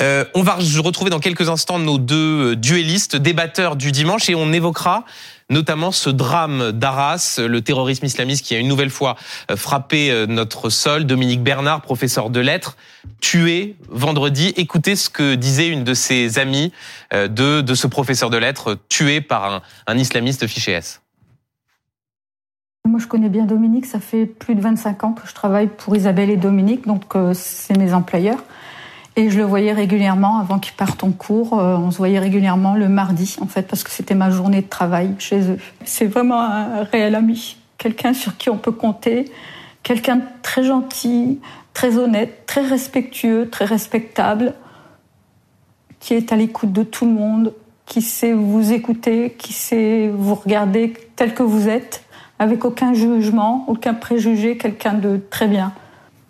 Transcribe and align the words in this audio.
Euh, 0.00 0.24
on 0.34 0.42
va 0.42 0.56
retrouver 0.56 1.10
dans 1.10 1.20
quelques 1.20 1.48
instants 1.48 1.78
nos 1.78 1.98
deux 1.98 2.56
duellistes, 2.56 3.14
débatteurs 3.14 3.76
du 3.76 3.92
dimanche, 3.92 4.28
et 4.28 4.34
on 4.34 4.52
évoquera 4.52 5.04
notamment 5.48 5.92
ce 5.92 6.10
drame 6.10 6.72
d'Arras, 6.72 7.38
le 7.38 7.62
terrorisme 7.62 8.04
islamiste 8.04 8.44
qui 8.44 8.56
a 8.56 8.58
une 8.58 8.66
nouvelle 8.66 8.90
fois 8.90 9.16
euh, 9.50 9.56
frappé 9.56 10.10
euh, 10.10 10.26
notre 10.26 10.70
sol. 10.70 11.04
Dominique 11.04 11.42
Bernard, 11.42 11.82
professeur 11.82 12.30
de 12.30 12.40
lettres, 12.40 12.76
tué 13.20 13.76
vendredi. 13.88 14.52
Écoutez 14.56 14.96
ce 14.96 15.08
que 15.08 15.36
disait 15.36 15.68
une 15.68 15.84
de 15.84 15.94
ses 15.94 16.40
amies 16.40 16.72
de, 17.12 17.60
de 17.60 17.74
ce 17.74 17.86
professeur 17.86 18.30
de 18.30 18.36
lettres, 18.36 18.76
tué 18.88 19.20
par 19.20 19.62
un 19.86 19.98
islamiste 19.98 20.48
fiché 20.48 20.72
S. 20.72 21.00
Moi, 22.86 22.98
je 22.98 23.06
connais 23.06 23.28
bien 23.28 23.44
Dominique. 23.44 23.86
Ça 23.86 24.00
fait 24.00 24.26
plus 24.26 24.56
de 24.56 24.60
25 24.60 25.04
ans 25.04 25.12
que 25.12 25.28
je 25.28 25.32
travaille 25.32 25.68
pour 25.68 25.94
Isabelle 25.94 26.30
et 26.30 26.36
Dominique, 26.36 26.86
donc 26.86 27.14
c'est 27.34 27.76
mes 27.76 27.94
employeurs. 27.94 28.42
Et 29.18 29.30
je 29.30 29.38
le 29.38 29.42
voyais 29.42 29.72
régulièrement 29.72 30.38
avant 30.38 30.60
qu'ils 30.60 30.74
partent 30.74 31.02
en 31.02 31.10
cours. 31.10 31.58
Euh, 31.58 31.76
on 31.76 31.90
se 31.90 31.96
voyait 31.96 32.20
régulièrement 32.20 32.76
le 32.76 32.88
mardi, 32.88 33.34
en 33.40 33.46
fait, 33.46 33.62
parce 33.62 33.82
que 33.82 33.90
c'était 33.90 34.14
ma 34.14 34.30
journée 34.30 34.62
de 34.62 34.68
travail 34.68 35.16
chez 35.18 35.40
eux. 35.40 35.58
C'est 35.84 36.06
vraiment 36.06 36.40
un 36.40 36.84
réel 36.84 37.16
ami, 37.16 37.56
quelqu'un 37.78 38.12
sur 38.12 38.36
qui 38.36 38.48
on 38.48 38.56
peut 38.56 38.70
compter, 38.70 39.24
quelqu'un 39.82 40.20
très 40.42 40.62
gentil, 40.62 41.40
très 41.74 41.98
honnête, 41.98 42.46
très 42.46 42.60
respectueux, 42.60 43.48
très 43.50 43.64
respectable, 43.64 44.54
qui 45.98 46.14
est 46.14 46.32
à 46.32 46.36
l'écoute 46.36 46.70
de 46.70 46.84
tout 46.84 47.04
le 47.04 47.10
monde, 47.10 47.54
qui 47.86 48.02
sait 48.02 48.32
vous 48.32 48.72
écouter, 48.72 49.34
qui 49.36 49.52
sait 49.52 50.12
vous 50.14 50.36
regarder 50.36 50.92
tel 51.16 51.34
que 51.34 51.42
vous 51.42 51.68
êtes, 51.68 52.04
avec 52.38 52.64
aucun 52.64 52.94
jugement, 52.94 53.64
aucun 53.66 53.94
préjugé, 53.94 54.56
quelqu'un 54.56 54.94
de 54.94 55.20
très 55.28 55.48
bien 55.48 55.72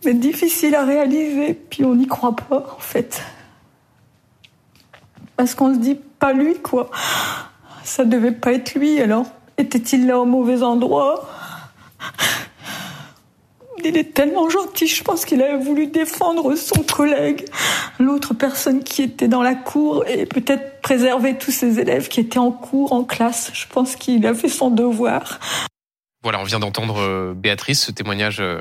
mais 0.05 0.15
difficile 0.15 0.75
à 0.75 0.85
réaliser, 0.85 1.55
puis 1.55 1.85
on 1.85 1.95
n'y 1.95 2.07
croit 2.07 2.37
pas 2.37 2.75
en 2.77 2.81
fait. 2.81 3.23
Parce 5.37 5.55
qu'on 5.55 5.75
se 5.75 5.79
dit 5.79 5.99
pas 6.19 6.33
lui 6.33 6.59
quoi. 6.61 6.91
Ça 7.85 8.05
devait 8.05 8.33
pas 8.33 8.53
être 8.53 8.75
lui 8.75 9.01
alors. 9.01 9.27
Était-il 9.57 10.07
là 10.07 10.19
au 10.19 10.25
mauvais 10.25 10.63
endroit? 10.63 11.29
Il 13.85 13.97
est 13.97 14.13
tellement 14.13 14.51
gentil, 14.51 14.87
je 14.87 15.03
pense 15.05 15.25
qu'il 15.25 15.41
avait 15.41 15.57
voulu 15.57 15.87
défendre 15.87 16.55
son 16.57 16.83
collègue, 16.83 17.45
l'autre 18.01 18.35
personne 18.35 18.83
qui 18.83 19.03
était 19.03 19.29
dans 19.29 19.43
la 19.43 19.55
cour 19.55 20.05
et 20.07 20.27
peut-être 20.27 20.81
préserver 20.81 21.39
tous 21.39 21.53
ses 21.53 21.79
élèves 21.79 22.09
qui 22.09 22.21
étaient 22.21 22.39
en 22.39 22.51
cours, 22.51 22.93
en 22.93 23.05
classe. 23.05 23.51
Je 23.55 23.67
pense 23.69 23.95
qu'il 23.95 24.27
a 24.27 24.35
fait 24.35 24.49
son 24.49 24.71
devoir. 24.71 25.39
Voilà, 26.23 26.41
on 26.41 26.45
vient 26.45 26.59
d'entendre 26.59 26.99
euh, 26.99 27.35
Béatrice, 27.35 27.85
ce 27.85 27.93
témoignage 27.93 28.41
euh, 28.41 28.61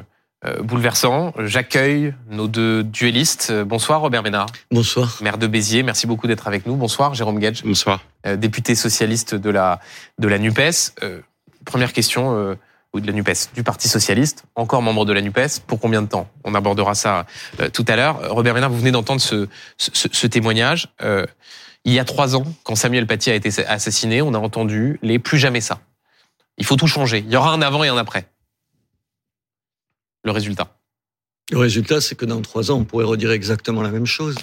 bouleversant. 0.64 1.34
J'accueille 1.40 2.14
nos 2.30 2.48
deux 2.48 2.84
duellistes. 2.84 3.52
Bonsoir 3.52 4.02
Robert 4.02 4.24
Ménard. 4.24 4.48
Bonsoir. 4.72 5.18
Maire 5.22 5.38
de 5.38 5.48
Béziers, 5.48 5.84
merci 5.84 6.08
beaucoup 6.08 6.28
d'être 6.28 6.48
avec 6.48 6.66
nous. 6.66 6.76
Bonsoir 6.76 7.14
Jérôme 7.14 7.40
Gage. 7.40 7.64
Bonsoir. 7.64 8.02
Euh, 8.26 8.36
député 8.36 8.76
socialiste 8.76 9.36
de 9.36 9.50
la, 9.50 9.80
de 10.20 10.28
la 10.28 10.40
NUPES. 10.40 10.94
Euh, 11.04 11.22
première 11.66 11.92
question, 11.92 12.56
ou 12.94 13.00
de 13.02 13.08
la 13.08 13.12
NUPES, 13.12 13.54
du 13.54 13.62
Parti 13.62 13.90
Socialiste, 13.90 14.46
encore 14.56 14.82
membre 14.82 15.04
de 15.04 15.12
la 15.12 15.22
NUPES, 15.22 15.60
pour 15.68 15.82
combien 15.82 16.02
de 16.02 16.08
temps? 16.08 16.30
On 16.46 16.56
abordera 16.56 16.96
ça 16.96 17.26
tout 17.74 17.84
à 17.90 17.98
l'heure. 17.98 18.22
Robert 18.30 18.54
Ménard, 18.54 18.70
vous 18.70 18.78
venez 18.78 18.92
d'entendre 18.92 19.20
ce, 19.20 19.50
ce, 19.78 20.08
ce, 20.10 20.28
témoignage. 20.28 20.88
il 21.84 21.92
y 21.92 22.00
a 22.00 22.06
trois 22.06 22.38
ans, 22.38 22.46
quand 22.64 22.76
Samuel 22.76 23.06
Paty 23.06 23.32
a 23.32 23.36
été 23.36 23.66
assassiné, 23.66 24.22
on 24.22 24.34
a 24.34 24.40
entendu 24.40 24.98
les 25.02 25.20
plus 25.20 25.38
jamais 25.38 25.60
ça. 25.60 25.80
Il 26.58 26.66
faut 26.66 26.78
tout 26.78 26.88
changer. 26.88 27.26
Il 27.28 27.34
y 27.34 27.36
aura 27.36 27.52
un 27.52 27.62
avant 27.62 27.84
et 27.84 27.90
un 27.90 27.98
après 27.98 28.28
le 30.24 30.32
résultat 30.32 30.78
Le 31.52 31.58
résultat, 31.58 32.02
c'est 32.02 32.16
que 32.16 32.26
dans 32.26 32.42
trois 32.42 32.72
ans, 32.72 32.80
on 32.80 32.84
pourrait 32.86 33.06
redire 33.06 33.32
exactement 33.32 33.82
la 33.82 33.92
même 33.92 34.06
chose. 34.06 34.36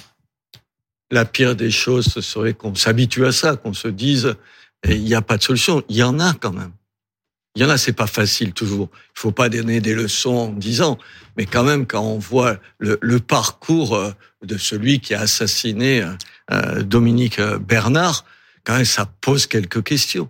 La 1.11 1.25
pire 1.25 1.55
des 1.55 1.70
choses, 1.70 2.06
ce 2.06 2.20
serait 2.20 2.55
qu'on 2.55 2.75
s'habitue 2.75 3.27
à 3.27 3.33
ça, 3.33 3.56
qu'on 3.56 3.75
se 3.75 3.89
dise, 3.89 4.34
il 4.89 5.05
n'y 5.05 5.14
a 5.14 5.22
pas 5.22 5.36
de 5.36 5.42
solution. 5.42 5.83
Il 5.89 5.97
y 5.97 6.03
en 6.03 6.19
a 6.20 6.34
quand 6.34 6.53
même. 6.53 6.72
Il 7.56 7.62
y 7.62 7.64
en 7.64 7.69
a, 7.69 7.78
c'est 7.78 7.92
pas 7.92 8.09
facile 8.09 8.53
toujours. 8.53 8.88
Il 9.16 9.21
faut 9.21 9.31
pas 9.31 9.48
donner 9.48 9.81
des 9.81 9.94
leçons 9.94 10.34
en 10.34 10.48
disant, 10.48 10.98
mais 11.37 11.47
quand 11.47 11.62
même, 11.62 11.87
quand 11.87 12.03
on 12.03 12.19
voit 12.19 12.59
le, 12.78 13.19
parcours 13.21 13.94
euh, 13.94 14.12
de 14.43 14.59
celui 14.59 14.98
qui 14.98 15.15
a 15.15 15.21
assassiné 15.21 16.03
euh, 16.03 16.12
euh, 16.50 16.82
Dominique 16.82 17.41
Bernard, 17.41 18.25
quand 18.65 18.75
même, 18.75 18.84
ça 18.84 19.06
pose 19.21 19.47
quelques 19.47 19.84
questions. 19.84 20.28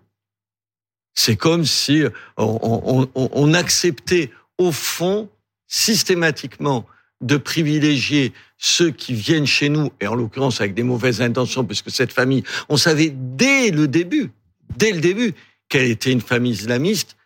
C'est 1.14 1.36
comme 1.36 1.64
si 1.64 2.02
on 2.36 3.54
acceptait 3.54 4.32
au 4.58 4.72
fond 4.72 5.30
systématiquement 5.74 6.86
de 7.20 7.36
privilégier 7.36 8.32
ceux 8.58 8.90
qui 8.90 9.12
viennent 9.12 9.46
chez 9.46 9.68
nous, 9.68 9.90
et 10.00 10.06
en 10.06 10.14
l'occurrence 10.14 10.60
avec 10.60 10.74
des 10.74 10.84
mauvaises 10.84 11.20
intentions, 11.20 11.64
puisque 11.64 11.90
cette 11.90 12.12
famille, 12.12 12.44
on 12.68 12.76
savait 12.76 13.12
dès 13.12 13.70
le 13.70 13.88
début, 13.88 14.30
dès 14.76 14.92
le 14.92 15.00
début, 15.00 15.34
qu'elle 15.68 15.90
était 15.90 16.12
une 16.12 16.20
famille 16.20 16.52
islamiste, 16.52 17.16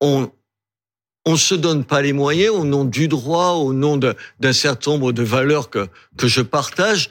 on 0.00 0.30
on 1.24 1.36
se 1.36 1.54
donne 1.54 1.84
pas 1.84 2.00
les 2.00 2.14
moyens 2.14 2.54
au 2.54 2.64
nom 2.64 2.86
du 2.86 3.06
droit, 3.06 3.50
au 3.50 3.74
nom 3.74 3.98
d'un 3.98 4.52
certain 4.52 4.92
nombre 4.92 5.12
de 5.12 5.22
valeurs 5.22 5.68
que, 5.68 5.86
que 6.16 6.26
je 6.26 6.40
partage, 6.40 7.10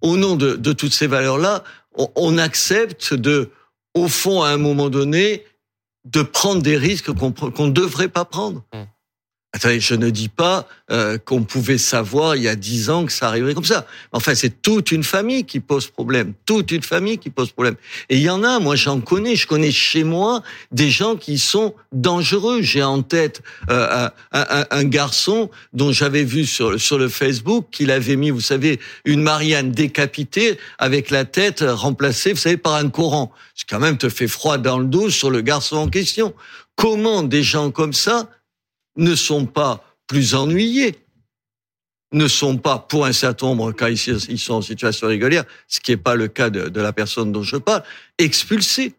au 0.00 0.16
nom 0.16 0.34
de, 0.34 0.56
de 0.56 0.72
toutes 0.72 0.92
ces 0.92 1.06
valeurs-là, 1.06 1.62
on, 1.94 2.36
accepte 2.36 3.14
de, 3.14 3.50
au 3.94 4.08
fond, 4.08 4.42
à 4.42 4.48
un 4.48 4.56
moment 4.56 4.88
donné, 4.88 5.44
de 6.04 6.22
prendre 6.22 6.62
des 6.62 6.76
risques 6.76 7.12
qu'on 7.12 7.66
ne 7.66 7.70
devrait 7.70 8.08
pas 8.08 8.24
prendre. 8.24 8.64
Attendez, 9.56 9.80
je 9.80 9.94
ne 9.94 10.10
dis 10.10 10.28
pas 10.28 10.68
euh, 10.90 11.16
qu'on 11.16 11.42
pouvait 11.42 11.78
savoir 11.78 12.36
il 12.36 12.42
y 12.42 12.48
a 12.48 12.56
dix 12.56 12.90
ans 12.90 13.06
que 13.06 13.12
ça 13.12 13.28
arriverait 13.28 13.54
comme 13.54 13.64
ça. 13.64 13.86
Enfin, 14.12 14.34
c'est 14.34 14.60
toute 14.60 14.92
une 14.92 15.02
famille 15.02 15.44
qui 15.44 15.60
pose 15.60 15.86
problème, 15.86 16.34
toute 16.44 16.72
une 16.72 16.82
famille 16.82 17.16
qui 17.16 17.30
pose 17.30 17.52
problème. 17.52 17.76
Et 18.10 18.16
il 18.16 18.22
y 18.22 18.28
en 18.28 18.44
a, 18.44 18.58
moi 18.58 18.76
j'en 18.76 19.00
connais, 19.00 19.34
je 19.34 19.46
connais 19.46 19.72
chez 19.72 20.04
moi 20.04 20.42
des 20.72 20.90
gens 20.90 21.16
qui 21.16 21.38
sont 21.38 21.74
dangereux. 21.90 22.60
J'ai 22.60 22.82
en 22.82 23.00
tête 23.00 23.40
euh, 23.70 24.10
un, 24.32 24.66
un, 24.70 24.84
garçon 24.84 25.48
dont 25.72 25.90
j'avais 25.90 26.24
vu 26.24 26.44
sur, 26.44 26.78
sur 26.78 26.98
le 26.98 27.08
Facebook 27.08 27.68
qu'il 27.70 27.90
avait 27.90 28.16
mis, 28.16 28.28
vous 28.28 28.42
savez, 28.42 28.78
une 29.06 29.22
Marianne 29.22 29.72
décapitée 29.72 30.58
avec 30.78 31.08
la 31.08 31.24
tête 31.24 31.64
remplacée, 31.66 32.34
vous 32.34 32.40
savez, 32.40 32.58
par 32.58 32.74
un 32.74 32.90
Coran. 32.90 33.32
Ce 33.54 33.64
quand 33.66 33.80
même 33.80 33.96
te 33.96 34.10
fait 34.10 34.28
froid 34.28 34.58
dans 34.58 34.78
le 34.78 34.84
dos 34.84 35.08
sur 35.08 35.30
le 35.30 35.40
garçon 35.40 35.76
en 35.76 35.88
question. 35.88 36.34
Comment 36.76 37.22
des 37.22 37.42
gens 37.42 37.70
comme 37.70 37.94
ça 37.94 38.28
ne 38.96 39.14
sont 39.14 39.46
pas 39.46 39.82
plus 40.06 40.34
ennuyés, 40.34 40.98
ne 42.12 42.28
sont 42.28 42.56
pas, 42.56 42.78
pour 42.78 43.04
un 43.04 43.12
certain 43.12 43.46
nombre, 43.46 43.72
quand 43.72 43.88
ils 43.88 44.38
sont 44.38 44.54
en 44.54 44.62
situation 44.62 45.08
régulière, 45.08 45.44
ce 45.68 45.80
qui 45.80 45.90
n'est 45.90 45.96
pas 45.96 46.14
le 46.14 46.28
cas 46.28 46.50
de, 46.50 46.80
la 46.80 46.92
personne 46.92 47.32
dont 47.32 47.42
je 47.42 47.56
parle, 47.56 47.82
expulsés. 48.18 48.94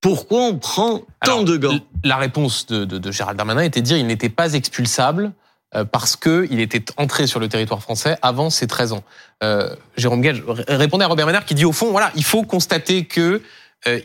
Pourquoi 0.00 0.42
on 0.44 0.58
prend 0.58 1.02
tant 1.22 1.42
de 1.42 1.56
gants? 1.56 1.78
La 2.04 2.16
réponse 2.16 2.66
de, 2.66 2.84
de, 2.84 3.12
Gérald 3.12 3.36
Darmanin 3.36 3.62
était 3.62 3.82
de 3.82 3.86
dire 3.86 3.96
qu'il 3.98 4.06
n'était 4.06 4.30
pas 4.30 4.54
expulsable 4.54 5.32
euh, 5.74 5.84
parce 5.84 6.16
qu'il 6.16 6.58
était 6.58 6.82
entré 6.96 7.26
sur 7.26 7.38
le 7.38 7.48
territoire 7.48 7.82
français 7.82 8.16
avant 8.22 8.48
ses 8.48 8.66
13 8.66 8.92
ans. 8.92 9.04
Euh, 9.44 9.74
Jérôme 9.96 10.20
Gage 10.20 10.42
répondait 10.66 11.04
à 11.04 11.08
Robert 11.08 11.26
Ménard 11.26 11.44
qui 11.44 11.54
dit 11.54 11.64
au 11.64 11.72
fond, 11.72 11.90
voilà, 11.90 12.10
il 12.16 12.24
faut 12.24 12.42
constater 12.42 13.04
que 13.04 13.42
euh, 13.86 14.00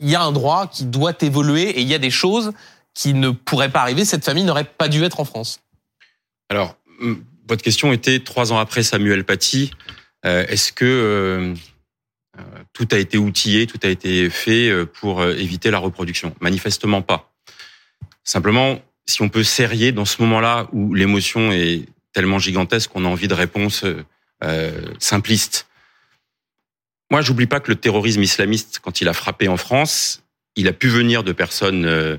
il 0.00 0.10
y 0.10 0.16
a 0.16 0.22
un 0.22 0.32
droit 0.32 0.66
qui 0.66 0.84
doit 0.84 1.14
évoluer 1.20 1.70
et 1.70 1.80
il 1.80 1.88
y 1.88 1.94
a 1.94 1.98
des 1.98 2.10
choses 2.10 2.52
qui 2.98 3.14
ne 3.14 3.30
pourrait 3.30 3.70
pas 3.70 3.82
arriver, 3.82 4.04
cette 4.04 4.24
famille 4.24 4.42
n'aurait 4.42 4.64
pas 4.64 4.88
dû 4.88 5.04
être 5.04 5.20
en 5.20 5.24
France 5.24 5.60
Alors, 6.48 6.76
votre 7.48 7.62
question 7.62 7.92
était 7.92 8.18
trois 8.18 8.52
ans 8.52 8.58
après 8.58 8.82
Samuel 8.82 9.22
Paty. 9.22 9.70
Euh, 10.26 10.44
est-ce 10.48 10.72
que 10.72 10.84
euh, 10.84 11.54
euh, 12.38 12.42
tout 12.72 12.88
a 12.90 12.98
été 12.98 13.16
outillé, 13.16 13.68
tout 13.68 13.78
a 13.84 13.86
été 13.86 14.28
fait 14.30 14.84
pour 14.86 15.24
éviter 15.24 15.70
la 15.70 15.78
reproduction? 15.78 16.34
Manifestement 16.40 17.00
pas. 17.00 17.32
Simplement, 18.24 18.80
si 19.06 19.22
on 19.22 19.28
peut 19.28 19.44
serrer 19.44 19.92
dans 19.92 20.04
ce 20.04 20.20
moment-là 20.22 20.66
où 20.72 20.92
l'émotion 20.92 21.52
est 21.52 21.84
tellement 22.12 22.40
gigantesque 22.40 22.90
qu'on 22.90 23.04
a 23.04 23.08
envie 23.08 23.28
de 23.28 23.34
réponses 23.34 23.84
simplistes. 24.98 25.68
Moi, 27.12 27.22
j'oublie 27.22 27.46
pas 27.46 27.60
que 27.60 27.70
le 27.70 27.76
terrorisme 27.76 28.24
islamiste, 28.24 28.80
quand 28.82 29.00
il 29.00 29.06
a 29.06 29.12
frappé 29.12 29.46
en 29.46 29.56
France, 29.56 30.24
il 30.56 30.66
a 30.66 30.72
pu 30.72 30.88
venir 30.88 31.22
de 31.22 31.30
personnes 31.30 32.18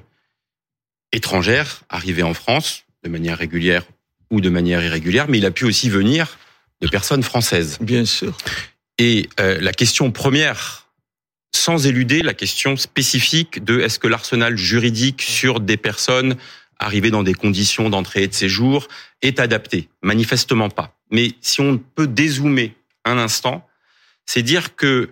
étrangère 1.12 1.82
arrivé 1.90 2.24
en 2.24 2.34
France 2.34 2.84
de 3.04 3.10
manière 3.10 3.38
régulière 3.38 3.84
ou 4.30 4.42
de 4.42 4.50
manière 4.50 4.84
irrégulière, 4.84 5.28
mais 5.28 5.40
il 5.40 5.46
a 5.46 5.52
pu 5.52 5.66
aussi 5.66 5.90
venir 5.90 6.38
de 6.82 6.88
personnes 6.88 7.24
françaises. 7.24 7.78
Bien 7.82 8.06
sûr. 8.06 8.38
Et 8.98 9.30
euh, 9.40 9.60
la 9.60 9.72
question 9.72 10.12
première, 10.12 10.88
sans 11.56 11.88
éluder 11.88 12.22
la 12.22 12.34
question 12.34 12.78
spécifique 12.78 13.64
de 13.64 13.80
est-ce 13.80 14.00
que 14.00 14.08
l'arsenal 14.08 14.58
juridique 14.58 15.22
sur 15.22 15.60
des 15.60 15.78
personnes 15.78 16.36
arrivées 16.78 17.12
dans 17.12 17.24
des 17.24 17.34
conditions 17.34 17.90
d'entrée 17.90 18.24
et 18.24 18.28
de 18.28 18.34
séjour 18.34 18.88
est 19.22 19.40
adapté? 19.40 19.90
Manifestement 20.02 20.70
pas. 20.70 20.98
Mais 21.12 21.32
si 21.42 21.62
on 21.62 21.78
peut 21.78 22.08
dézoomer 22.08 22.76
un 23.04 23.18
instant, 23.18 23.68
c'est 24.26 24.44
dire 24.44 24.76
que 24.76 25.10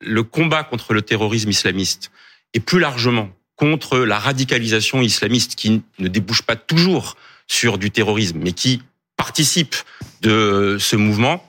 le 0.00 0.22
combat 0.24 0.64
contre 0.64 0.94
le 0.94 1.02
terrorisme 1.02 1.50
islamiste 1.50 2.10
et 2.54 2.60
plus 2.60 2.80
largement 2.80 3.30
contre 3.56 3.98
la 3.98 4.18
radicalisation 4.18 5.02
islamiste 5.02 5.54
qui 5.54 5.82
ne 5.98 6.08
débouche 6.08 6.42
pas 6.42 6.56
toujours 6.56 7.16
sur 7.46 7.78
du 7.78 7.90
terrorisme, 7.90 8.38
mais 8.42 8.52
qui 8.52 8.82
participent 9.16 9.76
de 10.22 10.76
ce 10.80 10.96
mouvement. 10.96 11.48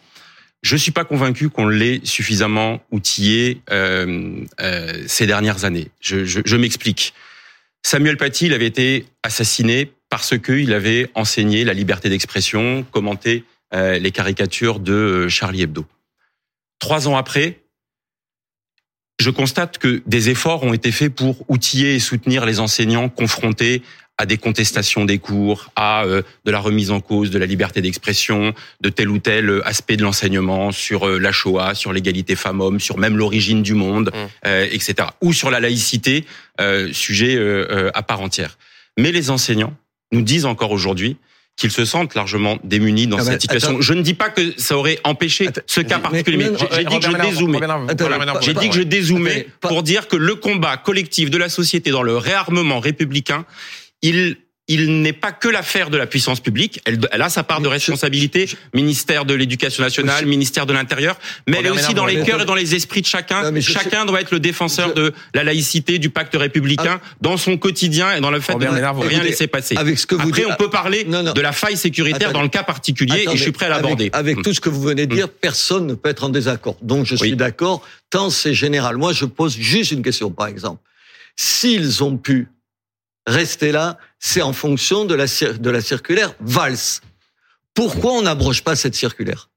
Je 0.61 0.77
suis 0.77 0.91
pas 0.91 1.03
convaincu 1.03 1.49
qu'on 1.49 1.67
l'ait 1.67 1.99
suffisamment 2.03 2.81
outillé 2.91 3.61
euh, 3.69 4.45
euh, 4.61 5.03
ces 5.07 5.27
dernières 5.27 5.65
années. 5.65 5.89
Je, 5.99 6.55
m'explique. 6.55 7.13
Samuel 7.85 8.15
Paty, 8.15 8.53
avait 8.53 8.65
été 8.65 9.05
assassiné 9.23 9.91
parce 10.09 10.37
qu'il 10.37 10.73
avait 10.73 11.09
enseigné 11.15 11.65
la 11.65 11.73
liberté 11.73 12.07
d'expression, 12.07 12.85
commenté 12.91 13.43
euh, 13.73 13.99
les 13.99 14.11
caricatures 14.11 14.79
de 14.79 15.27
Charlie 15.27 15.63
Hebdo. 15.63 15.85
Trois 16.79 17.07
ans 17.07 17.17
après, 17.17 17.59
je 19.23 19.29
constate 19.29 19.77
que 19.77 20.03
des 20.05 20.29
efforts 20.29 20.63
ont 20.63 20.73
été 20.73 20.91
faits 20.91 21.15
pour 21.15 21.49
outiller 21.49 21.95
et 21.95 21.99
soutenir 21.99 22.45
les 22.45 22.59
enseignants 22.59 23.07
confrontés 23.07 23.81
à 24.17 24.25
des 24.25 24.37
contestations 24.37 25.05
des 25.05 25.17
cours, 25.17 25.71
à 25.75 26.03
euh, 26.03 26.21
de 26.45 26.51
la 26.51 26.59
remise 26.59 26.91
en 26.91 26.99
cause 26.99 27.31
de 27.31 27.39
la 27.39 27.45
liberté 27.45 27.81
d'expression, 27.81 28.53
de 28.81 28.89
tel 28.89 29.09
ou 29.09 29.17
tel 29.17 29.49
euh, 29.49 29.67
aspect 29.67 29.95
de 29.95 30.03
l'enseignement 30.03 30.71
sur 30.71 31.07
euh, 31.07 31.17
la 31.17 31.31
Shoah, 31.31 31.73
sur 31.73 31.93
l'égalité 31.93 32.35
femmes-hommes, 32.35 32.79
sur 32.79 32.97
même 32.97 33.17
l'origine 33.17 33.63
du 33.63 33.73
monde, 33.73 34.11
Mmh. 34.13 34.49
etc. 34.71 35.07
Ou 35.21 35.31
sur 35.31 35.49
la 35.49 35.59
laïcité, 35.59 36.25
sujet 36.91 37.39
à 37.93 38.03
part 38.03 38.21
entière. 38.21 38.57
Mais 38.97 39.11
les 39.11 39.29
enseignants 39.29 39.73
nous 40.11 40.21
disent 40.21 40.45
encore 40.45 40.71
aujourd'hui 40.71 41.17
qu'ils 41.55 41.71
se 41.71 41.85
sentent 41.85 42.15
largement 42.15 42.57
démunis 42.63 43.07
dans 43.07 43.17
Ah 43.17 43.23
ben, 43.23 43.31
cette 43.31 43.41
situation. 43.41 43.69
attends. 43.71 43.81
Je 43.81 43.93
ne 43.93 44.01
dis 44.01 44.15
pas 44.15 44.29
que 44.29 44.59
ça 44.59 44.75
aurait 44.77 44.99
empêché 45.03 45.47
Attends, 45.47 45.61
ce 45.67 45.81
cas 45.81 45.97
mais- 45.97 46.01
particulier, 46.03 46.37
mais 46.37 46.49
mais- 46.49 46.57
j'ai 46.59 46.65
j'ai 46.77 46.83
dit 46.85 46.99
que 46.99 47.05
je 47.05 47.11
dézoomais. 47.17 47.59
J'ai 48.41 48.53
dit 48.55 48.69
que 48.69 48.75
je 48.75 48.81
dézoomais 48.81 49.47
pour 49.61 49.83
dire 49.83 50.07
que 50.07 50.15
le 50.15 50.35
combat 50.35 50.77
collectif 50.77 51.29
de 51.29 51.37
la 51.37 51.49
société 51.49 51.91
dans 51.91 52.03
le 52.03 52.17
réarmement 52.17 52.79
républicain, 52.79 53.45
il 54.01 54.37
il 54.69 55.01
n'est 55.01 55.11
pas 55.13 55.33
que 55.33 55.49
l'affaire 55.49 55.89
de 55.89 55.97
la 55.97 56.07
puissance 56.07 56.39
publique. 56.39 56.79
Elle, 56.85 56.99
elle 57.11 57.21
a 57.21 57.29
sa 57.29 57.43
part 57.43 57.59
de 57.59 57.67
responsabilité. 57.67 58.49
ministère 58.73 59.25
de 59.25 59.33
l'Éducation 59.33 59.83
nationale, 59.83 60.25
ministère 60.25 60.65
de 60.65 60.71
l'Intérieur, 60.73 61.17
mais 61.47 61.57
elle 61.59 61.65
est 61.65 61.69
aussi 61.69 61.93
dans 61.93 62.05
les 62.05 62.23
cœurs 62.23 62.41
et 62.41 62.45
dans 62.45 62.55
les 62.55 62.73
esprits 62.75 63.01
de 63.01 63.05
chacun. 63.07 63.51
Chacun 63.61 64.05
doit 64.05 64.21
être 64.21 64.31
le 64.31 64.39
défenseur 64.39 64.93
de 64.93 65.13
la 65.33 65.43
laïcité, 65.43 65.99
du 65.99 66.09
pacte 66.09 66.35
républicain, 66.35 67.01
dans 67.21 67.35
son 67.37 67.57
quotidien 67.57 68.15
et 68.15 68.21
dans 68.21 68.31
le 68.31 68.39
fait 68.39 68.55
de 68.55 68.65
vous- 68.65 69.01
rien 69.01 69.23
laisser 69.23 69.47
passer. 69.47 69.75
Avec 69.75 69.99
ce 69.99 70.07
que 70.07 70.15
vous 70.15 70.29
Après, 70.29 70.45
on 70.45 70.55
peut 70.55 70.69
parler 70.69 71.03
de 71.03 71.41
la 71.41 71.51
faille 71.51 71.77
sécuritaire 71.77 72.31
dans 72.31 72.41
le 72.41 72.49
cas 72.49 72.63
particulier 72.63 73.25
et 73.29 73.35
je 73.37 73.41
suis 73.43 73.51
prêt 73.51 73.65
à 73.65 73.69
l'aborder. 73.69 74.09
Avec, 74.13 74.37
Mm. 74.37 74.41
tout 74.43 74.53
ce 74.53 74.61
que 74.61 74.69
vous 74.69 74.81
venez 74.81 75.05
de 75.07 75.13
dire, 75.15 75.29
personne 75.29 75.87
ne 75.87 75.93
peut 75.93 76.09
être 76.09 76.23
en 76.23 76.29
désaccord. 76.29 76.77
Donc 76.81 77.05
je 77.05 77.15
suis 77.15 77.35
d'accord, 77.35 77.85
tant 78.09 78.29
c'est 78.29 78.53
général. 78.53 78.95
Moi, 78.97 79.11
je 79.13 79.25
pose 79.25 79.57
juste 79.57 79.91
une 79.91 80.01
question, 80.03 80.31
par 80.31 80.47
exemple. 80.47 80.81
S'ils 81.35 82.03
ont 82.03 82.17
pu 82.17 82.47
rester 83.25 83.71
là, 83.71 83.97
c'est 84.25 84.41
en 84.41 84.53
fonction 84.53 85.03
de 85.03 85.15
la, 85.15 85.25
de 85.25 85.69
la 85.69 85.81
circulaire 85.81 86.33
Valls. 86.39 87.01
Pourquoi 87.73 88.13
on 88.13 88.21
n'abroge 88.21 88.63
pas 88.63 88.73
cette 88.77 88.95
circulaire? 88.95 89.49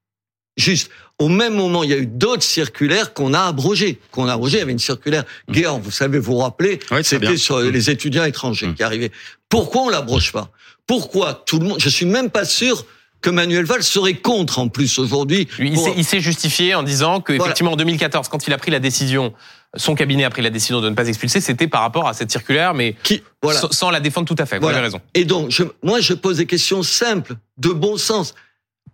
Juste, 0.57 0.89
au 1.19 1.29
même 1.29 1.53
moment, 1.55 1.83
il 1.83 1.89
y 1.89 1.93
a 1.93 1.97
eu 1.97 2.05
d'autres 2.05 2.43
circulaires 2.43 3.13
qu'on 3.13 3.33
a 3.33 3.41
abrogées. 3.43 3.97
Qu'on 4.11 4.27
a 4.27 4.33
abrogées, 4.33 4.57
il 4.57 4.59
y 4.59 4.63
avait 4.63 4.71
une 4.73 4.79
circulaire 4.79 5.23
Guéant, 5.49 5.79
vous 5.79 5.89
savez, 5.91 6.19
vous 6.19 6.33
vous 6.33 6.37
rappelez, 6.39 6.79
c'était 7.01 7.37
sur 7.37 7.59
Mm. 7.59 7.69
les 7.69 7.89
étudiants 7.89 8.25
étrangers 8.25 8.67
Mm. 8.67 8.75
qui 8.75 8.83
arrivaient. 8.83 9.11
Pourquoi 9.47 9.83
on 9.83 9.89
l'abroge 9.89 10.33
pas? 10.33 10.51
Pourquoi 10.85 11.43
tout 11.45 11.59
le 11.59 11.67
monde 11.67 11.79
Je 11.79 11.87
suis 11.89 12.05
même 12.05 12.29
pas 12.29 12.43
sûr 12.43 12.85
que 13.21 13.29
Manuel 13.29 13.65
Valls 13.65 13.83
serait 13.83 14.15
contre 14.15 14.59
en 14.59 14.67
plus 14.69 14.99
aujourd'hui. 14.99 15.47
Il 15.59 15.73
pour- 15.73 15.87
s'est- 16.03 16.19
justifié 16.19 16.75
en 16.75 16.83
disant 16.83 17.19
que 17.21 17.33
Voilà. 17.33 17.45
effectivement 17.51 17.71
en 17.73 17.75
2014, 17.75 18.27
quand 18.29 18.47
il 18.47 18.53
a 18.53 18.57
pris 18.57 18.71
la 18.71 18.79
décision, 18.79 19.33
son 19.75 19.95
cabinet 19.95 20.23
a 20.23 20.29
pris 20.29 20.41
la 20.41 20.49
décision 20.49 20.81
de 20.81 20.89
ne 20.89 20.95
pas 20.95 21.07
expulser, 21.07 21.41
c'était 21.41 21.67
par 21.67 21.81
rapport 21.81 22.07
à 22.07 22.13
cette 22.13 22.31
circulaire, 22.31 22.73
mais 22.73 22.95
qui, 23.03 23.21
voilà. 23.41 23.59
sans, 23.59 23.71
sans 23.71 23.89
la 23.91 23.99
défendre 23.99 24.27
tout 24.27 24.41
à 24.41 24.45
fait. 24.45 24.57
Vous 24.57 24.61
Voilà. 24.63 24.77
avez 24.77 24.87
raison. 24.87 25.01
Et 25.13 25.25
donc, 25.25 25.49
je, 25.51 25.63
moi, 25.83 25.99
je 25.99 26.13
pose 26.13 26.37
des 26.37 26.45
questions 26.45 26.83
simples, 26.83 27.35
de 27.57 27.69
bon 27.69 27.97
sens. 27.97 28.33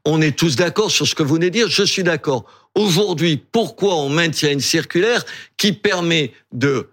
On 0.05 0.21
est 0.21 0.37
tous 0.37 0.55
d'accord 0.55 0.91
sur 0.91 1.07
ce 1.07 1.15
que 1.15 1.23
vous 1.23 1.35
venez 1.35 1.47
de 1.49 1.53
dire. 1.53 1.69
Je 1.69 1.83
suis 1.83 2.03
d'accord. 2.03 2.45
Aujourd'hui, 2.75 3.41
pourquoi 3.51 3.95
on 3.95 4.09
maintient 4.09 4.51
une 4.51 4.59
circulaire 4.59 5.23
qui 5.57 5.73
permet 5.73 6.33
de 6.51 6.89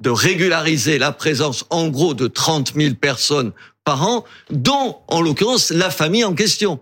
de 0.00 0.08
régulariser 0.08 0.96
la 0.96 1.12
présence, 1.12 1.66
en 1.68 1.88
gros, 1.88 2.14
de 2.14 2.26
30 2.26 2.72
000 2.74 2.94
personnes 2.94 3.52
par 3.84 4.06
an, 4.06 4.24
dont, 4.50 4.96
en 5.08 5.20
l'occurrence, 5.20 5.70
la 5.70 5.90
famille 5.90 6.24
en 6.24 6.34
question. 6.34 6.80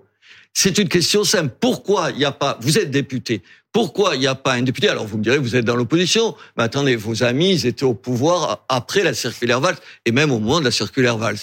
C'est 0.52 0.78
une 0.78 0.88
question 0.88 1.24
simple. 1.24 1.54
Pourquoi 1.60 2.10
il 2.10 2.18
n'y 2.18 2.24
a 2.24 2.32
pas, 2.32 2.58
vous 2.60 2.78
êtes 2.78 2.90
député, 2.90 3.42
pourquoi 3.72 4.16
il 4.16 4.20
n'y 4.20 4.26
a 4.26 4.34
pas 4.34 4.54
un 4.54 4.62
député? 4.62 4.88
Alors 4.88 5.06
vous 5.06 5.18
me 5.18 5.22
direz, 5.22 5.38
vous 5.38 5.54
êtes 5.54 5.64
dans 5.64 5.76
l'opposition, 5.76 6.34
mais 6.56 6.64
attendez, 6.64 6.96
vos 6.96 7.22
amis, 7.22 7.52
ils 7.52 7.66
étaient 7.66 7.84
au 7.84 7.94
pouvoir 7.94 8.64
après 8.68 9.04
la 9.04 9.14
circulaire 9.14 9.60
Valls, 9.60 9.76
et 10.04 10.10
même 10.10 10.32
au 10.32 10.38
moment 10.38 10.58
de 10.58 10.64
la 10.64 10.70
circulaire 10.70 11.18
Valls. 11.18 11.38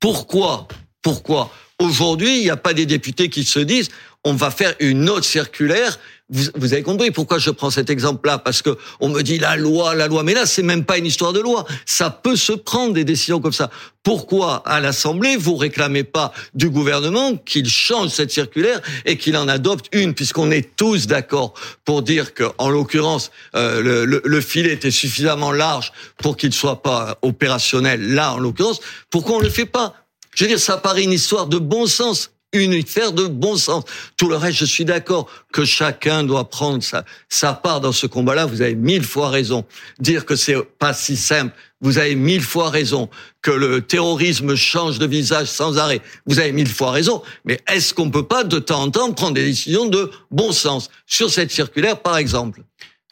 Pourquoi? 0.00 0.68
Pourquoi? 1.02 1.50
Aujourd'hui, 1.80 2.38
il 2.38 2.42
n'y 2.42 2.50
a 2.50 2.56
pas 2.56 2.74
des 2.74 2.86
députés 2.86 3.30
qui 3.30 3.44
se 3.44 3.60
disent, 3.60 3.88
on 4.24 4.34
va 4.34 4.50
faire 4.50 4.74
une 4.80 5.08
autre 5.08 5.24
circulaire. 5.24 5.98
Vous, 6.30 6.44
vous 6.56 6.72
avez 6.74 6.82
compris 6.82 7.10
pourquoi 7.10 7.38
je 7.38 7.50
prends 7.50 7.70
cet 7.70 7.88
exemple-là? 7.88 8.38
Parce 8.38 8.60
que 8.60 8.76
on 9.00 9.08
me 9.08 9.22
dit 9.22 9.38
la 9.38 9.56
loi, 9.56 9.94
la 9.94 10.08
loi. 10.08 10.22
Mais 10.22 10.34
là, 10.34 10.44
c'est 10.44 10.62
même 10.62 10.84
pas 10.84 10.98
une 10.98 11.06
histoire 11.06 11.32
de 11.32 11.40
loi. 11.40 11.64
Ça 11.86 12.10
peut 12.10 12.36
se 12.36 12.52
prendre 12.52 12.92
des 12.92 13.04
décisions 13.04 13.40
comme 13.40 13.52
ça. 13.52 13.70
Pourquoi 14.02 14.62
à 14.66 14.80
l'Assemblée 14.80 15.36
vous 15.36 15.56
réclamez 15.56 16.04
pas 16.04 16.32
du 16.54 16.68
gouvernement 16.70 17.36
qu'il 17.36 17.68
change 17.68 18.10
cette 18.10 18.30
circulaire 18.30 18.80
et 19.06 19.16
qu'il 19.16 19.36
en 19.38 19.48
adopte 19.48 19.86
une, 19.92 20.12
puisqu'on 20.14 20.50
est 20.50 20.76
tous 20.76 21.06
d'accord 21.06 21.54
pour 21.84 22.02
dire 22.02 22.34
que, 22.34 22.44
en 22.58 22.68
l'occurrence, 22.68 23.30
euh, 23.54 23.82
le, 23.82 24.04
le- 24.04 24.22
le 24.24 24.40
filet 24.40 24.72
était 24.74 24.90
suffisamment 24.90 25.52
large 25.52 25.92
pour 26.18 26.36
qu'il 26.36 26.52
soit 26.52 26.82
pas 26.82 27.18
opérationnel. 27.22 28.14
Là, 28.14 28.34
en 28.34 28.38
l'occurrence, 28.38 28.80
pourquoi 29.10 29.36
on 29.36 29.40
le 29.40 29.50
fait 29.50 29.66
pas? 29.66 29.94
Je 30.34 30.44
veux 30.44 30.48
dire, 30.48 30.60
ça 30.60 30.76
paraît 30.76 31.04
une 31.04 31.12
histoire 31.12 31.46
de 31.46 31.58
bon 31.58 31.86
sens 31.86 32.30
une 32.52 32.72
de 32.72 33.26
bon 33.26 33.56
sens. 33.56 33.84
Tout 34.16 34.28
le 34.28 34.36
reste, 34.36 34.58
je 34.58 34.64
suis 34.64 34.84
d'accord 34.84 35.30
que 35.52 35.64
chacun 35.64 36.24
doit 36.24 36.48
prendre 36.48 36.82
sa, 36.82 37.04
sa 37.28 37.52
part 37.52 37.80
dans 37.80 37.92
ce 37.92 38.06
combat-là. 38.06 38.46
Vous 38.46 38.62
avez 38.62 38.74
mille 38.74 39.04
fois 39.04 39.28
raison. 39.28 39.64
Dire 39.98 40.24
que 40.24 40.34
c'est 40.34 40.56
pas 40.78 40.94
si 40.94 41.16
simple. 41.16 41.54
Vous 41.80 41.98
avez 41.98 42.14
mille 42.14 42.42
fois 42.42 42.70
raison. 42.70 43.10
Que 43.42 43.50
le 43.50 43.82
terrorisme 43.82 44.54
change 44.54 44.98
de 44.98 45.06
visage 45.06 45.48
sans 45.48 45.78
arrêt. 45.78 46.00
Vous 46.26 46.38
avez 46.38 46.52
mille 46.52 46.68
fois 46.68 46.90
raison. 46.90 47.22
Mais 47.44 47.60
est-ce 47.68 47.92
qu'on 47.92 48.10
peut 48.10 48.26
pas 48.26 48.44
de 48.44 48.58
temps 48.58 48.82
en 48.82 48.90
temps 48.90 49.12
prendre 49.12 49.34
des 49.34 49.44
décisions 49.44 49.86
de 49.86 50.10
bon 50.30 50.52
sens? 50.52 50.90
Sur 51.06 51.30
cette 51.30 51.50
circulaire, 51.50 52.00
par 52.00 52.16
exemple? 52.16 52.62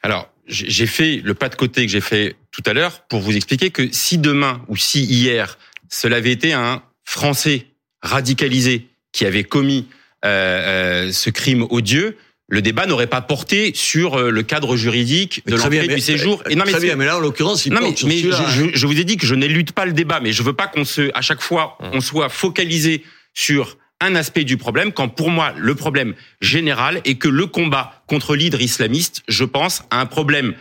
Alors, 0.02 0.30
j'ai 0.48 0.86
fait 0.86 1.20
le 1.22 1.34
pas 1.34 1.48
de 1.48 1.56
côté 1.56 1.84
que 1.84 1.92
j'ai 1.92 2.00
fait 2.00 2.36
tout 2.52 2.62
à 2.64 2.72
l'heure 2.72 3.02
pour 3.02 3.20
vous 3.20 3.36
expliquer 3.36 3.70
que 3.70 3.92
si 3.92 4.16
demain 4.16 4.62
ou 4.68 4.76
si 4.76 5.04
hier, 5.04 5.58
cela 5.90 6.16
avait 6.16 6.32
été 6.32 6.52
un 6.52 6.82
Français 7.04 7.66
radicalisé 8.02 8.88
qui 9.16 9.24
avait 9.24 9.44
commis 9.44 9.86
euh, 10.26 11.06
euh, 11.06 11.12
ce 11.12 11.30
crime 11.30 11.66
odieux, 11.70 12.18
le 12.48 12.60
débat 12.60 12.84
n'aurait 12.86 13.06
pas 13.06 13.22
porté 13.22 13.72
sur 13.74 14.14
euh, 14.18 14.30
le 14.30 14.42
cadre 14.42 14.76
juridique 14.76 15.42
de 15.46 15.56
l'entrée 15.56 15.88
du 15.88 16.00
séjour. 16.00 16.42
Et 16.50 16.54
non, 16.54 16.64
mais 16.66 16.72
Très 16.72 16.80
bien, 16.82 16.96
mais 16.96 17.06
là, 17.06 17.16
en 17.16 17.20
l'occurrence, 17.20 17.64
il 17.64 17.72
non 17.72 17.80
mais, 17.80 17.90
je, 17.96 18.02
celui-là. 18.06 18.44
je- 18.50 18.78
je 18.78 18.86
vous 18.86 19.00
ai 19.00 19.04
dit 19.04 19.16
que 19.16 19.26
je 19.26 19.34
n'élude 19.34 19.72
pas 19.72 19.86
le 19.86 19.92
débat, 19.94 20.20
mais 20.20 20.32
je 20.32 20.42
veux 20.42 20.52
pas 20.52 20.66
qu'on 20.66 20.84
se, 20.84 21.10
à 21.14 21.22
chaque 21.22 21.40
fois, 21.40 21.78
Hum. 21.80 21.90
on 21.94 22.00
soit 22.02 22.28
focalisé 22.28 23.02
sur 23.32 23.78
un 24.02 24.14
aspect 24.14 24.44
du 24.44 24.58
problème, 24.58 24.92
quand 24.92 25.08
pour 25.08 25.30
moi 25.30 25.54
le 25.56 25.74
problème 25.74 26.12
général 26.42 27.00
est 27.06 27.14
que 27.14 27.28
le 27.28 27.46
combat 27.46 28.02
contre 28.06 28.36
l'hydre 28.36 28.60
islamiste, 28.60 29.22
je 29.28 29.44
pense, 29.44 29.82
a 29.90 29.98
un 29.98 30.06
problème 30.06 30.52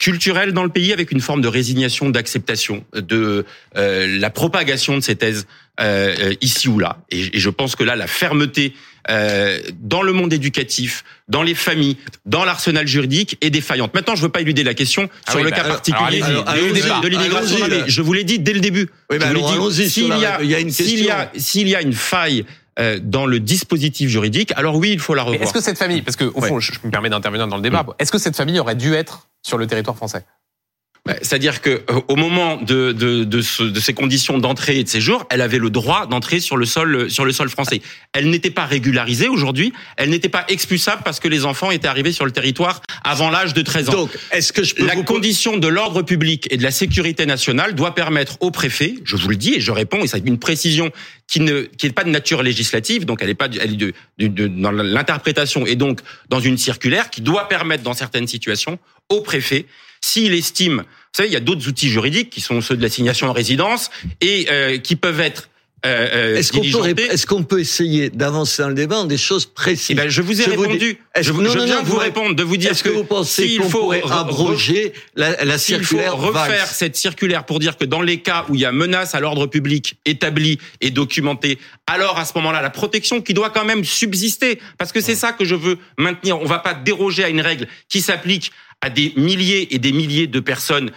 culturel 0.00 0.52
dans 0.52 0.64
le 0.64 0.70
pays 0.70 0.92
avec 0.92 1.12
une 1.12 1.20
forme 1.20 1.42
de 1.42 1.46
résignation, 1.48 2.08
d'acceptation 2.10 2.84
de 2.94 3.44
euh, 3.76 4.18
la 4.18 4.30
propagation 4.30 4.96
de 4.96 5.02
ces 5.02 5.14
thèses 5.14 5.46
euh, 5.78 6.14
euh, 6.18 6.34
ici 6.40 6.68
ou 6.68 6.78
là. 6.78 6.98
Et, 7.10 7.36
et 7.36 7.38
je 7.38 7.50
pense 7.50 7.76
que 7.76 7.84
là, 7.84 7.96
la 7.96 8.06
fermeté 8.06 8.74
euh, 9.08 9.60
dans 9.80 10.02
le 10.02 10.12
monde 10.12 10.32
éducatif, 10.32 11.04
dans 11.28 11.42
les 11.42 11.54
familles, 11.54 11.96
dans 12.26 12.44
l'arsenal 12.44 12.86
juridique 12.86 13.36
est 13.40 13.50
défaillante. 13.50 13.94
Maintenant, 13.94 14.14
je 14.14 14.22
veux 14.22 14.28
pas 14.30 14.40
éluder 14.40 14.62
la 14.64 14.74
question 14.74 15.08
Ah 15.26 15.32
sur 15.32 15.40
oui, 15.40 15.44
le 15.44 15.50
bah, 15.50 15.56
cas 15.56 15.62
alors, 15.64 15.76
particulier 15.76 16.22
alors, 16.22 16.44
de- 16.44 17.02
de, 17.02 17.08
l'immigration. 17.08 17.58
Je 17.86 18.02
vous 18.02 18.12
l'ai 18.12 18.24
dit 18.24 18.38
dès 18.38 18.52
le 18.54 18.60
début. 18.60 18.88
Oui, 19.10 19.18
mais 19.20 19.26
Je 19.26 19.26
vous 19.28 19.34
l'ai 19.34 19.38
alors, 19.40 19.48
dit. 19.50 19.54
allons-y 19.54 19.90
sur 19.90 19.90
S'il 19.90 20.04
y 20.04 21.68
y 21.68 21.70
y 21.70 21.74
a, 21.76 21.82
une 21.82 21.92
faille 21.92 22.44
dans 23.02 23.26
le 23.26 23.40
dispositif 23.40 24.08
juridique, 24.08 24.52
alors 24.56 24.76
oui, 24.76 24.90
il 24.92 25.00
faut 25.00 25.14
la 25.14 25.22
revoir. 25.22 25.42
est-ce 25.42 25.52
que 25.52 25.60
cette 25.60 25.78
famille, 25.78 26.02
parce 26.02 26.16
que 26.16 26.24
au 26.24 26.40
fond, 26.40 26.60
je, 26.60 26.72
je 26.72 26.78
me 26.84 26.90
permets 26.90 27.10
d'intervenir 27.10 27.46
dans 27.46 27.56
le 27.56 27.62
débat, 27.62 27.84
est-ce 27.98 28.12
que 28.12 28.18
cette 28.18 28.36
famille 28.36 28.58
aurait 28.58 28.76
dû 28.76 28.94
être 28.94 29.28
sur 29.42 29.58
le 29.58 29.66
territoire 29.66 29.96
français? 29.96 30.24
C'est-à-dire 31.22 31.60
que 31.62 31.70
euh, 31.90 32.00
au 32.08 32.14
moment 32.16 32.56
de, 32.56 32.92
de, 32.92 33.24
de, 33.24 33.40
ce- 33.42 33.62
de 33.62 33.80
ces 33.80 33.94
conditions 33.94 34.38
d'entrée 34.38 34.78
et 34.78 34.84
de 34.84 34.88
séjour, 34.88 35.26
elle 35.30 35.40
avait 35.40 35.58
le 35.58 35.70
droit 35.70 36.06
d'entrer 36.06 36.40
sur 36.40 36.56
le 36.58 36.66
sol 36.66 37.10
sur 37.10 37.24
le 37.24 37.32
sol 37.32 37.48
français. 37.48 37.80
Elle 38.12 38.28
n'était 38.30 38.50
pas 38.50 38.66
régularisée 38.66 39.26
aujourd'hui. 39.28 39.72
Elle 39.96 40.10
n'était 40.10 40.28
pas 40.28 40.44
expulsable 40.48 41.02
parce 41.04 41.18
que 41.18 41.26
les 41.28 41.46
enfants 41.46 41.70
étaient 41.70 41.88
arrivés 41.88 42.12
sur 42.12 42.26
le 42.26 42.30
territoire 42.32 42.82
avant 43.02 43.30
l'âge 43.30 43.54
de 43.54 43.62
13 43.62 43.88
ans. 43.88 43.92
Donc, 43.92 44.10
est-ce 44.30 44.52
que 44.52 44.62
je 44.62 44.74
peux 44.74 44.84
la 44.86 44.94
vous 44.94 45.02
condition 45.04 45.56
de 45.56 45.66
l'ordre 45.68 46.02
public 46.02 46.46
et 46.50 46.58
de 46.58 46.62
la 46.62 46.70
sécurité 46.70 47.24
nationale 47.24 47.74
doit 47.74 47.94
permettre 47.94 48.36
au 48.40 48.50
préfet, 48.50 48.94
je 49.04 49.16
vous 49.16 49.28
le 49.30 49.36
dis 49.36 49.54
et 49.54 49.60
je 49.60 49.72
réponds, 49.72 50.02
et 50.04 50.06
c'est 50.06 50.18
une 50.26 50.38
précision 50.38 50.90
qui 51.26 51.40
ne 51.40 51.62
qui 51.62 51.86
est 51.86 51.92
pas 51.92 52.04
de 52.04 52.10
nature 52.10 52.42
législative, 52.42 53.06
donc 53.06 53.20
elle 53.22 53.30
est 53.30 53.34
pas 53.34 53.48
elle 53.60 53.72
est 53.72 53.76
de, 53.76 53.92
de- 54.18 54.26
de- 54.26 54.46
dans 54.48 54.70
l'interprétation 54.72 55.64
et 55.66 55.76
donc 55.76 56.00
dans 56.28 56.40
une 56.40 56.58
circulaire 56.58 57.08
qui 57.08 57.22
doit 57.22 57.48
permettre 57.48 57.82
dans 57.82 57.94
certaines 57.94 58.26
situations 58.28 58.78
au 59.08 59.22
préfet 59.22 59.64
s'il 60.00 60.34
estime, 60.34 60.78
vous 60.78 61.16
savez, 61.16 61.28
il 61.28 61.32
y 61.32 61.36
a 61.36 61.40
d'autres 61.40 61.68
outils 61.68 61.88
juridiques 61.88 62.30
qui 62.30 62.40
sont 62.40 62.60
ceux 62.60 62.76
de 62.76 62.82
l'assignation 62.82 63.28
en 63.28 63.32
résidence 63.32 63.90
et 64.20 64.46
euh, 64.50 64.78
qui 64.78 64.96
peuvent 64.96 65.20
être 65.20 65.50
euh, 65.86 66.08
euh, 66.12 66.36
Est-ce 66.36 66.52
qu'on 66.52 66.60
peut, 66.60 67.26
qu'on 67.26 67.42
peut 67.42 67.60
essayer 67.60 68.10
d'avancer 68.10 68.60
dans 68.60 68.68
le 68.68 68.74
débat 68.74 68.98
en 68.98 69.04
des 69.06 69.16
choses 69.16 69.46
précises? 69.46 69.90
Eh 69.90 69.94
ben, 69.94 70.08
je 70.10 70.20
vous 70.20 70.40
ai 70.40 70.44
Je 70.44 70.50
répondu. 70.50 70.98
je 71.18 71.32
non, 71.32 71.40
viens 71.40 71.76
non, 71.76 71.82
de 71.82 71.86
vous 71.86 71.96
répondre, 71.96 72.34
de 72.34 72.42
vous 72.42 72.58
dire 72.58 72.72
Est-ce 72.72 72.84
que 72.84 72.90
vous 72.90 73.04
pensez 73.04 73.48
s'il 73.48 73.62
faut 73.62 73.92
abroger 73.92 74.92
la, 75.16 75.42
la 75.42 75.56
S'il 75.56 75.76
faut 75.76 75.96
circulaire 75.96 76.16
refaire 76.16 76.48
Valls 76.48 76.68
cette 76.70 76.96
circulaire 76.96 77.46
pour 77.46 77.60
dire 77.60 77.78
que 77.78 77.86
dans 77.86 78.02
les 78.02 78.20
cas 78.20 78.44
où 78.50 78.56
il 78.56 78.60
y 78.60 78.66
a 78.66 78.72
menace 78.72 79.14
à 79.14 79.20
l'ordre 79.20 79.46
public 79.46 79.96
établie 80.04 80.58
et 80.82 80.90
documentée, 80.90 81.58
alors 81.86 82.18
à 82.18 82.26
ce 82.26 82.32
moment-là, 82.36 82.60
la 82.60 82.70
protection 82.70 83.22
qui 83.22 83.32
doit 83.32 83.50
quand 83.50 83.64
même 83.64 83.82
subsister, 83.84 84.60
parce 84.76 84.92
que 84.92 85.00
c'est 85.00 85.14
ça 85.14 85.32
que 85.32 85.46
je 85.46 85.54
veux 85.54 85.78
maintenir. 85.96 86.40
On 86.40 86.46
va 86.46 86.58
pas 86.58 86.74
déroger 86.74 87.24
à 87.24 87.30
une 87.30 87.40
règle 87.40 87.66
qui 87.88 88.02
s'applique 88.02 88.52
à 88.80 88.90
des 88.90 89.12
milliers 89.16 89.74
et 89.74 89.78
des 89.78 89.92
milliers 89.92 90.26
de 90.26 90.40
personnes 90.40 90.90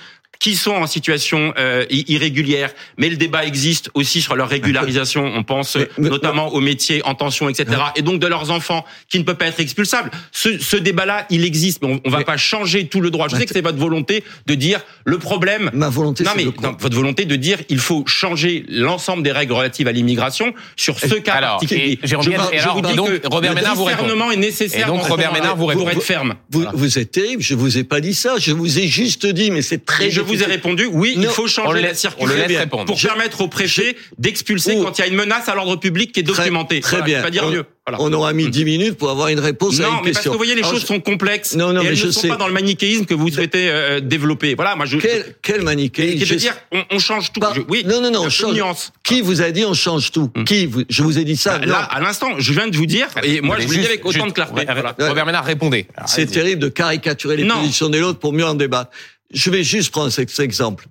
qui 0.43 0.55
sont 0.57 0.71
en 0.71 0.87
situation 0.87 1.53
euh, 1.57 1.85
irrégulière, 1.89 2.69
mais 2.97 3.07
le 3.09 3.15
débat 3.15 3.45
existe 3.45 3.89
aussi 3.93 4.21
sur 4.21 4.35
leur 4.35 4.49
régularisation. 4.49 5.23
On 5.25 5.43
pense 5.43 5.77
Mais- 5.77 5.87
mais- 5.97 6.09
notamment 6.09 6.49
aux 6.53 6.59
métiers 6.59 7.01
en 7.05 7.15
tension, 7.15 7.47
etc. 7.47 7.65
Et 7.95 8.01
donc 8.01 8.19
de 8.19 8.27
leurs 8.27 8.51
enfants 8.51 8.83
qui 9.09 9.19
ne 9.19 9.23
peuvent 9.23 9.37
pas 9.37 9.45
être 9.47 9.61
expulsables. 9.61 10.11
Ce, 10.33 10.59
ce 10.59 10.75
débat-là, 10.75 11.25
il 11.29 11.45
existe, 11.45 11.81
mais 11.81 11.93
on, 11.93 12.01
on 12.03 12.09
va 12.09 12.17
Mais- 12.17 12.23
pas 12.25 12.35
changer 12.35 12.87
tout 12.87 12.99
le 12.99 13.09
droit. 13.09 13.29
Je 13.29 13.37
sais 13.37 13.45
que 13.45 13.53
c'est 13.53 13.61
votre 13.61 13.77
volonté 13.77 14.25
de 14.45 14.55
dire 14.55 14.81
le 15.05 15.17
problème. 15.17 15.69
Ma 15.73 15.87
volonté, 15.87 16.25
Non 16.25 16.31
mais 16.35 16.43
non, 16.43 16.75
votre 16.77 16.95
volonté 16.95 17.23
de 17.23 17.37
dire 17.37 17.59
il 17.69 17.79
faut 17.79 18.03
changer 18.05 18.65
l'ensemble 18.67 19.23
des 19.23 19.31
règles 19.31 19.53
relatives 19.53 19.87
à 19.87 19.93
l'immigration 19.93 20.53
sur 20.75 20.99
ce 20.99 21.15
cas 21.15 21.35
Alors, 21.35 21.51
particulier. 21.59 21.99
et 22.03 22.07
Jérôme 22.07 22.25
je, 22.25 22.31
vous- 22.31 22.35
et 22.51 22.57
je 22.57 22.63
alors, 22.63 22.75
vous 22.75 22.81
dis 22.81 22.95
donc, 22.95 23.21
que 23.21 23.27
Robert 23.29 23.51
le 23.51 23.55
Ménard 23.61 23.75
vous 23.75 23.85
répond. 23.85 24.31
est 24.31 24.35
nécessaire. 24.35 24.87
Et 24.87 24.89
donc, 24.91 25.03
Robert 25.03 25.31
Ménard 25.31 25.55
vous 25.55 25.67
pour 25.71 25.87
répond. 25.87 25.89
être 25.99 26.03
ferme. 26.03 26.35
Vous, 26.51 26.61
Voilà. 26.63 26.71
vous 26.75 26.99
êtes 26.99 27.11
terrible, 27.11 27.41
je 27.41 27.55
vous 27.55 27.77
ai 27.77 27.85
pas 27.85 28.01
dit 28.01 28.13
ça, 28.13 28.35
je 28.39 28.51
vous 28.51 28.77
ai 28.79 28.87
juste 28.87 29.25
dit, 29.25 29.49
mais 29.51 29.61
c'est 29.61 29.85
très 29.85 30.07
Et 30.07 30.11
je 30.11 30.19
vous 30.19 30.32
ai 30.33 30.37
difficile. 30.37 30.51
répondu, 30.53 30.85
oui, 30.91 31.13
il 31.17 31.27
faut 31.27 31.47
changer 31.47 31.81
la 31.81 31.93
circulaire 31.93 32.67
pour 32.69 32.97
Je- 32.97 33.07
permettre 33.07 33.41
au 33.41 33.47
préfet 33.47 33.95
d'expulser 34.17 34.75
Oh. 34.77 34.83
quand 34.83 34.97
il 34.97 35.01
y 35.01 35.03
a 35.05 35.07
une 35.07 35.15
menace 35.15 35.47
à 35.49 35.55
l'ordre 35.55 35.75
public 35.77 36.11
qui 36.11 36.19
est 36.19 36.23
Très- 36.23 36.43
documentée. 36.43 36.79
très 36.79 36.97
Voilà, 36.97 37.05
bien. 37.05 37.17
je 37.19 37.23
pas 37.23 37.29
dire 37.31 37.43
On- 37.45 37.51
mieux. 37.51 37.65
Voilà. 37.85 37.97
On 38.01 38.13
aura 38.13 38.31
mis 38.31 38.47
10 38.49 38.63
minutes 38.63 38.97
pour 38.97 39.09
avoir 39.09 39.27
une 39.27 39.41
réponse 39.41 39.77
à 39.81 39.83
Non, 39.83 39.89
une 39.99 40.05
mais 40.05 40.11
parce 40.13 40.23
que 40.23 40.29
vous 40.29 40.37
voyez, 40.37 40.55
les 40.55 40.61
Alors, 40.61 40.71
choses 40.71 40.81
je- 40.83 40.85
sont 40.85 41.01
complexes 41.01 41.53
Non, 41.55 41.73
non, 41.73 41.81
et 41.81 41.83
mais 41.83 41.89
elles 41.89 41.95
je 41.97 42.05
ne 42.07 42.11
sont 42.11 42.21
sais. 42.21 42.27
pas 42.29 42.37
dans 42.37 42.47
le 42.47 42.53
manichéisme 42.53 43.03
que 43.03 43.13
vous 43.13 43.29
souhaitez 43.29 43.69
euh, 43.69 43.99
développer. 43.99 44.55
Voilà, 44.55 44.77
moi 44.77 44.85
je. 44.85 44.97
Quel, 44.99 45.35
quel 45.41 45.57
je- 45.59 45.65
manichéisme 45.65 46.13
qui 46.13 46.19
veut 46.19 46.25
Je- 46.25 46.35
dire, 46.35 46.55
on, 46.71 46.81
on 46.91 46.99
change 46.99 47.33
tout. 47.33 47.41
Je- 47.53 47.59
oui. 47.67 47.83
non, 47.85 47.99
non, 47.99 48.09
non, 48.09 48.21
on 48.21 48.25
de 48.25 48.29
change. 48.29 48.53
nuance. 48.55 48.93
Qui 49.03 49.19
vous 49.19 49.41
a 49.41 49.51
dit 49.51 49.65
on 49.65 49.73
change 49.73 50.11
tout 50.13 50.31
Hmm. 50.33 50.45
Qui 50.45 50.65
vous- 50.65 50.83
Je 50.89 51.03
vous 51.03 51.19
ai 51.19 51.25
dit 51.25 51.35
ça 51.35 51.57
Bah. 51.59 51.65
Là, 51.65 51.77
à 51.79 51.99
l'instant, 51.99 52.29
je 52.37 52.53
viens 52.53 52.69
de 52.69 52.77
vous 52.77 52.85
dire, 52.85 53.07
et 53.21 53.41
moi 53.41 53.57
je 53.59 53.67
vous 53.67 53.73
dis 53.73 53.85
avec 53.85 54.05
autant 54.05 54.27
de 54.27 54.31
clarté. 54.31 54.61
Robert 54.99 55.25
Ménard, 55.25 55.43
répondez. 55.43 55.85
C'est 56.05 56.27
terrible 56.27 56.61
de 56.61 56.69
caricaturer 56.69 57.35
les 57.35 57.43
Non. 57.43 57.55
positions 57.59 57.89
des 57.89 58.01
autres 58.01 58.19
pour 58.19 58.31
mieux 58.31 58.45
en 58.45 58.53
débattre. 58.53 58.91
Je 59.33 59.49
vais 59.49 59.63
juste 59.63 59.91
prendre 59.91 60.11
cet 60.11 60.39
exemple 60.39 60.87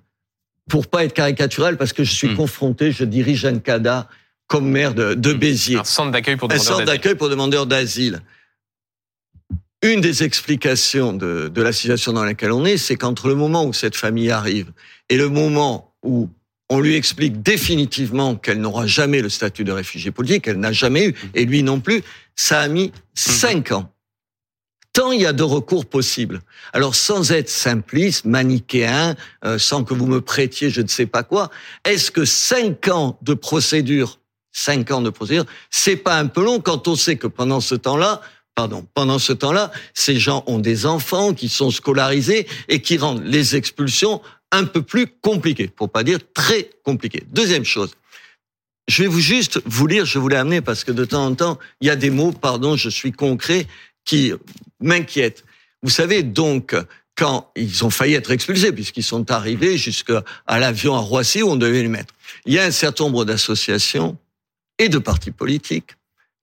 pour 0.69 0.87
pas 0.87 1.03
être 1.05 1.13
caricatural 1.13 1.77
parce 1.77 1.93
que 1.93 2.03
je 2.03 2.11
suis 2.11 2.29
Hmm. 2.29 2.35
confronté, 2.35 2.91
je 2.91 3.03
dirige 3.03 3.45
un 3.45 3.59
CADA 3.59 4.07
comme 4.47 4.69
maire 4.69 4.93
de, 4.93 5.13
de 5.13 5.33
Béziers. 5.33 5.77
Un 5.77 5.83
centre 5.83 6.11
d'accueil 6.11 6.35
pour 6.35 6.49
un 6.51 6.53
demandeurs 6.55 6.65
centre 6.75 6.85
d'asile. 6.85 6.93
d'accueil 7.01 7.15
pour 7.15 7.29
demandeurs 7.29 7.65
d'asile. 7.65 8.21
Une 9.81 9.99
des 9.99 10.23
explications 10.23 11.11
de, 11.13 11.49
de 11.53 11.61
la 11.61 11.73
situation 11.73 12.13
dans 12.13 12.23
laquelle 12.23 12.51
on 12.53 12.63
est, 12.65 12.77
c'est 12.77 12.95
qu'entre 12.95 13.27
le 13.27 13.35
moment 13.35 13.65
où 13.65 13.73
cette 13.73 13.95
famille 13.97 14.31
arrive 14.31 14.71
et 15.09 15.17
le 15.17 15.27
moment 15.27 15.93
où 16.03 16.29
on 16.69 16.79
lui 16.79 16.95
explique 16.95 17.41
définitivement 17.41 18.35
qu'elle 18.35 18.61
n'aura 18.61 18.87
jamais 18.87 19.21
le 19.21 19.27
statut 19.29 19.65
de 19.65 19.71
réfugié 19.73 20.11
politique, 20.11 20.45
qu'elle 20.45 20.59
n'a 20.59 20.71
jamais 20.71 21.09
eu, 21.09 21.15
et 21.35 21.45
lui 21.45 21.61
non 21.63 21.81
plus, 21.81 22.01
ça 22.35 22.61
a 22.61 22.67
mis 22.69 22.93
cinq 23.13 23.71
ans. 23.73 23.92
Tant 24.93 25.11
il 25.11 25.21
y 25.21 25.25
a 25.25 25.33
de 25.33 25.43
recours 25.43 25.87
possibles. 25.87 26.41
Alors 26.71 26.93
sans 26.93 27.31
être 27.31 27.49
simpliste, 27.49 28.25
manichéen, 28.25 29.15
euh, 29.43 29.57
sans 29.57 29.83
que 29.83 29.95
vous 29.95 30.05
me 30.05 30.21
prêtiez 30.21 30.69
je 30.69 30.81
ne 30.81 30.87
sais 30.87 31.07
pas 31.07 31.23
quoi, 31.23 31.49
est-ce 31.83 32.11
que 32.11 32.25
cinq 32.25 32.87
ans 32.87 33.17
de 33.23 33.33
procédure, 33.33 34.19
cinq 34.51 34.91
ans 34.91 35.01
de 35.01 35.09
procédure, 35.09 35.45
c'est 35.71 35.95
pas 35.95 36.19
un 36.19 36.27
peu 36.27 36.43
long 36.43 36.59
quand 36.59 36.87
on 36.87 36.95
sait 36.95 37.15
que 37.15 37.25
pendant 37.25 37.59
ce 37.59 37.73
temps-là, 37.73 38.21
pardon, 38.53 38.85
pendant 38.93 39.17
ce 39.17 39.33
temps-là, 39.33 39.71
ces 39.95 40.19
gens 40.19 40.43
ont 40.45 40.59
des 40.59 40.85
enfants 40.85 41.33
qui 41.33 41.49
sont 41.49 41.71
scolarisés 41.71 42.47
et 42.69 42.81
qui 42.81 42.97
rendent 42.97 43.23
les 43.25 43.55
expulsions 43.55 44.21
un 44.51 44.65
peu 44.65 44.83
plus 44.83 45.07
compliquées, 45.07 45.67
pour 45.67 45.89
pas 45.89 46.03
dire 46.03 46.19
très 46.35 46.69
compliquées. 46.83 47.23
Deuxième 47.31 47.65
chose. 47.65 47.95
Je 48.87 49.01
vais 49.01 49.07
vous 49.07 49.21
juste 49.21 49.59
vous 49.65 49.87
lire, 49.87 50.05
je 50.05 50.19
vous 50.19 50.27
l'ai 50.27 50.35
amené 50.35 50.61
parce 50.61 50.83
que 50.83 50.91
de 50.91 51.05
temps 51.05 51.25
en 51.25 51.33
temps, 51.33 51.57
il 51.81 51.87
y 51.87 51.89
a 51.89 51.95
des 51.95 52.11
mots, 52.11 52.31
pardon, 52.31 52.75
je 52.75 52.89
suis 52.89 53.11
concret, 53.11 53.65
qui 54.05 54.33
m'inquiètent. 54.79 55.43
Vous 55.81 55.89
savez 55.89 56.23
donc, 56.23 56.75
quand 57.15 57.51
ils 57.55 57.85
ont 57.85 57.89
failli 57.89 58.15
être 58.15 58.31
expulsés, 58.31 58.71
puisqu'ils 58.71 59.03
sont 59.03 59.29
arrivés 59.31 59.77
jusqu'à 59.77 60.23
l'avion 60.47 60.95
à 60.95 60.99
Roissy 60.99 61.43
où 61.43 61.49
on 61.49 61.55
devait 61.55 61.81
les 61.81 61.87
mettre, 61.87 62.13
il 62.45 62.53
y 62.53 62.59
a 62.59 62.63
un 62.63 62.71
certain 62.71 63.05
nombre 63.05 63.25
d'associations 63.25 64.17
et 64.79 64.89
de 64.89 64.97
partis 64.97 65.31
politiques 65.31 65.91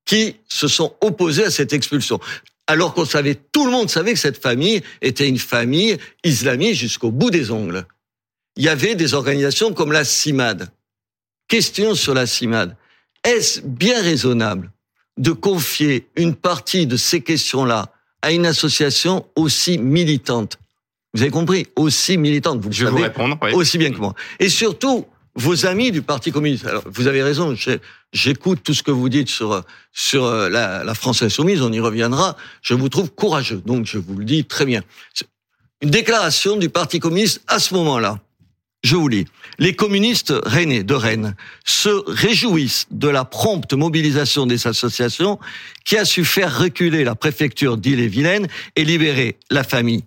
qui 0.04 0.36
se 0.48 0.68
sont 0.68 0.94
opposés 1.00 1.44
à 1.44 1.50
cette 1.50 1.72
expulsion. 1.72 2.20
Alors 2.66 2.94
qu'on 2.94 3.04
savait, 3.04 3.34
tout 3.34 3.64
le 3.64 3.72
monde 3.72 3.90
savait 3.90 4.12
que 4.12 4.18
cette 4.18 4.40
famille 4.40 4.82
était 5.02 5.28
une 5.28 5.38
famille 5.38 5.98
islamiste 6.22 6.80
jusqu'au 6.80 7.10
bout 7.10 7.30
des 7.30 7.50
ongles. 7.50 7.84
Il 8.56 8.64
y 8.64 8.68
avait 8.68 8.94
des 8.94 9.14
organisations 9.14 9.72
comme 9.72 9.92
la 9.92 10.04
CIMAD. 10.04 10.70
Question 11.48 11.94
sur 11.94 12.14
la 12.14 12.26
CIMAD. 12.26 12.76
Est-ce 13.24 13.60
bien 13.60 14.00
raisonnable 14.00 14.70
de 15.20 15.32
confier 15.32 16.06
une 16.16 16.34
partie 16.34 16.86
de 16.86 16.96
ces 16.96 17.20
questions-là 17.20 17.86
à 18.22 18.32
une 18.32 18.46
association 18.46 19.24
aussi 19.36 19.78
militante 19.78 20.58
Vous 21.14 21.22
avez 21.22 21.30
compris 21.30 21.66
Aussi 21.76 22.16
militante, 22.16 22.60
vous 22.60 22.70
le 22.70 22.74
Je 22.74 22.86
vous 22.86 22.96
répondre. 22.96 23.38
oui. 23.42 23.52
aussi 23.52 23.78
bien 23.78 23.90
que 23.92 23.98
moi. 23.98 24.14
Et 24.38 24.48
surtout, 24.48 25.06
vos 25.34 25.66
amis 25.66 25.92
du 25.92 26.02
Parti 26.02 26.32
communiste. 26.32 26.66
Alors, 26.66 26.82
vous 26.86 27.06
avez 27.06 27.22
raison. 27.22 27.54
J'écoute 28.12 28.60
tout 28.64 28.74
ce 28.74 28.82
que 28.82 28.90
vous 28.90 29.08
dites 29.08 29.28
sur 29.28 29.62
sur 29.92 30.24
euh, 30.24 30.48
la, 30.48 30.82
la 30.84 30.94
France 30.94 31.22
insoumise. 31.22 31.62
On 31.62 31.72
y 31.72 31.80
reviendra. 31.80 32.36
Je 32.62 32.74
vous 32.74 32.88
trouve 32.88 33.10
courageux. 33.12 33.62
Donc, 33.64 33.86
je 33.86 33.98
vous 33.98 34.16
le 34.16 34.24
dis 34.24 34.44
très 34.44 34.64
bien. 34.66 34.82
Une 35.82 35.90
déclaration 35.90 36.56
du 36.56 36.68
Parti 36.68 36.98
communiste 36.98 37.42
à 37.46 37.58
ce 37.58 37.74
moment-là. 37.74 38.18
Je 38.82 38.96
vous 38.96 39.08
lis. 39.08 39.26
Les 39.58 39.76
communistes 39.76 40.32
rennais 40.44 40.82
de 40.84 40.94
Rennes 40.94 41.36
se 41.66 41.90
réjouissent 42.10 42.86
de 42.90 43.08
la 43.08 43.24
prompte 43.26 43.74
mobilisation 43.74 44.46
des 44.46 44.66
associations 44.66 45.38
qui 45.84 45.98
a 45.98 46.04
su 46.06 46.24
faire 46.24 46.58
reculer 46.58 47.04
la 47.04 47.14
préfecture 47.14 47.76
d'Ille-et-Vilaine 47.76 48.48
et 48.76 48.84
libérer 48.84 49.38
la 49.50 49.64
famille 49.64 50.04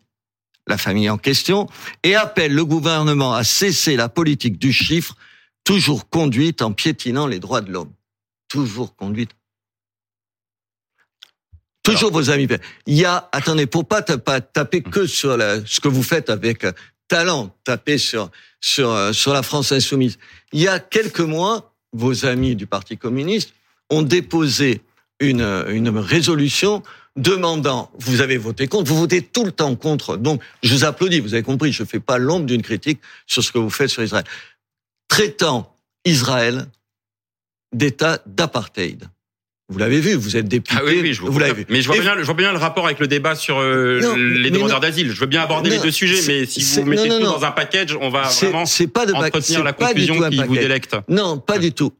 la 0.65 0.77
famille 0.77 1.09
en 1.09 1.17
question, 1.17 1.67
et 2.03 2.15
appelle 2.15 2.53
le 2.53 2.63
gouvernement 2.63 3.33
à 3.33 3.43
cesser 3.43 3.97
la 3.97 4.07
politique 4.07 4.57
du 4.57 4.71
chiffre, 4.71 5.13
toujours 5.65 6.07
conduite 6.09 6.61
en 6.61 6.71
piétinant 6.71 7.27
les 7.27 7.39
droits 7.39 7.59
de 7.59 7.69
l'homme. 7.69 7.91
Toujours 8.47 8.95
conduite. 8.95 9.31
Toujours 11.83 12.13
vos 12.13 12.29
amis. 12.29 12.47
Il 12.87 12.93
y 12.95 13.03
a, 13.03 13.27
attendez, 13.33 13.65
pour 13.65 13.85
pas, 13.85 14.01
ta- 14.01 14.17
pas 14.17 14.39
taper 14.39 14.81
que 14.81 15.05
sur 15.05 15.35
la- 15.35 15.65
ce 15.65 15.81
que 15.81 15.89
vous 15.89 16.01
faites 16.01 16.29
avec 16.29 16.65
talent, 17.13 17.55
taper 17.63 17.99
sur, 17.99 18.31
sur, 18.59 18.89
euh, 18.89 19.13
sur 19.13 19.33
la 19.33 19.43
France 19.43 19.71
insoumise. 19.71 20.17
Il 20.51 20.59
y 20.59 20.67
a 20.67 20.79
quelques 20.79 21.19
mois, 21.19 21.75
vos 21.91 22.25
amis 22.25 22.55
du 22.55 22.65
Parti 22.65 22.97
communiste 22.97 23.53
ont 23.91 24.01
déposé 24.01 24.81
une, 25.19 25.43
une 25.69 25.89
résolution 25.89 26.81
demandant, 27.15 27.91
vous 27.99 28.21
avez 28.21 28.37
voté 28.37 28.67
contre, 28.67 28.89
vous 28.89 28.97
votez 28.97 29.21
tout 29.21 29.45
le 29.45 29.51
temps 29.51 29.75
contre. 29.75 30.17
Donc, 30.17 30.41
je 30.63 30.73
vous 30.73 30.85
applaudis, 30.85 31.19
vous 31.19 31.35
avez 31.35 31.43
compris, 31.43 31.71
je 31.71 31.83
ne 31.83 31.87
fais 31.87 31.99
pas 31.99 32.17
l'ombre 32.17 32.47
d'une 32.47 32.63
critique 32.63 32.99
sur 33.27 33.43
ce 33.43 33.51
que 33.51 33.59
vous 33.59 33.69
faites 33.69 33.89
sur 33.89 34.01
Israël. 34.01 34.25
Traitant 35.07 35.77
Israël 36.05 36.65
d'État 37.73 38.23
d'apartheid. 38.25 39.07
Vous 39.69 39.77
l'avez 39.79 40.01
vu, 40.01 40.13
vous 40.15 40.35
êtes 40.35 40.47
député, 40.47 40.75
Ah 40.77 40.83
oui, 40.85 40.99
oui, 41.01 41.13
je 41.13 41.21
vous 41.21 41.39
l'avez 41.39 41.53
vu. 41.53 41.65
Mais 41.69 41.81
je 41.81 41.87
vois 41.87 41.95
Et- 41.95 42.01
bien, 42.01 42.15
je 42.17 42.23
vois 42.23 42.33
bien 42.33 42.51
le 42.51 42.57
rapport 42.57 42.85
avec 42.85 42.99
le 42.99 43.07
débat 43.07 43.33
sur 43.35 43.59
euh, 43.59 44.01
Non, 44.01 44.15
les 44.15 44.51
demandeurs 44.51 44.81
d'asile. 44.81 45.11
Je 45.11 45.19
veux 45.19 45.25
bien 45.25 45.41
aborder 45.41 45.69
Non, 45.69 45.77
les 45.77 45.81
deux 45.81 45.91
sujets, 45.91 46.21
mais 46.27 46.45
si 46.45 46.61
c'est- 46.61 46.81
vous 46.81 46.87
mettez 46.87 47.07
non, 47.07 47.15
non, 47.15 47.19
tout 47.21 47.25
non. 47.27 47.39
dans 47.39 47.45
un 47.45 47.51
package, 47.51 47.97
on 47.99 48.09
va 48.09 48.23
vraiment 48.23 48.65
c'est 48.65 48.87
pas 48.87 49.05
de 49.05 49.13
entretenir 49.13 49.63
la 49.63 49.71
confusion 49.71 50.29
qui 50.29 50.43
vous 50.43 50.55
délecte. 50.55 50.95
Non, 51.07 51.37
pas 51.39 51.57
du 51.59 51.71
tout. 51.71 51.93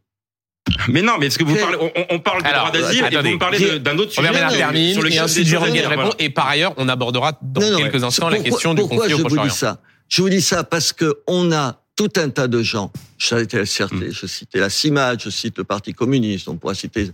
Mais 0.89 1.01
non, 1.01 1.13
mais 1.19 1.27
est-ce 1.27 1.37
que 1.39 1.43
vous 1.43 1.55
parlez, 1.55 1.77
on, 1.79 1.91
on 2.15 2.19
parle 2.19 2.43
du 2.43 2.49
droit 2.49 2.71
d'asile 2.71 2.99
et 3.01 3.03
attendez. 3.05 3.29
vous 3.29 3.35
me 3.35 3.39
parlez 3.39 3.79
d'un 3.79 3.97
autre 3.97 4.11
sujet 4.11 4.27
Robert 4.27 4.33
Ménard 4.33 4.51
non, 4.51 4.57
termine, 4.57 4.93
sur 4.93 5.05
et 5.05 5.09
lequel 5.09 5.21
ensuite 5.23 5.47
Jérôme 5.47 5.71
répond. 5.71 6.11
Et 6.19 6.29
par 6.29 6.47
ailleurs, 6.47 6.73
on 6.77 6.87
abordera 6.89 7.37
dans 7.41 7.61
Non, 7.61 7.71
non, 7.71 7.77
quelques 7.79 7.95
ouais. 7.95 8.03
instants 8.03 8.29
la 8.29 8.35
Pourquoi- 8.37 8.51
question 8.51 8.73
du 8.73 8.81
pourquoi 8.81 8.97
conflit 8.99 9.13
au 9.13 9.17
je 9.29 9.35
vous 9.35 9.43
dis 9.47 9.49
ça? 9.55 9.79
Je 10.09 10.21
vous 10.21 10.29
dis 10.29 10.41
ça 10.41 10.63
parce 10.63 10.93
que 10.93 11.19
on 11.27 11.51
a 11.51 11.81
tout 11.95 12.09
un 12.17 12.29
tas 12.29 12.47
de 12.47 12.61
gens. 12.63 12.91
Je 13.17 13.35
citais 13.37 13.57
la 13.57 13.65
CRT, 13.65 13.93
Mm. 13.93 14.11
je 14.11 14.25
citais 14.25 14.59
la 14.59 14.69
CIMAD, 14.69 15.21
je 15.21 15.29
cite 15.29 15.57
le 15.57 15.63
Parti 15.65 15.93
communiste, 15.93 16.47
on 16.47 16.55
pourra 16.55 16.73
citer 16.75 17.09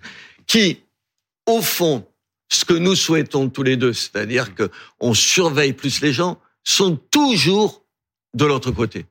qui, 0.49 0.79
au 1.45 1.61
fond, 1.61 2.05
ce 2.51 2.65
que 2.65 2.73
nous 2.73 2.95
souhaitons 2.95 3.47
tous 3.49 3.63
les 3.63 3.77
deux, 3.77 3.93
c'est-à-dire 3.93 4.55
que 4.55 4.69
on 4.99 5.13
surveille 5.13 5.73
plus 5.73 6.01
les 6.01 6.11
gens, 6.11 6.39
sont 6.63 6.99
toujours 7.11 7.83
de 8.33 8.45
l'autre 8.45 8.71
côté. 8.71 9.05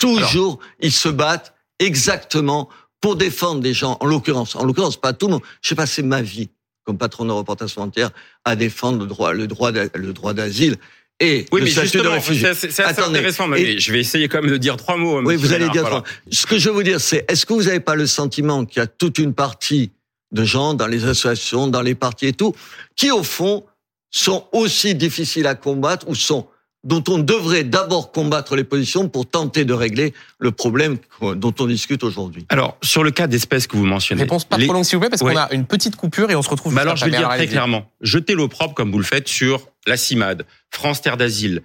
Toujours, 0.00 0.58
ils 0.80 0.90
se 0.92 1.08
battent 1.10 1.54
exactement 1.78 2.68
pour 3.00 3.16
défendre 3.16 3.60
des 3.60 3.74
gens. 3.74 3.98
En 4.00 4.06
l'occurrence, 4.06 4.56
en 4.56 4.64
l'occurrence, 4.64 4.96
pas 4.96 5.12
tout 5.12 5.26
le 5.26 5.34
monde. 5.34 5.42
J'ai 5.60 5.74
passé 5.74 6.02
ma 6.02 6.22
vie 6.22 6.48
comme 6.84 6.96
patron 6.98 7.26
de 7.26 7.32
Reporters 7.32 7.68
sans 7.68 7.82
frontières 7.82 8.10
à 8.44 8.56
défendre 8.56 9.00
le 9.00 9.06
droit, 9.06 9.32
le 9.34 9.46
droit, 9.46 9.70
le 9.70 10.12
droit 10.12 10.32
d'asile 10.34 10.76
et 11.20 11.46
Oui, 11.52 11.60
le 11.60 11.66
mais 11.66 11.70
statut 11.70 11.98
de 11.98 12.08
réfugié. 12.08 12.54
c'est 12.54 12.80
assez 12.80 13.00
intéressant. 13.02 13.46
mais 13.46 13.60
Et- 13.60 13.78
je 13.78 13.92
vais 13.92 14.00
essayer 14.00 14.28
quand 14.28 14.40
même 14.42 14.50
de 14.50 14.56
dire 14.56 14.76
trois 14.78 14.96
mots. 14.96 15.18
Oui, 15.18 15.34
monsieur 15.34 15.38
vous 15.38 15.52
allez 15.52 15.68
dire. 15.68 15.82
voilà. 15.82 16.02
Ce 16.30 16.46
que 16.46 16.58
je 16.58 16.70
veux 16.70 16.82
dire, 16.82 17.00
c'est 17.00 17.24
est-ce 17.30 17.44
que 17.46 17.52
vous 17.52 17.64
n'avez 17.64 17.80
pas 17.80 17.94
le 17.94 18.06
sentiment 18.06 18.64
qu'il 18.64 18.80
y 18.80 18.82
a 18.82 18.86
toute 18.86 19.18
une 19.18 19.34
partie 19.34 19.92
de 20.32 20.44
gens 20.44 20.74
dans 20.74 20.86
les 20.86 21.04
associations, 21.04 21.68
dans 21.68 21.82
les 21.82 21.94
partis 21.94 22.26
et 22.26 22.32
tout, 22.32 22.54
qui 22.96 23.10
au 23.10 23.22
fond 23.22 23.64
sont 24.10 24.46
aussi 24.52 24.94
difficiles 24.94 25.46
à 25.46 25.54
combattre 25.54 26.08
ou 26.08 26.14
sont 26.14 26.46
dont 26.84 27.04
on 27.08 27.18
devrait 27.18 27.62
d'abord 27.62 28.10
combattre 28.10 28.56
les 28.56 28.64
positions 28.64 29.08
pour 29.08 29.24
tenter 29.30 29.64
de 29.64 29.72
régler 29.72 30.12
le 30.40 30.50
problème 30.50 30.98
dont 31.36 31.54
on 31.60 31.66
discute 31.66 32.02
aujourd'hui. 32.02 32.44
Alors, 32.48 32.76
sur 32.82 33.04
le 33.04 33.12
cas 33.12 33.28
d'espèces 33.28 33.68
que 33.68 33.76
vous 33.76 33.84
mentionnez. 33.86 34.22
Réponse 34.22 34.44
pas 34.44 34.56
les- 34.58 34.64
trop 34.66 34.74
longue, 34.74 34.82
s'il 34.84 34.96
vous 34.96 35.00
plaît, 35.00 35.08
parce 35.10 35.22
Ouais. 35.22 35.32
qu'on 35.32 35.38
a 35.38 35.52
une 35.52 35.64
petite 35.64 35.94
coupure 35.94 36.32
et 36.32 36.34
on 36.34 36.42
se 36.42 36.50
retrouve 36.50 36.74
Bah 36.74 36.80
juste 36.80 36.86
alors, 36.88 36.96
je 36.96 37.04
vais 37.04 37.10
le 37.12 37.16
dire 37.18 37.28
très 37.28 37.46
clairement. 37.46 37.84
Jetez 38.00 38.34
l'opprobre 38.34 38.74
comme 38.74 38.90
vous 38.90 38.98
le 38.98 39.04
faites 39.04 39.28
sur 39.28 39.68
la 39.86 39.96
CIMAD, 39.96 40.44
France 40.70 41.00
Terre 41.02 41.16
d'Asile, 41.16 41.62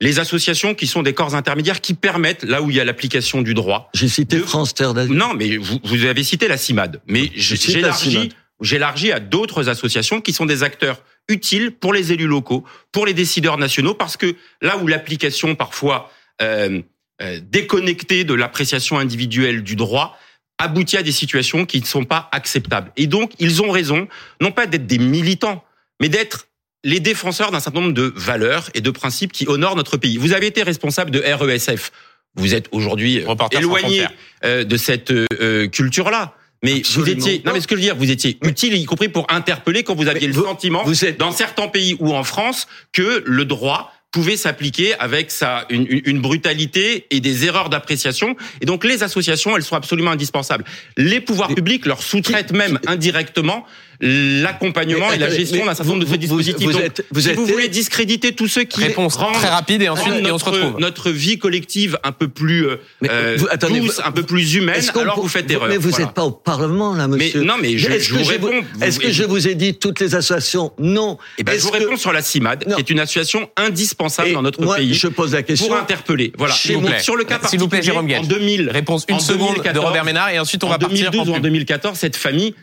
les 0.00 0.18
associations 0.20 0.74
qui 0.74 0.86
sont 0.86 1.02
des 1.02 1.12
corps 1.12 1.34
intermédiaires 1.34 1.80
qui 1.80 1.94
permettent, 1.94 2.44
là 2.44 2.62
où 2.62 2.70
il 2.70 2.76
y 2.76 2.80
a 2.80 2.84
l'application 2.84 3.42
du 3.42 3.54
droit. 3.54 3.90
J'ai 3.94 4.08
cité 4.08 4.36
De- 4.38 4.42
France 4.42 4.74
Terre 4.74 4.94
d'Asile. 4.94 5.14
Non, 5.14 5.34
mais 5.34 5.56
vous, 5.56 5.78
vous 5.84 6.04
avez 6.04 6.22
cité 6.22 6.46
la 6.48 6.56
CIMAD, 6.56 7.00
mais 7.06 7.30
j'élargis, 7.34 8.30
j'élargis 8.60 9.12
à 9.12 9.20
d'autres 9.20 9.68
associations 9.68 10.20
qui 10.20 10.32
sont 10.32 10.46
des 10.46 10.62
acteurs 10.62 11.02
utiles 11.28 11.72
pour 11.72 11.92
les 11.92 12.12
élus 12.12 12.26
locaux, 12.26 12.64
pour 12.92 13.06
les 13.06 13.14
décideurs 13.14 13.58
nationaux, 13.58 13.94
parce 13.94 14.16
que 14.16 14.36
là 14.62 14.76
où 14.78 14.86
l'application 14.86 15.54
parfois 15.54 16.10
euh, 16.40 16.80
euh, 17.20 17.40
déconnectée 17.42 18.24
de 18.24 18.34
l'appréciation 18.34 18.98
individuelle 18.98 19.62
du 19.62 19.76
droit 19.76 20.16
aboutit 20.58 20.96
à 20.96 21.02
des 21.02 21.12
situations 21.12 21.66
qui 21.66 21.80
ne 21.80 21.86
sont 21.86 22.04
pas 22.04 22.28
acceptables. 22.32 22.90
Et 22.96 23.06
donc, 23.06 23.32
ils 23.38 23.62
ont 23.62 23.70
raison, 23.70 24.08
non 24.40 24.50
pas 24.52 24.66
d'être 24.66 24.86
des 24.86 24.98
militants, 24.98 25.64
mais 26.00 26.08
d'être 26.08 26.47
les 26.84 27.00
défenseurs 27.00 27.50
d'un 27.50 27.60
certain 27.60 27.80
nombre 27.80 27.92
de 27.94 28.12
valeurs 28.16 28.70
et 28.74 28.80
de 28.80 28.90
principes 28.90 29.32
qui 29.32 29.46
honorent 29.48 29.76
notre 29.76 29.96
pays. 29.96 30.16
Vous 30.16 30.32
avez 30.32 30.46
été 30.46 30.62
responsable 30.62 31.10
de 31.10 31.20
RESF. 31.20 31.90
Vous 32.36 32.54
êtes 32.54 32.68
aujourd'hui 32.72 33.24
euh, 33.26 33.34
éloigné 33.58 34.04
euh, 34.44 34.64
de 34.64 34.76
cette 34.76 35.10
euh, 35.10 35.66
culture-là. 35.68 36.34
Mais 36.62 36.78
Absolument 36.78 37.04
vous 37.04 37.28
étiez, 37.28 37.42
non 37.44 37.52
mais 37.52 37.60
ce 37.60 37.66
que 37.68 37.74
je 37.76 37.80
veux 37.80 37.84
dire, 37.86 37.96
vous 37.96 38.10
étiez 38.10 38.36
utile, 38.42 38.74
y 38.74 38.84
compris 38.84 39.08
pour 39.08 39.26
interpeller 39.28 39.84
quand 39.84 39.94
vous 39.94 40.08
aviez 40.08 40.22
Mais 40.28 40.34
le 40.34 40.38
vous- 40.40 40.44
sentiment, 40.44 40.82
vous 40.84 41.04
êtes- 41.04 41.18
dans 41.18 41.30
certains 41.30 41.68
pays 41.68 41.96
ou 42.00 42.12
en 42.14 42.24
France, 42.24 42.66
que 42.92 43.22
le 43.24 43.44
droit 43.44 43.92
pouvait 44.10 44.36
s'appliquer 44.36 44.94
avec 44.98 45.30
sa 45.30 45.66
une, 45.70 45.86
une- 45.88 46.00
une 46.04 46.20
brutalité 46.20 47.06
et 47.10 47.20
des 47.20 47.44
erreurs 47.44 47.68
d'appréciation. 47.68 48.34
Et 48.60 48.66
donc 48.66 48.84
les 48.84 49.02
associations, 49.04 49.56
elles 49.56 49.62
sont 49.62 49.76
absolument 49.76 50.10
indispensables. 50.10 50.64
Les 50.96 51.20
pouvoirs 51.20 51.54
publics 51.54 51.86
leur 51.86 52.02
sous-traitent 52.02 52.52
même 52.52 52.80
indirectement 52.86 53.64
l'accompagnement 54.00 55.08
Mais 55.10 55.16
et 55.16 55.18
la 55.18 55.30
gestion 55.30 55.58
mais 55.60 55.66
d'un 55.66 55.74
certain 55.74 55.90
nombre 55.90 56.00
de 56.00 56.06
vous- 56.06 56.12
ces 56.12 56.16
vous- 56.16 56.36
dispositifs. 56.36 56.66
vous 56.66 56.72
Donc, 56.72 56.82
êtes- 56.82 57.04
vous 57.10 57.20
si 57.20 57.28
êtes- 57.30 57.36
vous 57.36 57.46
voulez 57.46 57.68
discréditer 57.68 58.32
tous 58.32 58.46
ceux 58.48 58.64
qui 58.64 58.80
Réponse 58.80 59.16
rendent 59.16 59.34
très 59.34 59.48
rapide 59.48 59.82
et 59.82 59.88
ensuite 59.88 60.14
et 60.24 60.30
on 60.30 60.38
se 60.38 60.44
retrouve. 60.44 60.78
notre 60.78 61.10
vie 61.10 61.38
collective 61.38 61.98
un 62.04 62.12
peu 62.12 62.28
plus 62.28 62.66
euh, 62.66 62.76
Mais, 63.00 63.08
euh, 63.10 63.36
vous- 63.38 63.46
attendez, 63.50 63.80
douce, 63.80 63.96
vous- 63.96 64.02
un 64.08 64.12
peu 64.12 64.22
plus 64.22 64.54
humaine, 64.54 64.82
alors 64.94 65.16
peut- 65.16 65.20
vous 65.22 65.28
faites 65.28 65.50
erreur. 65.50 65.68
Mais 65.68 65.76
vous 65.76 65.90
Voilà. 65.90 66.04
n'êtes 66.06 66.14
pas 66.14 66.24
au 66.24 66.30
Parlement, 66.30 66.94
là, 66.94 67.08
Mais 67.08 67.16
monsieur. 67.26 67.42
non, 67.42 67.54
mais 67.60 67.76
je, 67.76 67.88
Est-ce 67.90 68.04
je 68.04 68.12
que 68.14 68.18
vous 68.18 68.24
je 68.24 68.30
réponds. 68.30 68.50
vous- 68.74 68.82
Est-ce 68.84 69.00
que 69.00 69.10
je 69.10 69.24
vous 69.24 69.48
ai 69.48 69.54
dit 69.54 69.74
toutes 69.74 70.00
les 70.00 70.14
associations 70.14 70.72
Non. 70.78 71.18
Eh 71.38 71.42
ben, 71.44 71.58
je 71.58 71.64
vous 71.64 71.70
que- 71.70 71.78
réponds 71.78 71.96
sur 71.96 72.12
la 72.12 72.22
CIMAD, 72.22 72.64
Non. 72.68 72.76
qui 72.76 72.80
est 72.82 72.90
une 72.90 73.00
association 73.00 73.50
indispensable 73.56 74.28
Et 74.28 74.32
dans 74.32 74.42
notre 74.42 74.62
moi, 74.62 74.76
pays 74.76 74.94
je 74.94 75.08
pose 75.08 75.32
la 75.32 75.42
question. 75.42 75.68
pour 75.68 75.76
interpeller. 75.76 76.32
Voilà. 76.38 76.54
Vous 76.54 76.60
sur 77.00 77.16
le 77.16 77.24
cas 77.24 77.38
vous 77.38 77.68
particulier, 77.68 78.16
en 78.16 78.22
2000, 78.22 78.70
Réponse 78.70 79.04
une 79.08 79.16
en 79.16 79.18
seconde 79.20 79.48
de 79.50 79.54
2014, 79.62 79.84
Robert 79.86 80.04
Ménard 80.04 80.30
et 80.30 80.38
ensuite 80.38 80.62
on 80.64 80.68
en 80.68 80.70
va 80.70 80.78
partir 80.78 81.10
2012 81.10 81.28
ou 81.28 81.32
en 81.32 81.34
en 81.34 81.36
pub. 81.36 81.42
2014, 81.44 81.98
cette 81.98 82.16
famille, 82.16 82.54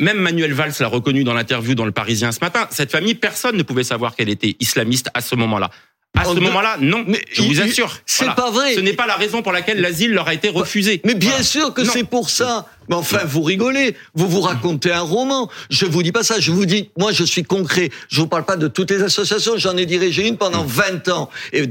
même 0.00 0.18
Manuel 0.18 0.52
Valls 0.52 0.72
l'a 0.80 0.88
reconnu 0.88 1.24
dans 1.24 1.34
l'interview 1.34 1.74
dans 1.74 1.84
Le 1.84 1.92
Parisien 1.92 2.32
ce 2.32 2.38
matin, 2.40 2.66
cette 2.70 2.90
famille, 2.90 3.14
personne 3.14 3.56
ne 3.56 3.62
pouvait 3.62 3.84
savoir 3.84 4.14
qu'elle 4.14 4.28
était 4.28 4.56
islamiste 4.60 5.08
à 5.14 5.20
ce 5.20 5.34
moment-là. 5.34 5.70
À 6.18 6.24
ce 6.26 6.34
moment-là, 6.38 6.76
non. 6.78 7.04
Mais 7.08 7.24
je 7.32 7.40
vous 7.42 7.60
assure. 7.62 7.98
c'est 8.04 8.24
Voilà. 8.26 8.34
pas 8.34 8.50
vrai. 8.50 8.74
Ce 8.74 8.80
n'est 8.80 8.92
pas 8.92 9.06
la 9.06 9.16
raison 9.16 9.40
pour 9.40 9.50
laquelle 9.50 9.80
l'asile 9.80 10.12
leur 10.12 10.28
a 10.28 10.34
été 10.34 10.50
refusé. 10.50 11.00
Mais 11.06 11.14
bien 11.14 11.30
Voilà. 11.30 11.42
sûr 11.44 11.72
que 11.72 11.84
c'est 11.84 12.04
pour 12.04 12.28
ça. 12.28 12.66
Mais 12.88 12.94
enfin, 12.96 13.20
vous 13.24 13.42
rigolez. 13.42 13.94
Vous 14.14 14.28
vous 14.28 14.40
racontez 14.40 14.92
un 14.92 15.00
roman. 15.02 15.48
Je 15.70 15.86
vous 15.86 16.02
dis 16.02 16.12
pas 16.12 16.22
ça. 16.22 16.40
Je 16.40 16.50
vous 16.50 16.66
dis, 16.66 16.90
moi, 16.98 17.12
je 17.12 17.24
suis 17.24 17.42
concret. 17.44 17.90
Je 18.08 18.20
vous 18.20 18.26
parle 18.26 18.44
pas 18.44 18.56
de 18.56 18.68
toutes 18.68 18.90
les 18.90 19.02
associations. 19.02 19.54
J'en 19.56 19.76
ai 19.76 19.86
dirigé 19.86 20.26
une 20.26 20.36
pendant 20.36 20.64
20 20.64 21.08
ans. 21.08 21.30
Et 21.52 21.68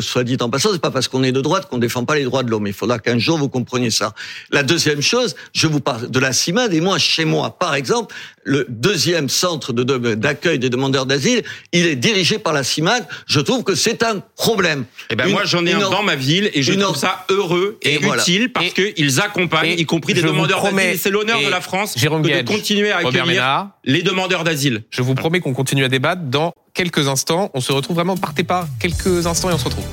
soit 0.00 0.24
dit 0.24 0.36
en 0.40 0.50
passant, 0.50 0.70
c'est 0.72 0.80
pas 0.80 0.90
parce 0.90 1.08
qu'on 1.08 1.22
est 1.22 1.32
de 1.32 1.40
droite 1.40 1.68
qu'on 1.68 1.78
défend 1.78 2.04
pas 2.04 2.14
les 2.16 2.24
droits 2.24 2.42
de 2.42 2.50
l'homme. 2.50 2.66
Il 2.66 2.72
faudra 2.72 2.98
qu'un 2.98 3.18
jour 3.18 3.38
vous 3.38 3.48
compreniez 3.48 3.90
ça. 3.90 4.14
La 4.50 4.62
deuxième 4.62 5.02
chose, 5.02 5.34
je 5.52 5.66
vous 5.66 5.80
parle 5.80 6.10
de 6.10 6.18
la 6.18 6.32
CIMAD. 6.32 6.72
Et 6.74 6.80
moi, 6.80 6.98
chez 6.98 7.24
moi, 7.24 7.56
par 7.58 7.74
exemple, 7.74 8.14
le 8.44 8.66
deuxième 8.68 9.28
centre 9.28 9.72
de- 9.72 10.14
d'accueil 10.14 10.58
des 10.58 10.70
demandeurs 10.70 11.06
d'asile, 11.06 11.42
il 11.72 11.86
est 11.86 11.96
dirigé 11.96 12.38
par 12.38 12.52
la 12.52 12.64
CIMAD. 12.64 13.06
Je 13.26 13.40
trouve 13.40 13.64
que 13.64 13.74
c'est 13.74 14.02
un 14.02 14.20
problème. 14.36 14.84
Eh 15.10 15.16
ben 15.16 15.26
Une- 15.26 15.32
moi 15.32 15.42
j'en 15.44 15.64
ai 15.66 15.72
un 15.72 15.80
dans 15.90 16.02
ma 16.02 16.16
ville 16.16 16.50
et 16.54 16.62
je 16.62 16.72
trouve 16.72 16.96
ça 16.96 17.24
heureux 17.28 17.78
et, 17.82 17.94
Et 17.94 17.98
voilà. 17.98 18.22
utile 18.22 18.50
parce 18.52 18.70
qu'ils 18.72 19.20
accompagnent, 19.20 19.78
y 19.78 19.84
compris 19.84 20.14
des 20.14 20.20
vous 20.22 20.49
demandeurs 20.50 20.74
d'asile. 20.74 20.98
c'est 20.98 21.10
l'honneur 21.10 21.40
de 21.40 21.48
la 21.48 21.60
France 21.60 21.94
Jérôme 21.96 22.22
que 22.22 22.28
de 22.28 22.46
continuer 22.46 22.92
à 22.92 22.98
accueillir 22.98 23.26
Ménard, 23.26 23.70
les 23.84 24.02
demandeurs 24.02 24.44
d'asile. 24.44 24.84
je 24.90 25.02
vous 25.02 25.14
promets 25.14 25.40
qu'on 25.40 25.54
continue 25.54 25.84
à 25.84 25.88
débattre 25.88 26.22
dans 26.22 26.52
quelques 26.74 27.08
instants. 27.08 27.50
On 27.54 27.60
se 27.60 27.72
retrouve 27.72 27.96
vraiment, 27.96 28.16
partez 28.16 28.44
pas, 28.44 28.66
quelques 28.78 29.26
instants 29.26 29.50
et 29.50 29.54
on 29.54 29.58
se 29.58 29.64
retrouve. 29.64 29.84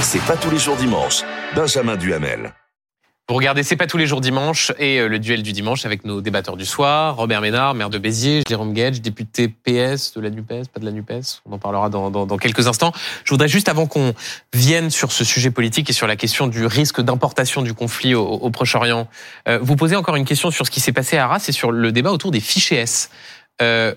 C'est 0.00 0.22
pas 0.22 0.36
tous 0.36 0.50
les 0.50 0.58
jours 0.58 0.76
dimanche. 0.76 1.22
Benjamin 1.54 1.96
Duhamel. 1.96 2.52
Vous 3.30 3.36
regardez 3.36 3.62
C'est 3.62 3.76
pas 3.76 3.86
tous 3.86 3.96
les 3.96 4.08
jours 4.08 4.20
dimanche 4.20 4.72
et 4.76 4.98
euh, 4.98 5.06
le 5.06 5.20
duel 5.20 5.44
du 5.44 5.52
dimanche 5.52 5.86
avec 5.86 6.04
nos 6.04 6.20
débatteurs 6.20 6.56
du 6.56 6.66
soir, 6.66 7.14
Robert 7.14 7.40
Ménard, 7.40 7.74
maire 7.74 7.88
de 7.88 7.96
Béziers, 7.96 8.42
Jérôme 8.48 8.72
Gage, 8.72 9.00
député 9.02 9.46
PS 9.46 10.14
de 10.14 10.20
la 10.20 10.30
NUPES, 10.30 10.66
pas 10.74 10.80
de 10.80 10.84
la 10.84 10.90
NUPES, 10.90 11.40
on 11.46 11.52
en 11.52 11.58
parlera 11.60 11.90
dans, 11.90 12.36
quelques 12.38 12.66
instants. 12.66 12.90
Je 13.22 13.30
voudrais 13.32 13.46
juste 13.46 13.68
avant 13.68 13.86
qu'on 13.86 14.14
vienne 14.52 14.90
sur 14.90 15.12
ce 15.12 15.22
sujet 15.22 15.52
politique 15.52 15.88
et 15.88 15.92
sur 15.92 16.08
la 16.08 16.16
question 16.16 16.48
du 16.48 16.66
risque 16.66 17.00
d'importation 17.00 17.62
du 17.62 17.72
conflit 17.72 18.16
au, 18.16 18.26
au 18.26 18.50
Proche-Orient, 18.50 19.06
euh, 19.46 19.60
vous 19.62 19.76
poser 19.76 19.94
encore 19.94 20.16
une 20.16 20.24
question 20.24 20.50
sur 20.50 20.66
ce 20.66 20.72
qui 20.72 20.80
s'est 20.80 20.90
passé 20.90 21.16
à 21.16 21.26
Arras 21.26 21.44
et 21.46 21.52
sur 21.52 21.70
le 21.70 21.92
débat 21.92 22.10
autour 22.10 22.32
des 22.32 22.40
fichiers 22.40 22.78
S. 22.78 23.10
Euh, 23.62 23.94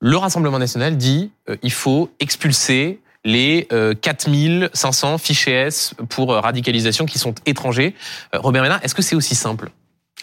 le 0.00 0.18
Rassemblement 0.18 0.58
national 0.58 0.98
dit 0.98 1.30
euh, 1.48 1.56
il 1.62 1.72
faut 1.72 2.10
expulser 2.20 3.00
les 3.24 3.66
euh, 3.72 3.94
4500 3.94 5.18
fichiers 5.18 5.52
S 5.52 5.94
pour 6.08 6.32
euh, 6.32 6.40
radicalisation 6.40 7.06
qui 7.06 7.18
sont 7.18 7.34
étrangers. 7.46 7.94
Euh, 8.34 8.38
Robert 8.40 8.62
Ménard, 8.62 8.80
est-ce 8.82 8.94
que 8.94 9.02
c'est 9.02 9.16
aussi 9.16 9.34
simple? 9.34 9.70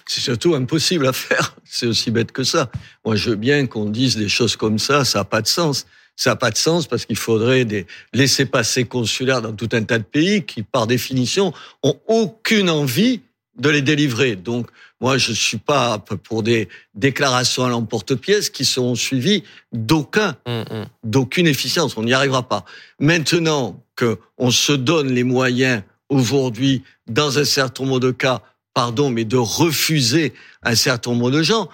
C'est 0.08 0.22
surtout 0.22 0.56
impossible 0.56 1.08
à 1.08 1.14
faire. 1.14 1.56
C'est 1.66 1.86
aussi 1.86 2.12
bête 2.12 2.32
que 2.32 2.44
ça. 2.44 2.72
Moi, 3.06 3.16
je 3.16 3.32
veux 3.32 3.36
bien 3.36 3.68
qu'on 3.68 3.86
dise 3.86 4.16
des 4.16 4.30
choses 4.30 4.56
comme 4.56 4.80
ça, 4.80 5.04
ça 5.04 5.20
n'a 5.20 5.26
pas 5.26 5.42
de 5.42 5.48
sens. 5.48 5.86
Ça 6.16 6.32
n'a 6.32 6.36
pas 6.36 6.50
de 6.50 6.58
sens 6.58 6.88
parce 6.88 7.06
qu'il 7.06 7.18
faudrait 7.18 7.66
des 7.66 7.86
laissés-passer 8.14 8.86
consulaires 8.86 9.42
dans 9.42 9.54
tout 9.54 9.70
un 9.74 9.84
tas 9.84 10.00
de 10.00 10.04
pays 10.04 10.44
qui, 10.46 10.64
par 10.64 10.88
définition, 10.88 11.54
ont 11.84 12.00
aucune 12.08 12.70
envie 12.70 13.22
de 13.58 13.70
les 13.70 13.82
délivrer. 13.82 14.36
Donc, 14.36 14.68
moi, 15.00 15.18
je 15.18 15.32
suis 15.32 15.58
pas 15.58 16.00
pour 16.00 16.44
des 16.44 16.70
déclarations 16.96 17.66
à 17.66 17.70
l'emporte-pièce 17.70 18.50
qui 18.50 18.66
seront 18.66 18.96
suivies 18.96 19.44
d'aucun 19.72 20.36
Hum, 20.46 20.66
hum. 20.70 20.86
d'aucune 21.04 21.48
efficience. 21.48 21.98
On 21.98 22.04
n'y 22.04 22.14
arrivera 22.14 22.48
pas. 22.48 22.66
Maintenant 23.00 23.84
que 23.96 24.20
on 24.38 24.52
se 24.52 24.74
donne 24.74 25.12
les 25.12 25.24
moyens 25.24 25.84
aujourd'hui, 26.10 26.84
dans 27.08 27.40
un 27.40 27.46
certain 27.46 27.84
nombre 27.84 28.00
de 28.00 28.12
cas, 28.12 28.42
pardon, 28.74 29.10
mais 29.10 29.26
de 29.26 29.38
refuser 29.38 30.34
un 30.64 30.76
certain 30.76 31.12
nombre 31.12 31.32
de 31.32 31.42
gens, 31.42 31.70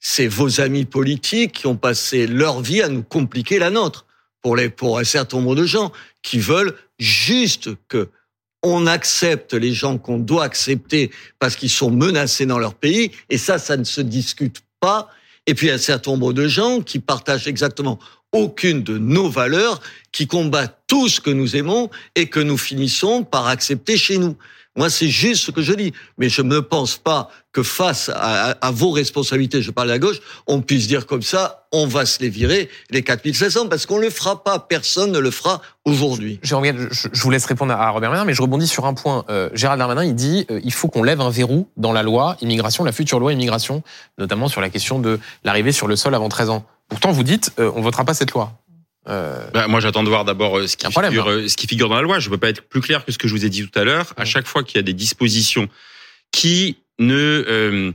c'est 0.00 0.26
vos 0.26 0.60
amis 0.60 0.84
politiques 0.84 1.52
qui 1.52 1.66
ont 1.66 1.76
passé 1.76 2.26
leur 2.26 2.60
vie 2.60 2.82
à 2.82 2.88
nous 2.88 3.02
compliquer 3.02 3.58
la 3.58 3.70
nôtre 3.70 4.06
pour 4.42 4.56
les 4.56 4.68
pour 4.68 4.98
un 4.98 5.04
certain 5.04 5.38
nombre 5.38 5.56
de 5.56 5.64
gens 5.64 5.92
qui 6.22 6.38
veulent 6.38 6.74
juste 6.98 7.70
que 7.88 8.10
on 8.64 8.86
accepte 8.86 9.54
les 9.54 9.72
gens 9.72 9.98
qu'on 9.98 10.18
doit 10.18 10.44
accepter 10.44 11.10
parce 11.38 11.54
qu'ils 11.54 11.70
sont 11.70 11.90
menacés 11.90 12.46
dans 12.46 12.58
leur 12.58 12.74
pays 12.74 13.12
et 13.30 13.38
ça 13.38 13.58
ça 13.58 13.76
ne 13.76 13.84
se 13.84 14.00
discute 14.00 14.62
pas 14.80 15.08
et 15.46 15.54
puis 15.54 15.70
un 15.70 15.78
certain 15.78 16.12
nombre 16.12 16.32
de 16.32 16.48
gens 16.48 16.80
qui 16.80 16.98
partagent 16.98 17.46
exactement 17.46 17.98
aucune 18.32 18.82
de 18.82 18.98
nos 18.98 19.28
valeurs, 19.28 19.80
qui 20.10 20.26
combattent 20.26 20.80
tout 20.88 21.08
ce 21.08 21.20
que 21.20 21.30
nous 21.30 21.56
aimons 21.56 21.88
et 22.16 22.28
que 22.28 22.40
nous 22.40 22.58
finissons 22.58 23.22
par 23.22 23.46
accepter 23.46 23.96
chez 23.96 24.18
nous. 24.18 24.36
Moi, 24.76 24.90
c'est 24.90 25.08
juste 25.08 25.44
ce 25.44 25.50
que 25.50 25.62
je 25.62 25.72
dis. 25.72 25.92
Mais 26.18 26.28
je 26.28 26.42
ne 26.42 26.60
pense 26.60 26.96
pas 26.96 27.28
que 27.52 27.62
face 27.62 28.10
à, 28.12 28.70
vos 28.72 28.90
responsabilités, 28.90 29.62
je 29.62 29.70
parle 29.70 29.90
à 29.92 29.98
gauche, 29.98 30.16
on 30.48 30.60
puisse 30.60 30.88
dire 30.88 31.06
comme 31.06 31.22
ça, 31.22 31.66
on 31.70 31.86
va 31.86 32.04
se 32.04 32.20
les 32.20 32.28
virer, 32.28 32.68
les 32.90 33.02
4500, 33.02 33.68
parce 33.68 33.86
qu'on 33.86 33.98
ne 33.98 34.02
le 34.02 34.10
fera 34.10 34.42
pas. 34.42 34.58
Personne 34.58 35.12
ne 35.12 35.20
le 35.20 35.30
fera 35.30 35.62
aujourd'hui. 35.84 36.40
Gage, 36.42 36.88
je, 36.90 37.08
je 37.12 37.22
vous 37.22 37.30
laisse 37.30 37.46
répondre 37.46 37.72
à 37.72 37.90
Robert 37.90 38.10
Ménard, 38.10 38.24
mais 38.24 38.34
je 38.34 38.42
rebondis 38.42 38.66
sur 38.66 38.86
un 38.86 38.94
point. 38.94 39.24
Euh, 39.28 39.50
Gérald 39.54 39.78
Darmanin, 39.78 40.04
il 40.04 40.16
dit 40.16 40.46
euh, 40.50 40.60
il 40.64 40.72
faut 40.72 40.88
qu'on 40.88 41.04
lève 41.04 41.20
un 41.20 41.30
verrou 41.30 41.68
dans 41.76 41.92
la 41.92 42.02
loi 42.02 42.36
immigration, 42.40 42.82
la 42.82 42.92
future 42.92 43.20
loi 43.20 43.32
immigration, 43.32 43.82
notamment 44.18 44.48
sur 44.48 44.60
la 44.60 44.70
question 44.70 44.98
de 44.98 45.20
l'arrivée 45.44 45.72
sur 45.72 45.86
le 45.86 45.94
sol 45.94 46.14
avant 46.14 46.28
13 46.28 46.50
ans. 46.50 46.64
Pourtant, 46.88 47.12
vous 47.12 47.22
dites 47.22 47.52
euh, 47.60 47.70
on 47.76 47.82
votera 47.82 48.04
pas 48.04 48.14
cette 48.14 48.32
loi. 48.32 48.52
Euh, 49.08 49.46
Bah, 49.52 49.68
moi, 49.68 49.80
j'attends 49.80 50.02
de 50.02 50.08
voir 50.08 50.24
d'abord 50.24 50.58
euh, 50.58 50.66
ce 50.66 50.76
qui 50.76 50.86
problème, 50.86 51.10
figure, 51.12 51.28
hein. 51.28 51.32
euh, 51.32 51.48
ce 51.48 51.56
qui 51.56 51.66
figure 51.66 51.88
dans 51.88 51.96
la 51.96 52.02
loi. 52.02 52.18
Je 52.18 52.28
ne 52.28 52.34
peux 52.34 52.38
pas 52.38 52.48
être 52.48 52.62
plus 52.62 52.80
clair 52.80 53.04
que 53.04 53.12
ce 53.12 53.18
que 53.18 53.28
je 53.28 53.34
vous 53.34 53.44
ai 53.44 53.50
dit 53.50 53.66
tout 53.66 53.78
à 53.78 53.84
l'heure. 53.84 54.14
À 54.16 54.24
chaque 54.24 54.46
fois 54.46 54.62
qu'il 54.62 54.76
y 54.76 54.78
a 54.78 54.82
des 54.82 54.94
dispositions 54.94 55.68
qui 56.32 56.78
ne 56.98 57.14
euh, 57.14 57.92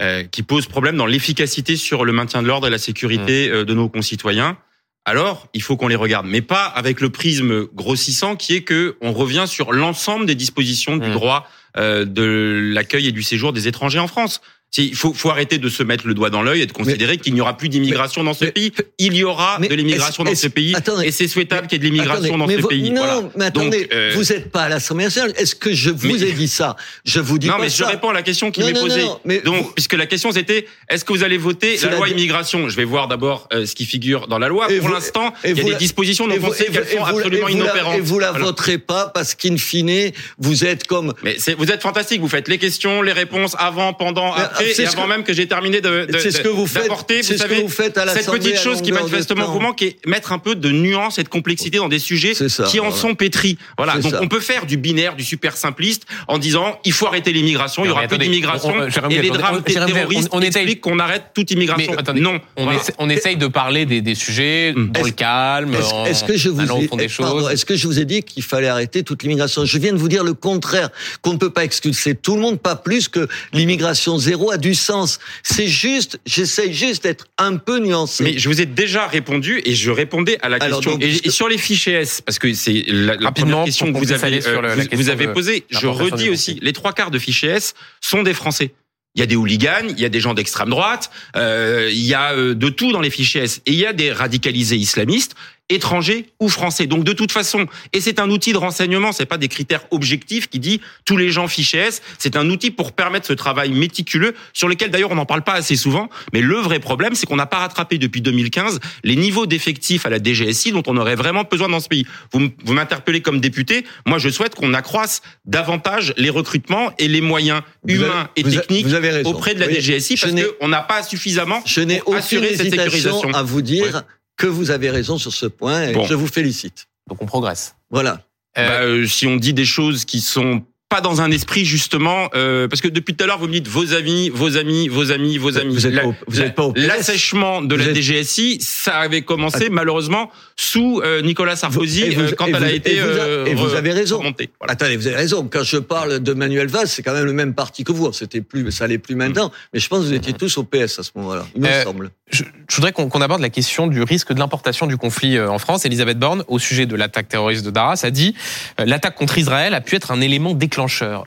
euh, 0.00 0.24
qui 0.24 0.42
posent 0.42 0.66
problème 0.66 0.96
dans 0.96 1.06
l'efficacité 1.06 1.76
sur 1.76 2.04
le 2.04 2.12
maintien 2.12 2.42
de 2.42 2.46
l'ordre 2.48 2.66
et 2.66 2.70
la 2.70 2.78
sécurité 2.78 3.48
euh, 3.48 3.64
de 3.64 3.72
nos 3.72 3.88
concitoyens, 3.88 4.58
alors 5.06 5.48
il 5.54 5.62
faut 5.62 5.76
qu'on 5.76 5.88
les 5.88 5.96
regarde, 5.96 6.26
mais 6.26 6.42
pas 6.42 6.64
avec 6.64 7.00
le 7.00 7.10
prisme 7.10 7.66
grossissant 7.74 8.36
qui 8.36 8.54
est 8.54 8.62
que 8.62 8.96
on 9.00 9.12
revient 9.12 9.44
sur 9.46 9.72
l'ensemble 9.72 10.26
des 10.26 10.34
dispositions 10.34 10.96
du 10.96 11.10
droit 11.10 11.48
euh, 11.76 12.04
de 12.04 12.72
l'accueil 12.74 13.06
et 13.06 13.12
du 13.12 13.22
séjour 13.22 13.52
des 13.52 13.68
étrangers 13.68 14.00
en 14.00 14.08
France. 14.08 14.40
Il 14.78 14.94
faut, 14.94 15.12
faut 15.14 15.30
arrêter 15.30 15.58
de 15.58 15.68
se 15.68 15.82
mettre 15.82 16.06
le 16.06 16.14
doigt 16.14 16.30
dans 16.30 16.42
l'œil 16.42 16.62
et 16.62 16.66
de 16.66 16.72
considérer 16.72 17.16
qu'il 17.18 17.34
n'y 17.34 17.40
aura 17.40 17.56
plus 17.56 17.68
d'immigration 17.68 18.22
dans 18.24 18.34
ce 18.34 18.44
mais- 18.46 18.50
pays. 18.52 18.72
Il 18.98 19.14
y 19.14 19.24
aura 19.24 19.58
mais 19.60 19.68
de 19.68 19.74
l'immigration 19.74 20.24
dans 20.24 20.34
ce 20.34 20.48
pays 20.48 20.74
attendez, 20.74 21.06
et 21.06 21.10
c'est 21.12 21.28
souhaitable 21.28 21.66
qu'il 21.66 21.76
y 21.82 21.86
ait 21.86 21.88
de 21.90 21.94
l'immigration 21.94 22.36
dans 22.38 22.48
ce 22.48 22.56
vous- 22.56 22.68
pays. 22.68 22.90
Non, 22.90 23.02
Voilà. 23.04 23.22
mais 23.36 23.44
attendez, 23.46 23.82
Donc, 23.84 23.92
euh, 23.94 24.12
vous 24.14 24.22
n'êtes 24.24 24.50
pas 24.50 24.62
à 24.64 24.68
l'Assemblée 24.68 25.04
nationale. 25.04 25.32
Est-ce 25.36 25.54
que 25.54 25.72
je 25.72 25.90
vous 25.90 26.08
Mais- 26.08 26.22
ai 26.22 26.32
dit 26.32 26.48
ça? 26.48 26.76
Je 27.04 27.20
vous 27.20 27.38
dis 27.38 27.46
non, 27.48 27.54
pas 27.54 27.62
mais 27.62 27.68
je 27.70 27.84
réponds 27.84 28.10
à 28.10 28.14
la 28.14 28.22
question 28.22 28.50
qui 28.50 28.60
m'est 28.60 28.72
non, 28.72 28.80
posée. 28.80 29.02
non, 29.02 29.20
mais 29.24 29.40
Donc, 29.40 29.64
vous- 29.66 29.72
puisque 29.72 29.94
la 29.94 30.06
question 30.06 30.32
c'était, 30.32 30.66
est-ce 30.90 31.04
que 31.04 31.12
vous 31.12 31.22
allez 31.24 31.38
voter 31.38 31.76
la 31.82 31.96
loi 31.96 32.08
immigration? 32.08 32.68
Je 32.68 32.76
vais 32.76 32.84
voir 32.84 33.08
d'abord 33.08 33.48
euh, 33.52 33.64
ce 33.66 33.74
qui 33.74 33.84
figure 33.86 34.26
dans 34.28 34.38
la 34.38 34.48
loi. 34.48 34.70
Et 34.70 34.78
Pour 34.78 34.88
l'instant, 34.90 35.32
il 35.44 35.56
y 35.56 35.60
a 35.60 35.64
des 35.64 35.74
dispositions 35.76 36.26
dont 36.26 36.34
on 36.42 36.52
sait 36.52 36.66
qu'elles 36.66 36.88
sont 36.88 37.04
absolument 37.04 37.48
inopérantes. 37.48 37.96
Et 37.98 38.00
vous 38.00 38.18
la 38.18 38.32
voterez 38.32 38.78
pas 38.78 39.06
parce 39.14 39.34
qu'in 39.34 39.56
fine, 39.56 40.10
vous 40.38 40.64
êtes 40.64 40.86
comme 40.86 41.14
Mais 41.22 41.36
vous 41.58 41.70
êtes 41.70 41.82
fantastique. 41.82 42.20
Vous 42.20 42.28
faites 42.28 42.48
les 42.48 42.58
questions, 42.58 43.02
les 43.02 43.12
réponses 43.12 43.54
avant, 43.58 43.92
pendant, 43.92 44.32
après, 44.34 44.65
c'est 44.74 44.82
et 44.82 44.86
ce 44.86 44.92
avant 44.92 45.04
que- 45.04 45.08
même 45.08 45.24
que 45.24 45.32
j'ai 45.32 45.46
terminé 45.46 45.80
de, 45.80 46.06
de- 46.06 46.18
C'est 46.18 46.30
ce 46.30 46.40
que 46.40 46.48
vous 46.48 46.66
faites. 46.66 46.82
d'apporter. 46.82 47.22
C'est 47.22 47.34
Vous 47.34 47.38
ce 47.40 47.44
que 47.44 47.48
savez, 47.50 47.62
vous 47.62 47.68
faites 47.68 47.98
à 47.98 48.06
cette 48.08 48.30
petite 48.30 48.54
à 48.56 48.58
chose 48.60 48.82
qui 48.82 48.92
manifestement 48.92 49.46
vous 49.50 49.60
manque 49.60 49.82
est 49.82 49.96
mettre 50.06 50.32
un 50.32 50.38
peu 50.38 50.54
de 50.54 50.70
nuance 50.70 51.18
et 51.18 51.22
de 51.22 51.28
complexité 51.28 51.78
dans 51.78 51.88
des 51.88 51.98
sujets 51.98 52.34
ça, 52.34 52.64
qui 52.64 52.80
en 52.80 52.84
voilà. 52.84 52.96
sont 52.96 53.14
pétris. 53.14 53.58
Voilà. 53.76 53.98
Donc 53.98 54.12
ça. 54.12 54.20
on 54.22 54.28
peut 54.28 54.40
faire 54.40 54.66
du 54.66 54.76
binaire, 54.76 55.16
du 55.16 55.24
super 55.24 55.56
simpliste 55.56 56.04
en 56.28 56.38
disant 56.38 56.78
il 56.84 56.92
faut 56.92 57.06
arrêter 57.06 57.32
l'immigration, 57.32 57.84
il 57.84 57.88
y 57.88 57.90
aura 57.90 58.06
plus 58.06 58.18
d'immigration 58.18 58.74
et 59.10 59.22
les 59.22 59.30
drames 59.30 59.62
terroristes 59.62 60.28
on- 60.32 60.38
on 60.38 60.40
expliquent 60.40 60.80
qu'on 60.80 60.98
arrête 60.98 61.24
toute 61.34 61.50
immigration. 61.50 61.92
Mais 61.92 61.98
attendez, 61.98 62.20
non. 62.20 62.40
On, 62.56 62.64
Voilà. 62.64 62.80
essaie, 62.80 62.94
on 62.98 63.08
essaye 63.08 63.36
de 63.36 63.46
parler 63.46 63.86
des, 63.86 64.00
des 64.00 64.14
sujets 64.14 64.72
Mm. 64.74 64.92
dans 64.92 65.02
le 65.02 65.10
calme, 65.10 65.74
Est-ce 65.74 66.24
en 66.24 66.26
que 66.26 66.36
je 66.36 66.48
vous 66.48 66.60
ai, 66.62 66.88
des 66.96 67.04
eh, 67.04 67.08
choses. 67.08 67.50
est-ce 67.50 67.64
que 67.64 67.76
je 67.76 67.86
vous 67.86 67.98
ai 67.98 68.04
dit 68.04 68.22
qu'il 68.22 68.42
fallait 68.42 68.68
arrêter 68.68 69.02
toute 69.02 69.22
l'immigration? 69.22 69.64
Je 69.64 69.78
viens 69.78 69.92
de 69.92 69.98
vous 69.98 70.08
dire 70.08 70.24
le 70.24 70.34
contraire, 70.34 70.90
qu'on 71.22 71.32
ne 71.32 71.38
peut 71.38 71.50
pas 71.50 71.64
expulser 71.64 72.14
tout 72.14 72.34
le 72.36 72.40
monde, 72.42 72.60
pas 72.60 72.76
plus 72.76 73.08
que 73.08 73.28
l'immigration 73.52 74.18
zéro 74.18 74.45
a 74.50 74.56
du 74.58 74.74
sens. 74.74 75.18
C'est 75.42 75.68
juste, 75.68 76.18
j'essaye 76.26 76.72
juste 76.72 77.02
d'être 77.04 77.26
un 77.38 77.56
peu 77.56 77.78
nuancé. 77.78 78.24
Mais 78.24 78.38
je 78.38 78.48
vous 78.48 78.60
ai 78.60 78.66
déjà 78.66 79.06
répondu 79.06 79.60
et 79.64 79.74
je 79.74 79.90
répondais 79.90 80.38
à 80.42 80.48
la 80.48 80.56
Alors, 80.60 80.80
question. 80.80 80.92
donc, 80.98 81.02
et, 81.02 81.30
sur 81.30 81.48
les 81.48 81.58
fichiers 81.58 81.94
S, 81.94 82.20
parce 82.20 82.38
que 82.38 82.52
c'est 82.54 82.84
la, 82.88 83.16
la 83.16 83.32
première 83.32 83.64
question 83.64 83.92
que 83.92 83.98
vous 83.98 84.12
avez, 84.12 84.46
euh, 84.46 84.60
la 84.62 84.74
vous- 84.74 84.80
question 84.82 84.96
vous 84.98 85.08
avez 85.08 85.26
de 85.26 85.32
posée, 85.32 85.64
je 85.70 85.86
redis 85.86 86.28
aussi, 86.30 86.58
les 86.62 86.72
trois 86.72 86.92
quarts 86.92 87.10
de 87.10 87.18
fichiers 87.18 87.50
S 87.50 87.74
sont 88.00 88.22
des 88.22 88.34
Français. 88.34 88.72
Il 89.14 89.20
y 89.20 89.22
a 89.22 89.26
des 89.26 89.36
hooligans, 89.36 89.86
il 89.88 89.98
y 89.98 90.04
a 90.04 90.10
des 90.10 90.20
gens 90.20 90.34
d'extrême 90.34 90.68
droite, 90.68 91.10
euh, 91.36 91.88
il 91.90 92.04
y 92.04 92.12
a 92.12 92.34
euh, 92.34 92.54
de 92.54 92.68
tout 92.68 92.92
dans 92.92 93.00
les 93.00 93.08
fichiers 93.08 93.44
S. 93.44 93.62
Et 93.64 93.72
il 93.72 93.78
y 93.78 93.86
a 93.86 93.94
des 93.94 94.12
radicalisés 94.12 94.76
islamistes, 94.76 95.34
étrangers 95.68 96.26
ou 96.40 96.48
français. 96.48 96.86
Donc 96.86 97.04
de 97.04 97.12
toute 97.12 97.32
façon, 97.32 97.66
et 97.92 98.00
c'est 98.00 98.20
un 98.20 98.30
outil 98.30 98.52
de 98.52 98.58
renseignement, 98.58 99.12
c'est 99.12 99.26
pas 99.26 99.38
des 99.38 99.48
critères 99.48 99.82
objectifs 99.90 100.48
qui 100.48 100.58
dit 100.60 100.80
tous 101.04 101.16
les 101.16 101.30
gens 101.30 101.48
fichiers 101.48 101.80
S. 101.80 102.02
C'est 102.18 102.36
un 102.36 102.48
outil 102.50 102.70
pour 102.70 102.92
permettre 102.92 103.26
ce 103.26 103.32
travail 103.32 103.70
méticuleux 103.72 104.34
sur 104.52 104.68
lequel 104.68 104.90
d'ailleurs 104.90 105.10
on 105.10 105.16
n'en 105.16 105.26
parle 105.26 105.42
pas 105.42 105.54
assez 105.54 105.76
souvent. 105.76 106.08
Mais 106.32 106.40
le 106.40 106.56
vrai 106.56 106.78
problème, 106.78 107.14
c'est 107.14 107.26
qu'on 107.26 107.36
n'a 107.36 107.46
pas 107.46 107.58
rattrapé 107.58 107.98
depuis 107.98 108.20
2015 108.20 108.78
les 109.04 109.16
niveaux 109.16 109.46
d'effectifs 109.46 110.06
à 110.06 110.10
la 110.10 110.18
DGSI 110.22 110.72
dont 110.72 110.82
on 110.86 110.96
aurait 110.96 111.16
vraiment 111.16 111.42
besoin 111.42 111.68
dans 111.68 111.80
ce 111.80 111.88
pays. 111.88 112.06
Vous, 112.32 112.50
m'interpellez 112.72 113.20
comme 113.20 113.40
député. 113.40 113.84
Moi, 114.06 114.18
je 114.18 114.28
souhaite 114.28 114.54
qu'on 114.54 114.74
accroisse 114.74 115.22
davantage 115.44 116.14
les 116.16 116.30
recrutements 116.30 116.92
et 116.98 117.08
les 117.08 117.20
moyens 117.20 117.62
Vous 117.82 117.94
avez- 117.94 118.04
humains 118.04 118.28
et 118.36 118.44
a- 118.46 118.50
techniques 118.50 118.86
auprès 119.24 119.54
de 119.54 119.60
la 119.60 119.66
Oui, 119.66 119.74
DGSI 119.74 120.16
parce 120.16 120.32
qu'on 120.60 120.68
n'a 120.68 120.82
pas 120.82 121.02
suffisamment 121.02 121.62
je 121.66 121.80
pour 121.80 122.08
aucune 122.08 122.14
assurer 122.18 122.56
cette 122.56 122.70
sécurisation. 122.70 123.32
à 123.34 123.42
vous 123.42 123.62
dire 123.62 124.02
que 124.36 124.46
vous 124.46 124.70
avez 124.70 124.90
raison 124.90 125.18
sur 125.18 125.32
ce 125.32 125.46
point 125.46 125.88
et 125.88 125.92
Bon. 125.94 126.04
je 126.04 126.14
vous 126.14 126.26
félicite. 126.26 126.86
Donc 127.08 127.22
on 127.22 127.26
progresse. 127.26 127.74
Voilà. 127.90 128.26
Euh, 128.58 128.68
Bah, 128.68 128.80
euh, 128.82 129.06
si 129.06 129.26
on 129.26 129.36
dit 129.36 129.52
des 129.54 129.64
choses 129.66 130.04
qui 130.04 130.20
sont 130.20 130.64
pas 130.88 131.00
dans 131.00 131.20
un 131.20 131.32
esprit 131.32 131.64
justement, 131.64 132.28
euh, 132.36 132.68
parce 132.68 132.80
que 132.80 132.86
depuis 132.86 133.14
tout 133.16 133.24
à 133.24 133.26
l'heure 133.26 133.38
vous 133.38 133.48
me 133.48 133.52
dites 133.52 133.66
vos 133.66 133.92
amis, 133.92 134.28
vos 134.32 134.56
amis, 134.56 134.86
vos 134.86 135.10
amis, 135.10 135.36
vos 135.36 135.58
amis. 135.58 135.74
Vous 135.74 135.86
êtes 135.86 135.92
La- 135.94 136.02
pas 136.02 136.08
au- 136.08 136.14
vous 136.28 136.40
êtes 136.40 136.54
pas 136.54 136.62
au 136.64 136.72
PS. 136.72 136.86
L'assèchement 136.86 137.60
de 137.60 137.74
Vous 137.74 137.80
la 137.82 137.88
êtes- 137.88 137.94
DGSI, 137.96 138.58
ça 138.60 138.98
avait 138.98 139.22
commencé 139.22 139.68
malheureusement 139.68 140.30
sous 140.54 141.00
euh, 141.04 141.22
Nicolas 141.22 141.56
Sarkozy 141.56 142.10
vous- 142.10 142.20
euh, 142.22 142.32
quand 142.38 142.46
elle 142.46 142.62
a 142.62 142.70
été 142.70 142.94
et 142.96 143.00
vous 143.00 143.08
a- 143.08 143.10
euh, 143.10 143.46
et 143.46 143.54
vous 143.54 143.74
avez 143.74 143.90
raison. 143.90 144.18
remontée. 144.18 144.48
Voilà. 144.60 144.74
Attendez, 144.74 144.96
vous 144.96 145.08
avez 145.08 145.16
raison. 145.16 145.48
Quand 145.50 145.64
je 145.64 145.78
parle 145.78 146.20
de 146.20 146.32
Manuel 146.34 146.68
Valls, 146.68 146.86
c'est 146.88 147.02
quand 147.02 147.14
même 147.14 147.24
le 147.24 147.32
même 147.32 147.54
parti 147.54 147.82
que 147.82 147.90
vous. 147.90 148.12
C'était 148.12 148.40
plus, 148.40 148.70
ça 148.70 148.84
allait 148.84 148.98
plus 148.98 149.16
maintenant. 149.16 149.50
Mais 149.74 149.80
je 149.80 149.88
pense 149.88 150.00
que 150.02 150.04
vous 150.04 150.14
étiez 150.14 150.34
tous 150.34 150.56
au 150.56 150.62
PS 150.62 151.00
à 151.00 151.02
ce 151.02 151.10
moment-là. 151.16 151.46
Il 151.56 151.62
me 151.62 151.66
Euh, 151.66 151.82
semble. 151.82 152.10
je, 152.30 152.44
je 152.68 152.76
voudrais 152.76 152.92
qu'on 152.92 153.08
aborde 153.20 153.40
la 153.42 153.50
question 153.50 153.88
du 153.88 154.02
risque 154.04 154.32
de 154.32 154.38
l'importation 154.38 154.86
du 154.86 154.96
conflit 154.96 155.40
en 155.40 155.58
France. 155.58 155.84
Elisabeth 155.84 156.18
Borne, 156.20 156.44
au 156.46 156.60
sujet 156.60 156.86
de 156.86 156.94
l'attaque 156.94 157.28
terroriste 157.28 157.64
de 157.64 157.70
Daras, 157.72 158.00
a 158.04 158.10
dit 158.12 158.36
l'attaque 158.78 159.16
contre 159.16 159.36
Israël 159.36 159.74
a 159.74 159.80
pu 159.80 159.96
être 159.96 160.12
un 160.12 160.20
élément 160.20 160.54
déclencheur. 160.54 160.75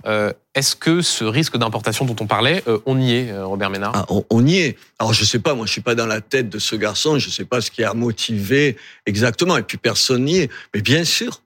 Euh, 0.06 0.34
Est-ce 0.56 0.76
que 0.76 1.02
ce 1.02 1.24
risque 1.24 1.58
d'importation 1.58 2.06
dont 2.06 2.16
on 2.20 2.28
parlait, 2.28 2.64
euh, 2.68 2.80
on 2.86 3.00
y 3.00 3.14
est, 3.14 3.32
euh, 3.32 3.46
Robert 3.46 3.70
Ménard? 3.70 3.92
Ah, 3.96 4.06
on, 4.30 4.46
y 4.46 4.58
est. 4.58 4.78
Alors 5.00 5.14
je 5.14 5.24
sais 5.26 5.40
pas, 5.40 5.54
moi 5.54 5.66
je 5.66 5.72
suis 5.72 5.82
pas 5.82 5.96
dans 5.96 6.06
la 6.06 6.22
tête 6.22 6.50
de 6.50 6.60
ce 6.60 6.76
garçon, 6.76 7.18
je 7.20 7.30
sais 7.30 7.46
pas 7.46 7.62
ce 7.62 7.72
qui 7.72 7.84
a 7.84 7.94
motivé 7.94 8.78
exactement, 9.06 9.58
et 9.58 9.64
puis 9.64 9.78
personne 9.78 10.26
n'y 10.26 10.38
est. 10.38 10.52
Mais 10.74 10.82
bien 10.82 11.04
sûr, 11.04 11.42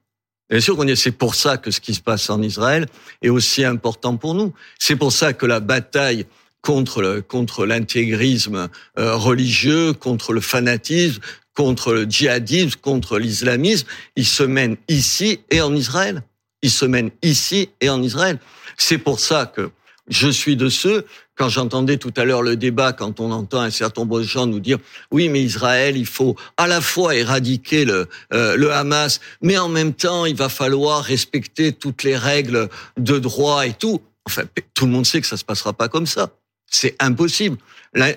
bien 0.50 0.60
sûr 0.60 0.76
qu'on 0.76 0.86
y 0.86 0.92
est. 0.92 0.96
C'est 0.96 1.12
pour 1.12 1.34
ça 1.34 1.56
que 1.56 1.70
ce 1.70 1.80
qui 1.80 1.94
se 1.94 2.00
passe 2.00 2.28
en 2.30 2.42
Israël 2.42 2.86
est 3.22 3.30
aussi 3.30 3.64
important 3.64 4.16
pour 4.16 4.34
nous. 4.34 4.52
C'est 4.78 4.96
pour 4.96 5.12
ça 5.12 5.32
que 5.32 5.46
la 5.46 5.60
bataille 5.60 6.26
contre 6.60 7.22
contre 7.28 7.66
l'intégrisme 7.66 8.68
religieux, 8.96 9.92
contre 9.92 10.32
le 10.32 10.40
fanatisme, 10.40 11.20
contre 11.54 11.92
le 11.92 12.04
djihadisme, 12.04 12.80
contre 12.80 13.18
l'islamisme, 13.18 13.86
il 14.16 14.26
se 14.26 14.42
mène 14.42 14.76
ici 14.88 15.40
et 15.50 15.60
en 15.60 15.74
Israël. 15.74 16.22
Il 16.64 16.70
se 16.70 16.86
mène 16.86 17.10
ici 17.20 17.68
et 17.82 17.90
en 17.90 18.02
Israël. 18.02 18.38
C'est 18.78 18.96
pour 18.96 19.20
ça 19.20 19.44
que 19.44 19.70
je 20.08 20.28
suis 20.28 20.56
de 20.56 20.70
ceux 20.70 21.04
quand 21.36 21.50
j'entendais 21.50 21.98
tout 21.98 22.12
à 22.16 22.24
l'heure 22.24 22.40
le 22.40 22.56
débat, 22.56 22.94
quand 22.94 23.20
on 23.20 23.32
entend 23.32 23.60
un 23.60 23.70
certain 23.70 24.00
nombre 24.00 24.20
de 24.20 24.24
gens 24.24 24.46
nous 24.46 24.60
dire 24.60 24.78
oui, 25.10 25.28
mais 25.28 25.42
Israël, 25.42 25.94
il 25.94 26.06
faut 26.06 26.36
à 26.56 26.66
la 26.66 26.80
fois 26.80 27.16
éradiquer 27.16 27.84
le, 27.84 28.08
euh, 28.32 28.70
Hamas, 28.70 29.20
mais 29.42 29.58
en 29.58 29.68
même 29.68 29.92
temps, 29.92 30.24
il 30.24 30.36
va 30.36 30.48
falloir 30.48 31.04
respecter 31.04 31.74
toutes 31.74 32.02
les 32.02 32.16
règles 32.16 32.70
de 32.96 33.18
droit 33.18 33.66
et 33.66 33.74
tout. 33.74 34.00
Enfin, 34.24 34.44
tout 34.72 34.86
le 34.86 34.92
monde 34.92 35.04
sait 35.04 35.20
que 35.20 35.26
ça 35.26 35.36
se 35.36 35.44
passera 35.44 35.74
pas 35.74 35.88
comme 35.88 36.06
ça. 36.06 36.30
C'est 36.66 36.96
impossible. 36.98 37.58
Euh, 37.98 38.14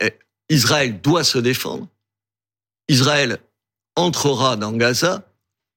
Israël 0.48 1.02
doit 1.02 1.26
se 1.26 1.38
défendre. 1.38 1.86
Israël 2.88 3.40
entrera 3.98 4.56
dans 4.56 4.72
Gaza. 4.72 5.24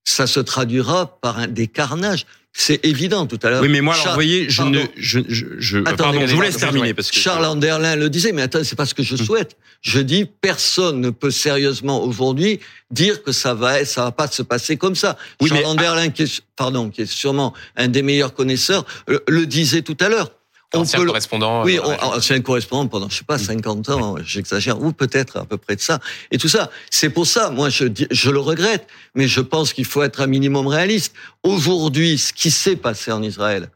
Ça 0.04 0.26
se 0.26 0.40
traduira 0.40 1.20
par 1.20 1.48
des 1.48 1.66
carnages. 1.66 2.26
C'est 2.52 2.84
évident 2.84 3.26
tout 3.26 3.38
à 3.44 3.50
l'heure. 3.50 3.62
Oui, 3.62 3.68
mais 3.68 3.80
moi, 3.80 3.94
alors, 3.94 4.04
Char- 4.04 4.12
vous 4.12 4.16
voyez, 4.16 4.50
je 4.50 4.56
Pardon. 4.56 4.72
ne, 4.80 4.84
je, 4.96 5.20
je, 5.28 5.46
je- 5.58 5.78
Attendez, 5.78 5.96
pardon, 5.96 6.26
je 6.26 6.34
vous 6.34 6.40
laisse 6.40 6.56
terminer 6.56 6.94
parce 6.94 7.10
que 7.10 7.16
Charles 7.18 7.44
Anderlin 7.44 7.94
le 7.94 8.10
disait, 8.10 8.32
mais 8.32 8.42
attends, 8.42 8.64
c'est 8.64 8.74
pas 8.76 8.86
ce 8.86 8.94
que 8.94 9.04
je 9.04 9.14
souhaite. 9.16 9.56
Je 9.82 10.00
dis, 10.00 10.26
personne 10.40 11.00
ne 11.00 11.10
peut 11.10 11.30
sérieusement 11.30 12.02
aujourd'hui 12.02 12.58
dire 12.90 13.22
que 13.22 13.30
ça 13.32 13.54
va, 13.54 13.84
ça 13.84 14.02
va 14.04 14.12
pas 14.12 14.26
se 14.26 14.42
passer 14.42 14.76
comme 14.76 14.96
ça. 14.96 15.16
Oui, 15.40 15.48
Charles 15.48 15.60
mais- 15.60 15.66
Anderlin, 15.66 16.08
qui 16.10 16.24
est, 16.24 16.40
pardon, 16.56 16.90
qui 16.90 17.02
est 17.02 17.06
sûrement 17.10 17.54
un 17.76 17.86
des 17.88 18.02
meilleurs 18.02 18.34
connaisseurs, 18.34 18.84
le, 19.06 19.22
le 19.28 19.46
disait 19.46 19.82
tout 19.82 19.96
à 20.00 20.08
l'heure. 20.08 20.32
On 20.74 20.80
Ancien 20.80 21.00
peut 21.00 21.06
correspondant. 21.06 21.64
oui, 21.64 21.78
euh, 21.78 21.83
on- 21.85 21.88
ouais. 21.90 21.96
on- 22.02 22.33
un 22.35 22.40
correspondant 22.40 22.87
pendant, 22.87 23.09
je 23.09 23.16
sais 23.18 23.24
pas, 23.24 23.38
50 23.38 23.88
ans, 23.88 24.16
j'exagère, 24.24 24.80
ou 24.80 24.92
peut-être 24.92 25.38
à 25.38 25.44
peu 25.44 25.56
près 25.56 25.74
de 25.74 25.80
ça. 25.80 25.98
Et 26.30 26.38
tout 26.38 26.48
ça, 26.48 26.70
c'est 26.90 27.11
pour 27.11 27.26
ça, 27.26 27.50
moi, 27.50 27.70
je, 27.70 27.87
je 28.11 28.30
le 28.30 28.38
regrette, 28.38 28.87
mais 29.16 29.26
je 29.26 29.40
pense 29.40 29.72
qu'il 29.72 29.85
faut 29.85 30.02
être 30.02 30.20
un 30.20 30.26
minimum 30.28 30.66
réaliste. 30.68 31.12
Aujourd'hui, 31.42 32.18
ce 32.18 32.33
qui 32.33 32.50
s'est 32.52 32.76
passé 32.76 33.11
en 33.11 33.22
Israël 33.22 33.70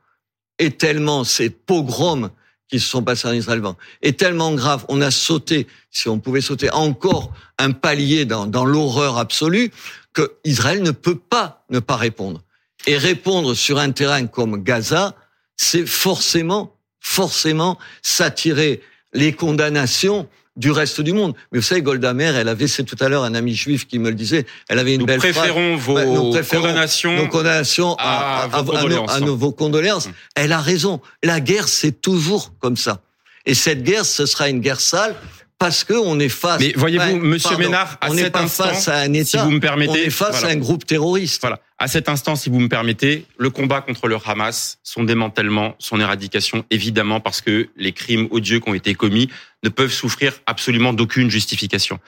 est 0.61 0.78
tellement, 0.78 1.24
ces 1.24 1.50
pogroms 1.50 2.30
qui 2.68 2.78
se 2.80 2.88
sont 2.88 3.02
passés 3.02 3.28
en 3.28 3.33
Israël, 3.33 3.61
est 4.02 4.18
tellement 4.18 4.52
grave. 4.54 4.85
On 4.88 5.00
a 5.02 5.11
sauté, 5.11 5.66
si 5.90 6.09
on 6.09 6.18
pouvait 6.20 6.40
sauter 6.40 6.70
encore 6.72 7.33
un 7.59 7.72
palier 7.72 8.24
dans, 8.24 8.46
dans 8.46 8.64
l'horreur 8.64 9.18
absolue, 9.18 9.70
que 10.12 10.33
Israël 10.44 10.80
ne 10.83 10.92
peut 10.92 11.18
pas 11.18 11.64
ne 11.70 11.80
pas 11.80 11.96
répondre. 11.96 12.40
Et 12.87 12.96
répondre 12.96 13.54
sur 13.54 13.78
un 13.78 13.90
terrain 13.90 14.26
comme 14.26 14.62
Gaza, 14.62 15.14
c'est 15.57 15.87
forcément 15.87 16.73
forcément 17.08 17.78
s'attirer 18.02 18.80
les 19.12 19.32
condamnations 19.32 20.26
du 20.56 20.70
reste 20.70 21.00
du 21.00 21.12
monde. 21.12 21.34
Mais 21.52 21.58
vous 21.58 21.64
savez, 21.64 21.82
Golda 21.82 22.14
Meir, 22.14 22.36
elle 22.36 22.48
avait, 22.48 22.66
c'est 22.66 22.84
tout 22.84 22.96
à 23.00 23.08
l'heure 23.08 23.24
un 23.24 23.34
ami 23.34 23.54
juif 23.54 23.86
qui 23.86 23.98
me 23.98 24.08
le 24.08 24.14
disait, 24.14 24.46
elle 24.68 24.78
avait 24.78 24.94
une 24.94 25.00
nous 25.00 25.06
belle 25.06 25.20
phrase. 25.20 25.32
préférons 25.34 25.76
vos 25.76 26.00
nous 26.00 26.30
préférons 26.30 26.62
condamnations. 26.62 27.16
Nos 27.16 27.28
condamnations 27.28 27.94
à 27.98 28.44
à, 28.44 28.46
vos 28.46 28.56
à- 28.56 28.62
nos, 28.62 28.72
condoléances. 28.72 29.12
à 29.12 29.20
nos- 29.20 29.36
vos 29.36 29.52
condoléances. 29.52 30.06
Hum. 30.06 30.12
Elle 30.36 30.52
a 30.52 30.60
raison. 30.60 31.00
La 31.22 31.40
guerre, 31.40 31.68
c'est 31.68 32.00
toujours 32.00 32.52
comme 32.60 32.76
ça. 32.76 33.02
Et 33.46 33.54
cette 33.54 33.82
guerre, 33.82 34.06
ce 34.06 34.24
sera 34.26 34.48
une 34.48 34.60
guerre 34.60 34.80
sale 34.80 35.14
parce 35.58 35.84
que 35.84 35.94
on 35.94 36.18
est 36.20 36.28
face. 36.30 36.60
Mais 36.60 36.72
voyez-vous, 36.76 37.16
Monsieur 37.16 37.56
Ménard, 37.58 37.98
à 38.00 38.10
on 38.10 38.14
n'est 38.14 38.22
cet 38.22 38.32
pas 38.32 38.42
instant, 38.42 38.64
face 38.64 38.88
à 38.88 38.98
un 38.98 39.12
État. 39.12 39.24
si 39.26 39.36
vous 39.38 39.50
me 39.50 39.60
permettez, 39.60 39.90
on 39.90 39.94
est 39.96 40.10
face 40.10 40.30
voilà. 40.38 40.48
à 40.48 40.50
un 40.52 40.56
groupe 40.56 40.86
terroriste. 40.86 41.40
Voilà. 41.42 41.60
À 41.84 41.86
cet 41.86 42.08
instant, 42.08 42.34
si 42.34 42.48
vous 42.48 42.60
me 42.60 42.68
permettez, 42.70 43.26
le 43.36 43.50
combat 43.50 43.82
contre 43.82 44.08
le 44.08 44.16
Hamas, 44.24 44.78
son 44.82 45.04
démantèlement, 45.04 45.74
son 45.78 46.00
éradication, 46.00 46.64
évidemment, 46.70 47.20
parce 47.20 47.42
que 47.42 47.68
les 47.76 47.92
crimes 47.92 48.26
odieux 48.30 48.58
qui 48.58 48.70
ont 48.70 48.72
été 48.72 48.94
commis 48.94 49.28
ne 49.62 49.68
peuvent 49.68 49.92
souffrir 49.92 50.32
absolument 50.46 50.94
d'aucune 50.94 51.28
justification. 51.28 52.00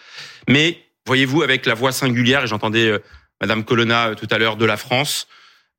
Mais 0.49 0.79
voyez-vous, 1.05 1.43
avec 1.43 1.67
la 1.67 1.75
voix 1.75 1.93
singulière, 1.93 2.45
et 2.45 2.47
j'entendais 2.47 2.89
euh, 2.89 3.01
Madame 3.43 3.65
Colonna 3.65 4.07
euh, 4.07 4.15
tout 4.15 4.27
à 4.31 4.39
l'heure 4.39 4.57
de 4.57 4.65
la 4.65 4.79
France, 4.79 5.29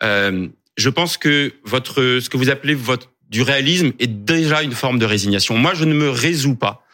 euh, 0.03 0.47
je 0.77 0.89
pense 0.89 1.17
que 1.17 1.55
votre, 1.63 2.19
ce 2.21 2.29
que 2.29 2.37
vous 2.37 2.51
appelez 2.51 2.75
votre 2.75 3.09
du 3.31 3.41
réalisme 3.41 3.93
est 3.97 4.05
déjà 4.05 4.61
une 4.61 4.73
forme 4.73 4.99
de 4.99 5.07
résignation. 5.07 5.57
Moi, 5.57 5.73
je 5.73 5.85
ne 5.85 5.95
me 5.95 6.11
résous 6.11 6.55
pas 6.55 6.85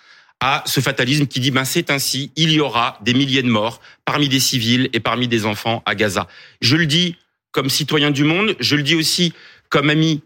à 0.45 0.61
ce 0.65 0.81
fatalisme 0.81 1.25
qui 1.25 1.39
dit 1.39 1.51
ben 1.51 1.63
c'est 1.63 1.89
ainsi, 1.89 2.33
il 2.35 2.51
y 2.51 2.59
aura 2.59 2.99
des 3.01 3.13
milliers 3.13 3.43
de 3.43 3.47
morts 3.47 3.79
parmi 4.03 4.27
des 4.27 4.41
civils 4.41 4.89
et 4.91 4.99
parmi 4.99 5.29
des 5.29 5.45
enfants 5.45 5.81
à 5.85 5.95
Gaza. 5.95 6.27
Je 6.59 6.75
le 6.75 6.85
dis 6.85 7.15
comme 7.53 7.69
citoyen 7.69 8.11
du 8.11 8.25
monde, 8.25 8.53
je 8.59 8.75
le 8.75 8.83
dis 8.83 8.93
aussi 8.93 9.31
comme 9.69 9.89
ami 9.89 10.21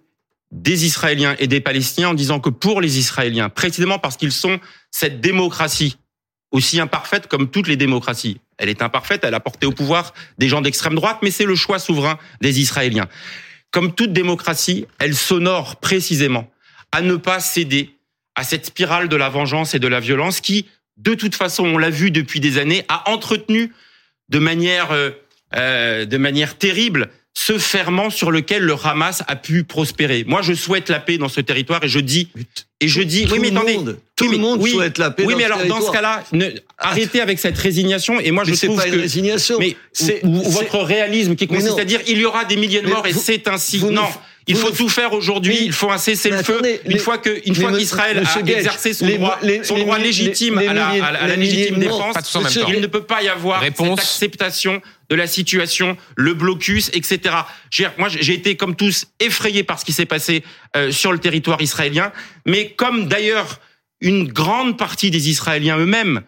des 0.51 0.85
Israéliens 0.85 1.35
et 1.37 1.45
des 1.45 1.61
Palestiniens 1.61 2.09
en 2.09 2.13
disant 2.15 2.39
que 2.39 2.49
pour 2.49 2.81
les 2.81 2.97
Israéliens, 2.97 3.49
précisément 3.49 3.99
parce 3.99 4.17
qu'ils 4.17 4.31
sont 4.31 4.59
cette 4.89 5.21
démocratie 5.21 5.97
aussi 6.49 6.79
imparfaite 6.79 7.27
comme 7.27 7.51
toutes 7.51 7.67
les 7.67 7.77
démocraties. 7.77 8.41
Elle 8.57 8.69
est 8.69 8.81
imparfaite, 8.81 9.23
elle 9.23 9.35
a 9.35 9.39
porté 9.39 9.67
au 9.67 9.71
pouvoir 9.71 10.15
des 10.39 10.49
gens 10.49 10.61
d'extrême 10.61 10.95
droite, 10.95 11.19
mais 11.21 11.29
c'est 11.29 11.45
le 11.45 11.53
choix 11.53 11.77
souverain 11.77 12.17
des 12.41 12.59
Israéliens. 12.59 13.07
Comme 13.69 13.93
toute 13.93 14.13
démocratie, 14.13 14.87
elle 14.97 15.13
s'honore 15.13 15.75
précisément 15.75 16.49
à 16.91 17.01
ne 17.01 17.17
pas 17.17 17.39
céder 17.39 17.96
à 18.37 18.43
cette 18.43 18.67
spirale 18.67 19.09
de 19.09 19.15
la 19.15 19.29
vengeance 19.29 19.73
et 19.73 19.79
de 19.79 19.87
la 19.87 19.99
violence 19.99 20.39
qui, 20.39 20.67
de 20.95 21.15
toute 21.15 21.35
façon, 21.35 21.65
on 21.65 21.77
l'a 21.77 21.89
vu 21.89 22.11
depuis 22.11 22.39
des 22.39 22.59
années, 22.59 22.85
a 22.87 23.09
entretenu 23.09 23.73
de 24.29 24.39
manière, 24.39 24.91
euh, 24.91 25.09
euh 25.55 26.05
de 26.05 26.17
manière 26.17 26.55
terrible 26.57 27.09
ce 27.33 27.57
ferment 27.57 28.09
sur 28.09 28.31
lequel 28.31 28.63
le 28.63 28.75
Hamas 28.83 29.23
a 29.27 29.35
pu 29.35 29.63
prospérer. 29.63 30.23
Moi, 30.27 30.41
je 30.41 30.53
souhaite 30.53 30.89
la 30.89 30.99
paix 30.99 31.17
dans 31.17 31.29
ce 31.29 31.41
territoire 31.41 31.83
et 31.83 31.87
je 31.87 31.99
dis, 31.99 32.29
et 32.79 32.87
je 32.87 33.01
dis, 33.01 33.25
tout 33.25 33.33
oui, 33.33 33.39
mais 33.39 33.55
attendez, 33.55 33.73
monde, 33.75 33.99
tout 34.15 34.29
le 34.29 34.37
monde 34.37 34.59
oui, 34.61 34.71
souhaite 34.71 34.97
la 34.97 35.11
paix. 35.11 35.23
oui, 35.25 35.33
dans 35.33 35.37
mais 35.37 35.43
ce 35.43 35.51
alors 35.51 35.65
dans 35.65 35.81
ce 35.81 35.91
cas-là, 35.91 36.23
ne- 36.31 36.49
arrêtez 36.77 37.21
avec 37.21 37.39
cette 37.39 37.57
résignation. 37.57 38.19
Et 38.19 38.31
moi, 38.31 38.43
je 38.43 38.51
Mais 38.51 38.57
trouve 38.57 38.77
pas 38.77 38.85
que 38.85 38.93
une 38.93 39.01
résignation. 39.01 39.57
mais 39.59 39.75
c'est 39.93 40.21
votre 40.23 40.79
réalisme 40.79 41.35
qui 41.35 41.47
consiste 41.47 41.79
à 41.79 41.85
dire 41.85 42.01
il 42.07 42.17
y 42.19 42.25
aura 42.25 42.45
des 42.45 42.55
milliers 42.55 42.81
de 42.81 42.87
morts 42.87 43.05
et 43.07 43.13
c'est 43.13 43.47
ainsi. 43.47 43.83
ne- 43.83 43.91
non, 43.91 44.07
il 44.47 44.55
faut 44.55 44.71
tout 44.71 44.89
faire 44.89 45.13
aujourd'hui. 45.13 45.57
Il 45.61 45.73
faut 45.73 45.91
un 45.91 45.97
cessez-le-feu. 45.97 46.61
Une 46.85 46.97
fois 46.99 47.17
que, 47.17 47.41
une 47.45 47.53
fois 47.55 47.71
qu'Israël 47.77 48.17
a 48.19 48.41
Gage, 48.41 48.57
exercé 48.57 48.93
son 48.93 49.05
les- 49.05 49.17
droit, 49.17 49.37
les- 49.41 49.63
son 49.63 49.75
les- 49.75 49.81
droit 49.81 49.97
légitime 49.99 50.59
les 50.59 50.67
à 50.67 50.73
la, 50.73 50.87
milliers- 50.89 51.01
à 51.01 51.11
la- 51.11 51.19
à 51.19 51.27
la 51.27 51.35
les 51.35 51.37
milliers 51.41 51.53
légitime 51.55 51.79
défense, 51.79 52.13
Pas 52.13 52.21
tous 52.21 52.35
en 52.35 52.39
même 52.39 52.45
Monsieur, 52.47 52.61
temps. 52.61 52.67
il 52.73 52.81
ne 52.81 52.87
peut 52.87 53.03
pas 53.03 53.21
y 53.23 53.27
avoir 53.29 53.61
Réponse. 53.61 53.99
cette 53.99 54.07
acceptation 54.29 54.81
de 55.09 55.15
la 55.15 55.27
situation, 55.27 55.97
le 56.15 56.33
blocus, 56.33 56.89
etc. 56.93 57.19
Je 57.69 57.83
veux 57.83 57.89
dire, 57.89 57.93
Moi, 57.97 58.07
j'ai 58.09 58.33
été 58.33 58.55
comme 58.55 58.75
tous 58.75 59.05
effrayé 59.19 59.63
par 59.63 59.79
ce 59.79 59.85
qui 59.85 59.91
s'est 59.93 60.05
passé 60.05 60.43
euh, 60.75 60.91
sur 60.91 61.11
le 61.11 61.19
territoire 61.19 61.61
israélien, 61.61 62.11
mais 62.45 62.69
comme 62.71 63.07
d'ailleurs 63.07 63.59
une 64.01 64.27
grande 64.27 64.77
partie 64.77 65.09
des 65.11 65.29
Israéliens 65.29 65.77
eux-mêmes, 65.77 66.21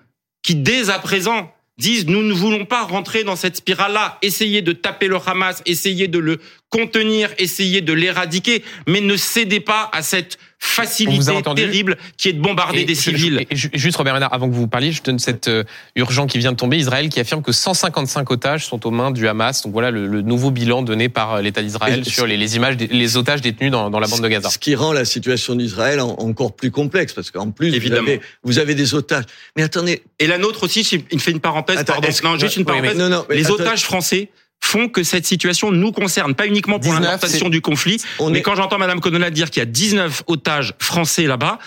qui 0.43 0.55
dès 0.55 0.89
à 0.89 0.99
présent 0.99 1.53
disent 1.79 2.05
nous 2.05 2.21
ne 2.21 2.33
voulons 2.33 2.65
pas 2.65 2.83
rentrer 2.83 3.23
dans 3.23 3.35
cette 3.35 3.55
spirale-là, 3.55 4.19
essayer 4.21 4.61
de 4.61 4.73
taper 4.73 5.07
le 5.07 5.17
Hamas, 5.25 5.63
essayer 5.65 6.07
de 6.07 6.19
le 6.19 6.39
contenir, 6.69 7.33
essayer 7.39 7.81
de 7.81 7.93
l'éradiquer, 7.93 8.63
mais 8.87 9.01
ne 9.01 9.15
cédez 9.15 9.59
pas 9.59 9.89
à 9.91 10.03
cette 10.03 10.37
facilité 10.59 11.41
terrible 11.55 11.97
qui 12.17 12.29
est 12.29 12.33
de 12.33 12.41
bombarder 12.41 12.81
Et 12.81 12.85
des 12.85 12.93
je- 12.95 12.99
civils. 13.01 13.45
je- 13.49 13.53
et 13.53 13.55
ju- 13.57 13.69
juste 13.73 13.95
Robert 13.97 14.13
Ménard, 14.13 14.33
avant 14.33 14.49
que 14.49 14.53
vous 14.53 14.67
parliez, 14.67 14.91
je 14.91 15.01
donne 15.01 15.17
cette 15.19 15.47
euh, 15.47 15.63
urgent 15.95 16.27
qui 16.27 16.37
vient 16.37 16.51
de 16.51 16.57
tomber. 16.57 16.77
Israël 16.77 17.09
qui 17.09 17.19
affirme 17.19 17.41
que 17.41 17.51
155 17.51 18.29
otages 18.29 18.65
sont 18.65 18.85
aux 18.85 18.91
mains 18.91 19.11
du 19.11 19.27
Hamas. 19.27 19.63
Donc 19.63 19.71
voilà 19.73 19.89
le, 19.91 20.05
le 20.07 20.21
nouveau 20.21 20.51
bilan 20.51 20.81
donné 20.81 21.09
par 21.09 21.35
euh, 21.35 21.41
l'État 21.41 21.61
d'Israël 21.61 22.05
sur 22.05 22.27
les, 22.27 22.37
les 22.37 22.55
images, 22.57 22.77
des, 22.77 22.87
les 22.87 23.17
otages 23.17 23.41
détenus 23.41 23.71
dans, 23.71 23.89
dans 23.89 23.99
la 23.99 24.07
bande 24.07 24.21
de 24.21 24.27
Gaza. 24.27 24.49
Ce 24.49 24.57
qui 24.57 24.75
rend 24.75 24.91
la 24.93 25.05
situation 25.05 25.55
d'Israël 25.55 25.99
en- 26.01 26.09
encore 26.19 26.53
plus 26.55 26.71
complexe, 26.71 27.13
parce 27.13 27.31
qu'en 27.31 27.51
plus, 27.51 27.69
vous 27.69 27.75
Évidemment. 27.75 28.07
avez, 28.09 28.21
vous 28.43 28.59
avez 28.59 28.75
des 28.75 28.93
otages. 28.93 29.23
Mais 29.55 29.63
attendez, 29.63 30.03
Et 30.19 30.27
la 30.27 30.37
nôtre 30.37 30.63
aussi, 30.63 30.81
il 31.11 31.19
fait 31.19 31.31
une 31.31 31.39
parenthèse, 31.39 31.77
Attends, 31.77 31.93
pardon. 31.93 32.07
Non, 32.23 32.37
juste 32.37 32.57
une 32.57 32.65
parenthèse. 32.65 32.95
mais- 32.97 33.03
non, 33.03 33.09
non, 33.09 33.25
mais 33.29 33.35
les 33.35 33.49
otages 33.49 33.83
français 33.83 34.29
font 34.63 34.87
que 34.89 35.03
cette 35.03 35.25
situation 35.25 35.71
nous 35.71 35.91
concerne, 35.91 36.35
pas 36.35 36.45
uniquement 36.47 36.79
pour 36.79 36.91
19, 36.91 37.01
l'importation 37.03 37.49
du 37.49 37.61
conflit, 37.61 37.97
on 38.19 38.29
mais 38.29 38.39
est, 38.39 38.41
quand 38.41 38.55
j'entends 38.55 38.77
Madame 38.77 38.99
Colonna 38.99 39.29
dire 39.29 39.49
qu'il 39.49 39.61
y 39.61 39.63
a 39.63 39.65
19 39.65 40.23
otages 40.27 40.73
français 40.79 41.23
là-bas, 41.27 41.59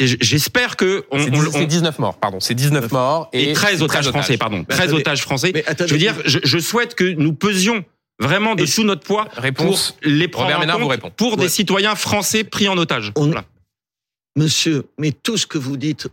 j'espère 0.00 0.76
que 0.76 1.04
on, 1.10 1.18
C'est 1.18 1.28
on- 1.28 1.30
10 1.32 1.46
on- 1.48 1.52
c'est 1.52 1.66
19 1.66 1.98
morts, 1.98 2.18
pardon. 2.18 2.38
C'est 2.40 2.54
19 2.54 2.90
morts 2.92 3.28
et, 3.32 3.50
et 3.50 3.52
13 3.54 3.82
otages 3.82 4.08
français, 4.10 4.36
pardon, 4.36 4.58
Mais 4.68 4.74
13 4.74 4.80
attendez. 4.88 5.00
otages 5.00 5.22
français. 5.22 5.50
mais 5.54 5.64
attendez, 5.66 5.88
Je 5.88 5.94
veux 5.94 5.98
dire, 5.98 6.14
je, 6.24 6.38
je 6.42 6.58
souhaite 6.58 6.94
que 6.94 7.04
nous 7.04 7.32
pesions 7.32 7.84
vraiment 8.20 8.54
de 8.54 8.66
tout 8.66 8.84
notre 8.84 9.02
poids 9.04 9.28
Réponse. 9.36 9.92
pour 9.92 9.98
les 10.10 10.28
prendre 10.28 10.46
Robert 10.46 10.58
en 10.58 10.60
Ménard 10.60 10.76
vous 10.78 10.84
compte 10.84 10.90
répond. 10.92 11.10
pour 11.16 11.36
des 11.36 11.48
citoyens 11.48 11.94
français 11.96 12.44
pris 12.44 12.68
en 12.68 12.76
otage. 12.78 13.10
On- 13.16 13.26
Voilà. 13.26 13.44
Monsieur, 14.36 14.84
mais 14.98 15.12
tout 15.12 15.36
ce 15.36 15.46
que 15.46 15.58
vous 15.58 15.76
dites, 15.76 16.08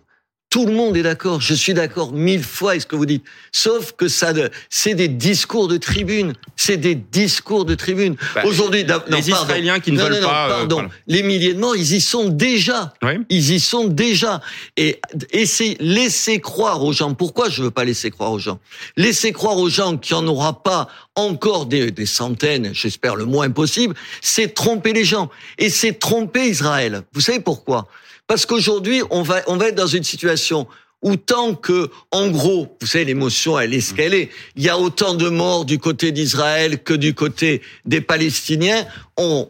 tout 0.52 0.66
le 0.66 0.74
monde 0.74 0.98
est 0.98 1.02
d'accord. 1.02 1.40
Je 1.40 1.54
suis 1.54 1.74
d'accord 1.74 2.12
mille 2.12 2.44
fois 2.44 2.72
avec 2.72 2.82
ce 2.82 2.86
que 2.86 2.98
vous 2.98 3.06
dites. 3.06 3.24
Sauf 3.54 3.94
que 3.94 4.10
ça, 4.10 4.34
c'est 4.70 4.94
des 4.96 5.08
discours 5.08 5.70
de 5.70 5.78
tribune. 5.78 6.34
C'est 6.58 6.76
des 6.76 6.94
discours 6.94 7.64
de 7.64 7.74
tribune. 7.74 8.18
Bah, 8.36 8.42
Aujourd'hui, 8.44 8.84
non, 8.84 8.96
les 9.08 9.22
pardon. 9.22 9.44
Israéliens 9.44 9.80
qui 9.80 9.94
ne 9.94 9.98
non, 9.98 10.04
veulent 10.04 10.14
non, 10.16 10.22
non, 10.22 10.28
pas, 10.28 10.46
euh, 10.46 10.50
pardon. 10.50 10.76
voilà. 10.76 10.90
Les 11.08 11.24
milliers 11.24 11.54
de 11.54 11.60
morts, 11.60 11.78
ils 11.78 11.94
y 11.94 12.02
sont 12.02 12.28
déjà. 12.28 12.94
Ouais. 13.02 13.18
Ils 13.30 13.52
y 13.54 13.62
sont 13.62 13.86
déjà. 13.86 14.42
Et 14.76 15.00
essayez, 15.32 15.78
laissez 15.80 16.42
croire 16.42 16.84
aux 16.84 16.92
gens. 16.92 17.14
Pourquoi 17.14 17.48
je 17.50 17.64
veux 17.64 17.72
pas 17.72 17.86
laisser 17.86 18.12
croire 18.12 18.34
aux 18.34 18.40
gens? 18.40 18.60
Laissez 18.98 19.32
croire 19.32 19.58
aux 19.58 19.70
gens 19.70 19.96
qu'il 19.96 20.18
n'y 20.18 20.22
en 20.24 20.28
aura 20.28 20.62
pas 20.64 20.90
encore 21.16 21.66
des, 21.66 21.92
des 21.92 22.06
centaines, 22.06 22.72
j'espère 22.74 23.16
le 23.16 23.24
moins 23.24 23.50
possible. 23.50 23.96
C'est 24.22 24.54
tromper 24.54 24.92
les 24.92 25.06
gens. 25.06 25.30
Et 25.58 25.70
c'est 25.70 25.94
tromper 25.94 26.50
Israël. 26.50 27.04
Vous 27.14 27.22
savez 27.22 27.40
pourquoi? 27.40 27.88
Parce 28.32 28.46
qu'aujourd'hui, 28.46 29.02
on 29.10 29.24
va, 29.24 29.41
on 29.48 29.58
va 29.58 29.67
être 29.67 29.76
dans 29.76 29.88
une 29.88 30.06
situation 30.06 30.65
où 31.02 31.17
tant 31.17 31.54
que, 31.54 31.89
en 32.12 32.30
gros, 32.30 32.78
vous 32.80 32.88
savez, 32.88 33.04
l'émotion, 33.04 33.60
elle 33.60 33.74
est 33.74 33.82
ce 33.82 33.94
qu'elle 33.94 34.13
est. 34.13 34.30
Il 34.56 34.63
y 34.63 34.70
a 34.70 34.78
autant 34.80 35.15
de 35.15 35.28
morts 35.28 35.65
du 35.65 35.80
côté 35.80 36.13
d'Israël 36.13 36.82
que 36.82 36.94
du 36.94 37.13
côté 37.13 37.62
des 37.84 38.00
Palestiniens. 38.00 38.88
On, 39.17 39.50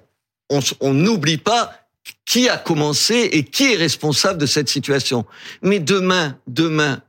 s- 0.50 0.74
on 0.80 0.96
n'oublie 0.96 1.38
pas 1.38 1.72
qui 2.26 2.50
a 2.50 2.58
commencé 2.58 3.30
et 3.34 3.44
qui 3.44 3.72
est 3.72 3.76
responsable 3.76 4.40
de 4.40 4.48
cette 4.48 4.68
situation. 4.68 5.28
Mais 5.62 5.78
demain, 5.78 6.40
demain, 6.48 7.04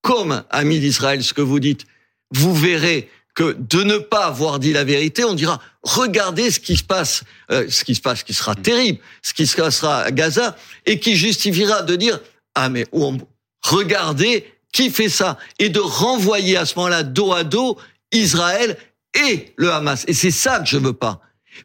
comme 0.00 0.42
amis 0.48 0.80
d'Israël, 0.80 1.22
ce 1.22 1.34
que 1.34 1.42
vous 1.42 1.60
dites, 1.60 1.84
vous 2.30 2.54
verrez 2.54 3.10
que 3.34 3.56
de 3.58 3.82
ne 3.82 3.98
pas 3.98 4.26
avoir 4.26 4.58
dit 4.58 4.72
la 4.72 4.84
vérité, 4.84 5.24
on 5.24 5.34
dira 5.34 5.60
regardez 5.82 6.50
ce 6.50 6.60
qui 6.60 6.76
se 6.76 6.84
passe, 6.84 7.24
euh, 7.50 7.66
ce 7.68 7.84
qui 7.84 7.94
se 7.94 8.00
passe, 8.00 8.22
qui 8.22 8.32
sera 8.34 8.54
terrible, 8.54 8.98
ce 9.22 9.34
qui 9.34 9.46
se 9.46 9.56
passera 9.56 10.02
à 10.02 10.10
Gaza, 10.10 10.56
et 10.86 10.98
qui 11.00 11.16
justifiera 11.16 11.82
de 11.82 11.96
dire 11.96 12.20
ah 12.54 12.68
mais 12.68 12.86
on- 12.92 13.18
regardez 13.62 14.46
qui 14.72 14.90
fait 14.90 15.08
ça, 15.08 15.38
et 15.58 15.68
de 15.68 15.78
renvoyer 15.80 16.56
à 16.56 16.66
ce 16.66 16.74
moment-là 16.76 17.02
dos 17.04 17.32
à 17.32 17.44
dos 17.44 17.78
Israël 18.12 18.76
et 19.28 19.52
le 19.56 19.70
Hamas. 19.72 20.04
Et 20.08 20.12
c'est 20.14 20.32
ça 20.32 20.58
que 20.58 20.66
je 20.66 20.76
veux 20.78 20.92
pas. 20.92 21.20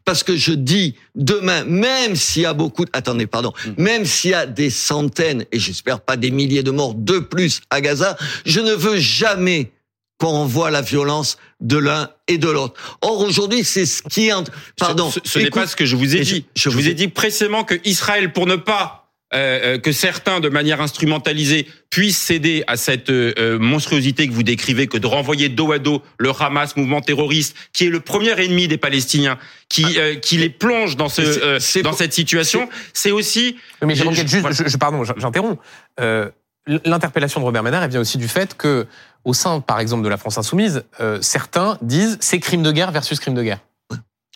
Parce 0.05 0.21
que 0.23 0.35
je 0.37 0.51
dis 0.51 0.93
demain, 1.15 1.63
même 1.63 2.15
s'il 2.15 2.43
y 2.43 2.45
a 2.45 2.53
beaucoup, 2.53 2.85
de... 2.85 2.91
attendez, 2.93 3.25
pardon, 3.25 3.51
même 3.77 4.05
s'il 4.05 4.31
y 4.31 4.33
a 4.35 4.45
des 4.45 4.69
centaines 4.69 5.45
et 5.51 5.57
j'espère 5.57 6.01
pas 6.01 6.15
des 6.17 6.29
milliers 6.29 6.61
de 6.61 6.69
morts 6.69 6.93
de 6.93 7.17
plus 7.17 7.61
à 7.71 7.81
Gaza, 7.81 8.15
je 8.45 8.59
ne 8.59 8.73
veux 8.73 8.97
jamais 8.99 9.71
qu'on 10.19 10.45
voit 10.45 10.69
la 10.69 10.81
violence 10.81 11.37
de 11.61 11.77
l'un 11.77 12.09
et 12.27 12.37
de 12.37 12.49
l'autre. 12.49 12.75
Or 13.01 13.21
aujourd'hui, 13.21 13.63
c'est 13.63 13.85
ce 13.85 14.03
qui 14.03 14.27
est, 14.27 14.33
en- 14.33 14.43
pardon, 14.77 15.09
Ce, 15.09 15.19
ce 15.23 15.39
n'est 15.39 15.49
pas 15.49 15.65
ce 15.65 15.75
que 15.75 15.85
je 15.85 15.95
vous 15.95 16.15
ai 16.15 16.23
je- 16.23 16.33
dit. 16.35 16.45
je 16.55 16.63
Je, 16.63 16.69
vous 16.69 16.87
ai- 16.87 16.93
dit 16.93 17.07
précisément 17.07 17.63
que 17.63 17.75
Israël, 17.85 18.31
pour 18.33 18.45
ne 18.45 18.55
pas 18.57 18.97
euh, 19.31 19.75
euh, 19.75 19.77
que 19.77 19.91
certains, 19.91 20.39
de 20.39 20.49
manière 20.49 20.81
instrumentalisée, 20.81 21.67
puissent 21.91 22.17
céder 22.17 22.63
à 22.65 22.77
cette 22.77 23.11
euh, 23.11 23.31
euh, 23.37 23.59
monstruosité 23.59 24.27
que 24.27 24.33
vous 24.33 24.41
décrivez, 24.41 24.87
que 24.87 24.97
de 24.97 25.05
renvoyer 25.05 25.49
dos 25.49 25.71
à 25.71 25.77
dos 25.77 26.01
le 26.17 26.31
Hamas, 26.39 26.75
mouvement 26.75 26.99
terroriste, 26.99 27.55
qui 27.71 27.85
est 27.85 27.89
le 27.89 27.99
premier 27.99 28.31
ennemi 28.43 28.67
des 28.67 28.77
Palestiniens, 28.79 29.37
qui 29.69 29.85
euh, 29.99 30.15
qui 30.15 30.37
les 30.37 30.49
plonge 30.49 30.97
dans 30.97 31.09
ce 31.09 31.21
c'est- 31.59 31.79
euh, 31.79 31.83
dans 31.83 31.89
pour- 31.91 31.97
cette 31.99 32.13
situation, 32.13 32.67
c'est 32.93 33.11
aussi 33.11 33.55
Mais 33.85 33.93
Jérôme 33.93 34.15
Je- 34.15 34.21
Guette, 34.21 34.29
juste, 34.29 34.41
voilà. 34.41 34.55
je, 34.67 34.77
pardon, 34.77 35.03
j'interromps. 35.03 35.59
Euh, 36.01 36.29
L'interpellation 36.85 37.39
de 37.39 37.45
Robert 37.45 37.63
Ménard, 37.63 37.81
elle 37.83 37.89
vient 37.89 38.01
aussi 38.01 38.19
du 38.19 38.27
fait 38.27 38.55
que, 38.55 38.85
au 39.25 39.33
sein, 39.33 39.59
par 39.61 39.79
exemple, 39.79 40.03
de 40.03 40.09
la 40.09 40.17
France 40.17 40.37
insoumise, 40.37 40.83
euh, 40.99 41.19
certains 41.21 41.77
disent 41.81 42.17
c'est 42.21 42.39
crime 42.39 42.63
de 42.63 42.71
guerre 42.71 42.91
versus 42.91 43.19
crime 43.19 43.35
de 43.35 43.43
guerre. 43.43 43.59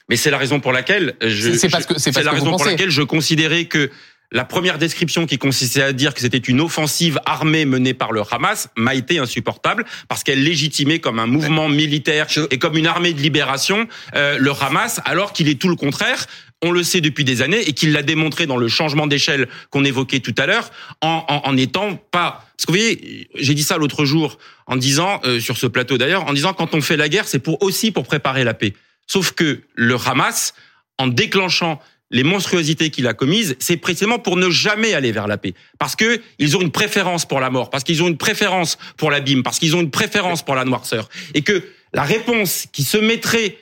Mais 0.09 0.17
c'est 0.17 0.31
la 0.31 0.37
raison 0.37 0.59
pour 0.59 0.73
laquelle 0.73 1.15
je. 1.21 1.53
C'est- 1.53 1.69
parce 1.69 1.85
que- 1.85 1.97
c'est 1.97 2.11
parce 2.11 2.25
la 2.25 2.31
que 2.31 2.35
raison 2.35 2.51
pour 2.51 2.65
laquelle 2.65 2.89
je 2.89 3.01
considérais 3.03 3.65
que 3.65 3.89
la 4.33 4.43
première 4.43 4.77
description 4.79 5.25
qui 5.25 5.37
consistait 5.37 5.81
à 5.83 5.93
dire 5.93 6.13
que 6.13 6.19
c'était 6.19 6.37
une 6.39 6.59
offensive 6.59 7.19
armée 7.25 7.65
menée 7.65 7.93
par 7.93 8.11
le 8.11 8.21
Hamas 8.31 8.67
m'a 8.75 8.95
été 8.95 9.19
insupportable 9.19 9.85
parce 10.09 10.23
qu'elle 10.23 10.43
légitimait 10.43 10.99
comme 10.99 11.19
un 11.19 11.27
mouvement 11.27 11.69
militaire 11.69 12.27
et 12.51 12.57
comme 12.57 12.75
une 12.75 12.87
armée 12.87 13.13
de 13.13 13.21
libération 13.21 13.87
euh, 14.15 14.37
le 14.39 14.51
Hamas, 14.59 14.99
alors 15.05 15.33
qu'il 15.33 15.47
est 15.49 15.59
tout 15.61 15.69
le 15.69 15.75
contraire. 15.75 16.25
On 16.63 16.71
le 16.71 16.81
sait 16.81 17.01
depuis 17.01 17.25
des 17.25 17.41
années 17.41 17.61
et 17.61 17.73
qu'il 17.73 17.91
l'a 17.91 18.01
démontré 18.01 18.47
dans 18.47 18.57
le 18.57 18.69
changement 18.69 19.05
d'échelle 19.05 19.49
qu'on 19.69 19.83
évoquait 19.83 20.21
tout 20.21 20.33
à 20.37 20.45
l'heure, 20.45 20.71
en, 21.01 21.25
en, 21.27 21.41
en 21.43 21.57
étant 21.57 21.97
pas. 22.09 22.45
Parce 22.57 22.65
que 22.65 22.71
vous 22.71 22.77
voyez, 22.77 23.27
j'ai 23.35 23.53
dit 23.53 23.63
ça 23.63 23.77
l'autre 23.77 24.05
jour 24.05 24.39
en 24.65 24.77
disant 24.77 25.19
euh, 25.25 25.41
sur 25.41 25.57
ce 25.57 25.67
plateau 25.67 25.97
d'ailleurs, 25.97 26.25
en 26.25 26.33
disant 26.33 26.53
quand 26.53 26.73
on 26.73 26.81
fait 26.81 26.95
la 26.95 27.09
guerre, 27.09 27.27
c'est 27.27 27.39
pour 27.39 27.61
aussi 27.61 27.91
pour 27.91 28.05
préparer 28.05 28.45
la 28.45 28.53
paix. 28.53 28.73
Sauf 29.07 29.33
que 29.33 29.61
le 29.75 29.97
Hamas, 30.05 30.53
en 30.97 31.07
déclenchant 31.07 31.81
les 32.11 32.23
monstruosités 32.23 32.91
qu'il 32.91 33.07
a 33.07 33.13
commises, 33.13 33.57
c'est 33.59 33.75
précisément 33.75 34.19
pour 34.19 34.37
ne 34.37 34.49
jamais 34.49 34.93
aller 34.93 35.11
vers 35.11 35.27
la 35.27 35.37
paix. 35.37 35.53
Parce 35.79 35.95
que 35.97 36.21
ils 36.39 36.55
ont 36.55 36.61
une 36.61 36.71
préférence 36.71 37.25
pour 37.25 37.41
la 37.41 37.49
mort, 37.49 37.69
parce 37.69 37.83
qu'ils 37.83 38.03
ont 38.03 38.07
une 38.07 38.17
préférence 38.17 38.77
pour 38.95 39.11
l'abîme, 39.11 39.43
parce 39.43 39.59
qu'ils 39.59 39.75
ont 39.75 39.81
une 39.81 39.91
préférence 39.91 40.45
pour 40.45 40.55
la 40.55 40.63
noirceur. 40.63 41.09
Et 41.33 41.41
que 41.41 41.63
la 41.91 42.03
réponse 42.03 42.67
qui 42.71 42.83
se 42.83 42.97
mettrait 42.97 43.57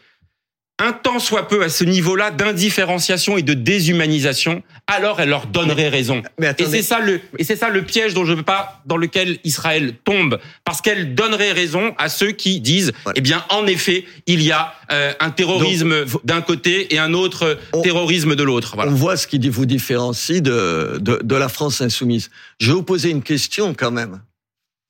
un 0.81 0.93
temps 0.93 1.19
soit 1.19 1.47
peu 1.47 1.63
à 1.63 1.69
ce 1.69 1.83
niveau-là 1.83 2.31
d'indifférenciation 2.31 3.37
et 3.37 3.43
de 3.43 3.53
déshumanisation, 3.53 4.63
alors 4.87 5.21
elle 5.21 5.29
leur 5.29 5.45
donnerait 5.45 5.89
raison. 5.89 6.23
et 6.41 6.65
c'est 6.65 6.81
ça 6.81 6.99
le 6.99 7.21
et 7.37 7.43
c'est 7.43 7.55
ça 7.55 7.69
le 7.69 7.83
piège 7.83 8.13
dont 8.13 8.25
je 8.25 8.33
veux 8.33 8.43
pas 8.43 8.81
dans 8.85 8.97
lequel 8.97 9.37
Israël 9.43 9.93
tombe 10.03 10.39
parce 10.65 10.81
qu'elle 10.81 11.13
donnerait 11.13 11.51
raison 11.51 11.93
à 11.97 12.09
ceux 12.09 12.31
qui 12.31 12.59
disent 12.59 12.91
eh 13.15 13.21
bien 13.21 13.45
en 13.49 13.67
effet, 13.67 14.05
il 14.25 14.41
y 14.41 14.51
a 14.51 14.73
euh, 14.91 15.13
un 15.19 15.29
terrorisme 15.29 16.05
d'un 16.23 16.41
côté 16.41 16.93
et 16.93 16.99
un 16.99 17.13
autre 17.13 17.59
terrorisme 17.83 18.35
de 18.35 18.43
l'autre. 18.43 18.75
On 18.77 18.89
voit 18.91 19.17
ce 19.17 19.27
qui 19.27 19.39
vous 19.49 19.65
différencie 19.65 20.41
de, 20.41 20.97
de, 20.99 21.19
de 21.23 21.35
la 21.35 21.47
France 21.49 21.81
insoumise. 21.81 22.29
Je 22.59 22.67
vais 22.67 22.73
vous 22.73 22.83
poser 22.83 23.09
une 23.09 23.23
question 23.23 23.73
quand 23.73 23.91
même. 23.91 24.21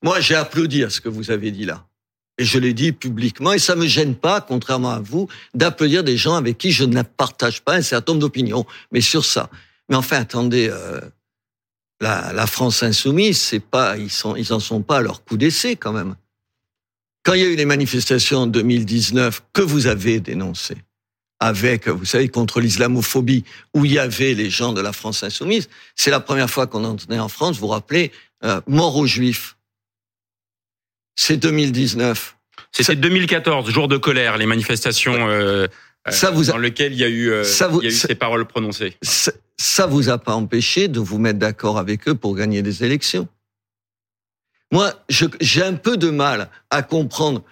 Moi, 0.02 0.20
j'ai 0.20 0.34
applaudi 0.34 0.82
à 0.82 0.90
ce 0.90 1.00
que 1.00 1.08
vous 1.08 1.30
avez 1.30 1.50
dit 1.50 1.64
là. 1.64 1.84
Et 2.38 2.44
je 2.44 2.58
l'ai 2.58 2.72
dit 2.72 2.92
publiquement, 2.92 3.52
et 3.52 3.58
ça 3.58 3.76
me 3.76 3.86
gêne 3.86 4.14
pas, 4.14 4.40
contrairement 4.40 4.90
à 4.90 5.00
vous, 5.00 5.28
d'applaudir 5.54 6.02
des 6.02 6.16
gens 6.16 6.34
avec 6.34 6.58
qui 6.58 6.72
je 6.72 6.84
ne 6.84 7.02
partage 7.02 7.62
pas 7.62 7.74
un 7.74 7.82
certain 7.82 8.12
nombre 8.12 8.22
d'opinions. 8.22 8.66
Mais 8.90 9.00
sur 9.00 9.24
ça. 9.24 9.50
Mais 9.88 9.96
enfin, 9.96 10.18
attendez, 10.18 10.68
euh, 10.70 11.00
la, 12.00 12.46
France 12.46 12.82
insoumise, 12.82 13.40
c'est 13.40 13.60
pas, 13.60 13.96
ils 13.96 14.10
sont, 14.10 14.34
ils 14.34 14.46
sont 14.46 14.82
pas 14.82 14.98
à 14.98 15.02
leur 15.02 15.24
coup 15.24 15.36
d'essai 15.36 15.76
quand 15.76 15.92
même. 15.92 16.16
Quand 17.22 17.34
il 17.34 17.40
y 17.40 17.44
a 17.44 17.48
eu 17.48 17.56
les 17.56 17.66
manifestations 17.66 18.40
en 18.40 18.46
2019 18.46 19.42
que 19.52 19.62
vous 19.62 19.86
avez 19.86 20.18
dénoncées, 20.18 20.78
avec, 21.38 21.88
vous 21.88 22.04
savez, 22.04 22.28
contre 22.28 22.60
l'islamophobie, 22.60 23.44
où 23.74 23.84
il 23.84 23.92
y 23.92 23.98
avait 23.98 24.34
les 24.34 24.48
gens 24.48 24.72
de 24.72 24.80
la 24.80 24.92
France 24.92 25.22
insoumise, 25.22 25.68
c'est 25.96 26.10
la 26.10 26.20
première 26.20 26.48
fois 26.48 26.66
qu'on 26.66 26.84
entendait 26.84 27.18
en 27.18 27.28
France, 27.28 27.56
vous 27.56 27.66
vous 27.66 27.72
rappelez, 27.72 28.12
euh, 28.44 28.60
mort 28.66 28.96
aux 28.96 29.06
juifs 29.06 29.56
c'est 31.14 31.36
2019. 31.36 32.36
C'était 32.72 32.96
2014, 32.96 33.70
jour 33.70 33.88
de 33.88 33.96
colère, 33.98 34.38
les 34.38 34.46
manifestations 34.46 35.28
euh, 35.28 35.66
ça 36.10 36.30
vous 36.30 36.44
dans 36.46 36.58
lesquelles 36.58 36.92
il 36.92 36.98
y 36.98 37.04
a 37.04 37.08
eu, 37.08 37.30
euh, 37.30 37.44
ça 37.44 37.70
il 37.80 37.84
y 37.84 37.86
a 37.86 37.90
eu 37.90 37.92
ces 37.92 38.14
paroles 38.14 38.46
prononcées. 38.46 38.96
Ça, 39.02 39.32
ça 39.56 39.86
vous 39.86 40.08
a 40.08 40.18
pas 40.18 40.34
empêché 40.34 40.88
de 40.88 40.98
vous 40.98 41.18
mettre 41.18 41.38
d'accord 41.38 41.78
avec 41.78 42.08
eux 42.08 42.14
pour 42.14 42.34
gagner 42.34 42.62
des 42.62 42.84
élections? 42.84 43.28
Moi, 44.72 44.92
j'ai 45.08 45.62
un 45.62 45.74
peu 45.74 45.96
de 45.96 46.10
mal 46.10 46.48
à 46.70 46.82
comprendre. 46.82 47.42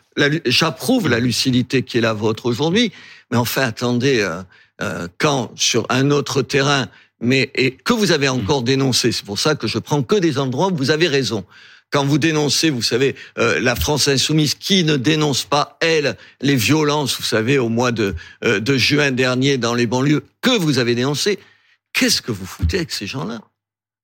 J'approuve 0.46 1.08
la 1.08 1.20
lucidité 1.20 1.82
qui 1.82 1.98
est 1.98 2.00
la 2.00 2.14
vôtre 2.14 2.46
aujourd'hui, 2.46 2.92
mais 3.30 3.36
enfin, 3.36 3.62
attendez, 3.62 4.20
euh, 4.20 4.42
euh, 4.80 5.06
quand 5.18 5.52
sur 5.54 5.86
un 5.90 6.10
autre 6.10 6.42
terrain, 6.42 6.88
mais 7.20 7.50
et 7.54 7.72
que 7.72 7.92
vous 7.92 8.10
avez 8.10 8.28
encore 8.28 8.62
dénoncé, 8.62 9.12
c'est 9.12 9.24
pour 9.24 9.38
ça 9.38 9.54
que 9.54 9.66
je 9.66 9.78
prends 9.78 10.02
que 10.02 10.16
des 10.16 10.38
endroits 10.38 10.68
où 10.68 10.76
vous 10.76 10.90
avez 10.90 11.08
raison 11.08 11.44
quand 11.90 12.04
vous 12.04 12.18
dénoncez, 12.18 12.70
vous 12.70 12.82
savez, 12.82 13.16
euh, 13.38 13.60
la 13.60 13.74
France 13.74 14.08
insoumise 14.08 14.54
qui 14.54 14.84
ne 14.84 14.96
dénonce 14.96 15.44
pas, 15.44 15.76
elle, 15.80 16.16
les 16.40 16.56
violences, 16.56 17.16
vous 17.16 17.24
savez, 17.24 17.58
au 17.58 17.68
mois 17.68 17.92
de, 17.92 18.14
euh, 18.44 18.60
de 18.60 18.76
juin 18.76 19.10
dernier 19.10 19.58
dans 19.58 19.74
les 19.74 19.86
banlieues, 19.86 20.24
que 20.40 20.56
vous 20.56 20.78
avez 20.78 20.94
dénoncé, 20.94 21.38
qu'est-ce 21.92 22.22
que 22.22 22.32
vous 22.32 22.46
foutez 22.46 22.78
avec 22.78 22.92
ces 22.92 23.06
gens-là? 23.06 23.40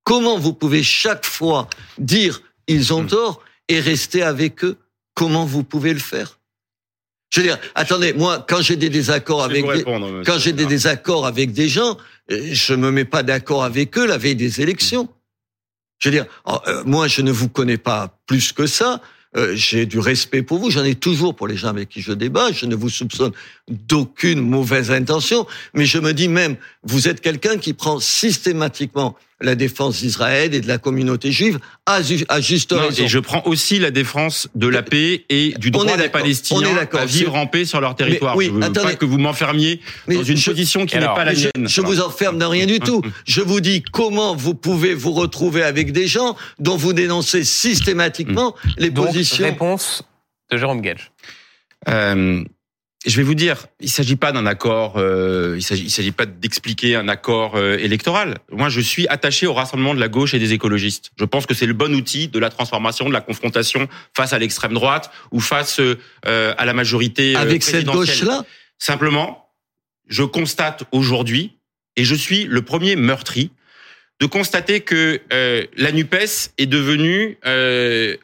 Comment 0.03 0.39
vous 0.39 0.53
pouvez 0.53 0.83
chaque 0.83 1.25
fois 1.25 1.69
dire 1.99 2.43
ils 2.69 2.93
ont 2.93 3.03
hmm. 3.03 3.09
tort 3.09 3.43
et 3.69 3.81
rester 3.81 4.23
avec 4.23 4.65
eux? 4.65 4.77
Comment 5.15 5.47
vous 5.47 5.63
pouvez 5.63 5.93
le 5.93 6.01
faire? 6.01 6.39
Je 7.31 7.41
veux 7.41 7.47
dire, 7.47 7.59
attendez, 7.75 8.13
moi, 8.13 8.45
quand 8.49 8.61
j'ai 8.61 8.77
des 8.77 8.89
désaccords 8.89 9.43
avec 9.43 9.65
des, 9.67 9.85
quand 10.25 10.39
j'ai 10.39 10.53
des 10.53 10.67
désaccords 10.67 11.27
avec 11.27 11.53
des 11.53 11.69
gens, 11.69 11.99
euh, 12.31 12.49
je 12.53 12.75
me 12.75 12.91
mets 12.91 13.05
pas 13.05 13.23
d'accord 13.23 13.65
avec 13.65 13.99
eux 13.99 14.07
la 14.07 14.19
veille 14.19 14.37
des 14.37 14.61
élections. 14.61 15.09
Je 15.99 16.09
veux 16.09 16.15
dire, 16.15 16.27
oh, 16.45 16.59
euh, 16.67 16.83
moi, 16.85 17.09
je 17.09 17.23
ne 17.23 17.31
vous 17.33 17.49
connais 17.49 17.79
pas 17.79 18.17
plus 18.27 18.53
que 18.53 18.67
ça. 18.67 19.01
Euh, 19.37 19.55
j'ai 19.55 19.87
du 19.87 19.99
respect 19.99 20.43
pour 20.43 20.59
vous. 20.59 20.71
J'en 20.71 20.85
ai 20.85 20.95
toujours 20.95 21.35
pour 21.35 21.47
les 21.47 21.57
gens 21.57 21.69
avec 21.69 21.89
qui 21.89 22.01
je 22.01 22.13
débat. 22.13 22.53
Je 22.53 22.67
ne 22.67 22.75
vous 22.75 22.89
soupçonne 22.89 23.33
d'aucune 23.69 24.41
mauvaise 24.41 24.91
intention. 24.91 25.47
Mais 25.75 25.85
je 25.85 25.99
me 25.99 26.13
dis 26.13 26.29
même, 26.29 26.57
vous 26.85 27.09
êtes 27.09 27.21
quelqu'un 27.21 27.59
qui 27.59 27.75
prend 27.75 28.01
systématiquement 28.01 29.17
la 29.41 29.55
défense 29.55 30.01
d'Israël 30.01 30.55
et 30.55 30.61
de 30.61 30.69
la 30.69 30.79
communauté 30.79 31.31
juive 31.31 31.59
à, 31.85 32.01
juste 32.03 32.73
raison. 32.73 33.05
Et 33.05 33.09
je 33.09 33.19
prends 33.19 33.43
aussi 33.45 33.79
la 33.79 33.91
défense 33.91 34.49
de 34.55 34.67
la 34.67 34.83
paix 34.83 35.25
et 35.29 35.55
du 35.59 35.71
droit 35.71 35.97
des 35.97 36.09
Palestiniens 36.09 36.77
à 36.93 37.05
vivre 37.05 37.35
en 37.35 37.47
paix 37.47 37.65
sur 37.65 37.81
leur 37.81 37.95
territoire. 37.95 38.37
oui, 38.37 38.47
je 38.47 38.53
veux 38.53 38.63
attendez, 38.63 38.81
pas 38.81 38.95
que 38.95 39.05
vous 39.05 39.19
m'enfermiez 39.19 39.81
dans 40.09 40.23
une 40.23 40.41
position 40.41 40.87
qui 40.87 40.97
n'est 40.97 41.05
pas 41.05 41.25
la 41.25 41.35
je, 41.35 41.49
mienne. 41.55 41.69
Je 41.69 41.81
vous 41.83 42.01
enferme 42.01 42.39
dans 42.39 42.49
rien 42.49 42.67
du 42.67 42.81
tout. 42.81 43.03
je 43.27 43.43
vous 43.43 43.61
dis 43.61 43.83
comment 43.83 44.35
vous 44.35 44.55
pouvez 44.55 44.95
vous 44.95 45.13
retrouver 45.13 45.63
avec 45.63 45.93
des 45.93 46.07
gens 46.07 46.37
dont 46.59 46.77
vous 46.77 46.95
dénoncez 46.95 47.45
systématiquement 47.45 48.55
les 48.79 48.91
Donc, 48.91 49.07
positions. 49.07 49.45
Réponse 49.45 50.03
de 50.51 50.57
Jérôme 50.57 50.81
Gage. 50.81 51.13
Euh, 51.89 52.43
je 53.07 53.17
vais 53.17 53.23
vous 53.23 53.35
dire, 53.35 53.67
il 53.81 53.89
s'agit 53.89 54.17
pas 54.17 54.33
d'un 54.33 54.47
accord, 54.47 54.95
euh, 54.97 55.55
il 55.57 55.63
s'agit, 55.63 55.85
il 55.85 55.91
s'agit 55.91 56.11
pas 56.11 56.27
d'expliquer 56.27 56.97
un 56.97 57.09
accord 57.09 57.55
euh, 57.55 57.79
électoral. 57.79 58.39
Moi, 58.51 58.69
je 58.69 58.81
suis 58.81 59.07
attaché 59.07 59.47
au 59.47 59.55
rassemblement 59.55 59.95
de 59.95 60.01
la 60.01 60.09
gauche 60.09 60.35
et 60.35 60.41
des 60.41 60.53
écologistes. 60.53 61.13
Je 61.17 61.25
pense 61.25 61.47
que 61.47 61.55
c'est 61.55 61.67
le 61.67 61.73
bon 61.73 61.95
outil 61.95 62.27
de 62.27 62.39
la 62.41 62.51
transformation, 62.51 63.09
de 63.09 63.13
la 63.13 63.21
confrontation 63.21 63.87
face 64.15 64.33
à 64.33 64.39
l'extrême 64.39 64.75
droite 64.75 65.11
ou 65.31 65.39
face 65.39 65.79
euh, 65.79 66.55
à 66.59 66.65
la 66.65 66.73
majorité. 66.73 67.37
Avec 67.37 67.63
cette 67.63 67.87
gauche-là? 67.87 68.45
Simplement, 68.79 69.51
je 70.09 70.25
constate 70.25 70.83
aujourd'hui, 70.91 71.57
et 71.95 72.05
je 72.05 72.15
suis 72.15 72.45
le 72.45 72.63
premier 72.63 72.97
meurtri, 72.97 73.53
de 74.21 74.27
constater 74.27 74.81
que 74.81 75.21
la 75.77 75.93
Nupes 75.93 76.51
est 76.59 76.67
devenue, 76.67 77.39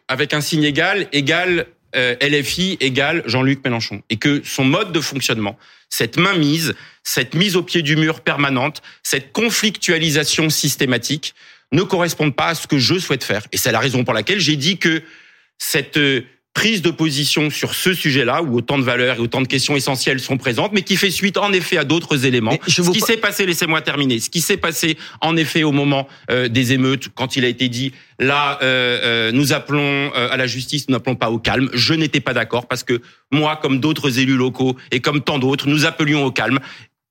avec 0.09 0.35
un 0.35 0.40
signe 0.40 0.64
égal, 0.64 1.07
égal 1.12 1.61
euh, 1.61 1.64
LFI 1.95 2.79
égale 2.81 3.23
Jean-Luc 3.27 3.63
Mélenchon. 3.65 4.03
Et 4.11 4.17
que 4.17 4.43
son 4.45 4.65
mode 4.65 4.93
de 4.93 5.01
fonctionnement, 5.01 5.59
cette 5.89 6.17
mainmise, 6.17 6.75
cette 7.03 7.35
mise 7.35 7.57
au 7.57 7.63
pied 7.63 7.83
du 7.83 7.97
mur 7.97 8.21
permanente, 8.21 8.83
cette 9.03 9.33
conflictualisation 9.33 10.49
systématique 10.49 11.35
ne 11.73 11.83
correspondent 11.83 12.37
pas 12.37 12.49
à 12.49 12.55
ce 12.55 12.67
que 12.67 12.79
je 12.79 12.99
souhaite 12.99 13.25
faire. 13.25 13.47
Et 13.53 13.57
c'est 13.57 13.73
la 13.73 13.81
raison 13.81 14.05
pour 14.05 14.15
laquelle 14.15 14.41
j'ai 14.41 14.57
dit 14.57 14.79
que 14.79 15.03
cette 15.59 15.97
euh, 15.97 16.23
prise 16.55 16.83
de 16.83 16.91
position 16.91 17.51
sur 17.51 17.75
ce 17.75 17.95
sujet-là, 17.95 18.43
où 18.43 18.57
autant 18.57 18.79
de 18.79 18.83
valeurs 18.83 19.17
et 19.17 19.21
autant 19.21 19.41
de 19.41 19.47
questions 19.47 19.75
essentielles 19.75 20.21
sont 20.21 20.37
présentes, 20.37 20.73
mais 20.73 20.83
qui 20.83 20.97
fait 20.97 21.11
suite 21.11 21.38
en 21.38 21.53
effet 21.53 21.79
à 21.79 21.85
d'autres 21.85 22.27
éléments. 22.27 22.59
Ce 22.69 22.83
qui 22.91 23.01
s'est 23.01 23.17
passé, 23.17 23.47
laissez-moi 23.47 23.81
terminer, 23.81 24.21
ce 24.21 24.31
qui 24.31 24.41
s'est 24.41 24.57
passé 24.57 24.99
en 25.21 25.37
effet 25.37 25.62
au 25.62 25.73
moment 25.73 26.09
euh, 26.31 26.49
des 26.49 26.73
émeutes, 26.73 27.09
quand 27.15 27.37
il 27.37 27.45
a 27.45 27.49
été 27.49 27.69
dit, 27.69 27.93
là, 28.19 28.59
euh, 28.62 29.01
euh, 29.03 29.33
nous 29.33 29.53
appelons 29.53 30.12
à 30.12 30.37
la 30.37 30.47
justice, 30.47 30.88
nous 30.88 30.93
n'appelons 30.95 31.17
pas 31.17 31.31
au 31.31 31.38
calme, 31.38 31.71
je 31.73 31.95
n'étais 31.95 32.21
pas 32.21 32.35
d'accord, 32.35 32.67
parce 32.67 32.85
que 32.85 33.01
moi, 33.31 33.57
comme 33.57 33.81
d'autres 33.81 34.19
élus 34.19 34.37
locaux 34.37 34.77
et 34.91 35.01
comme 35.01 35.23
tant 35.23 35.38
d'autres, 35.38 35.69
nous 35.69 35.87
appelions 35.87 36.25
au 36.25 36.31
calme 36.31 36.59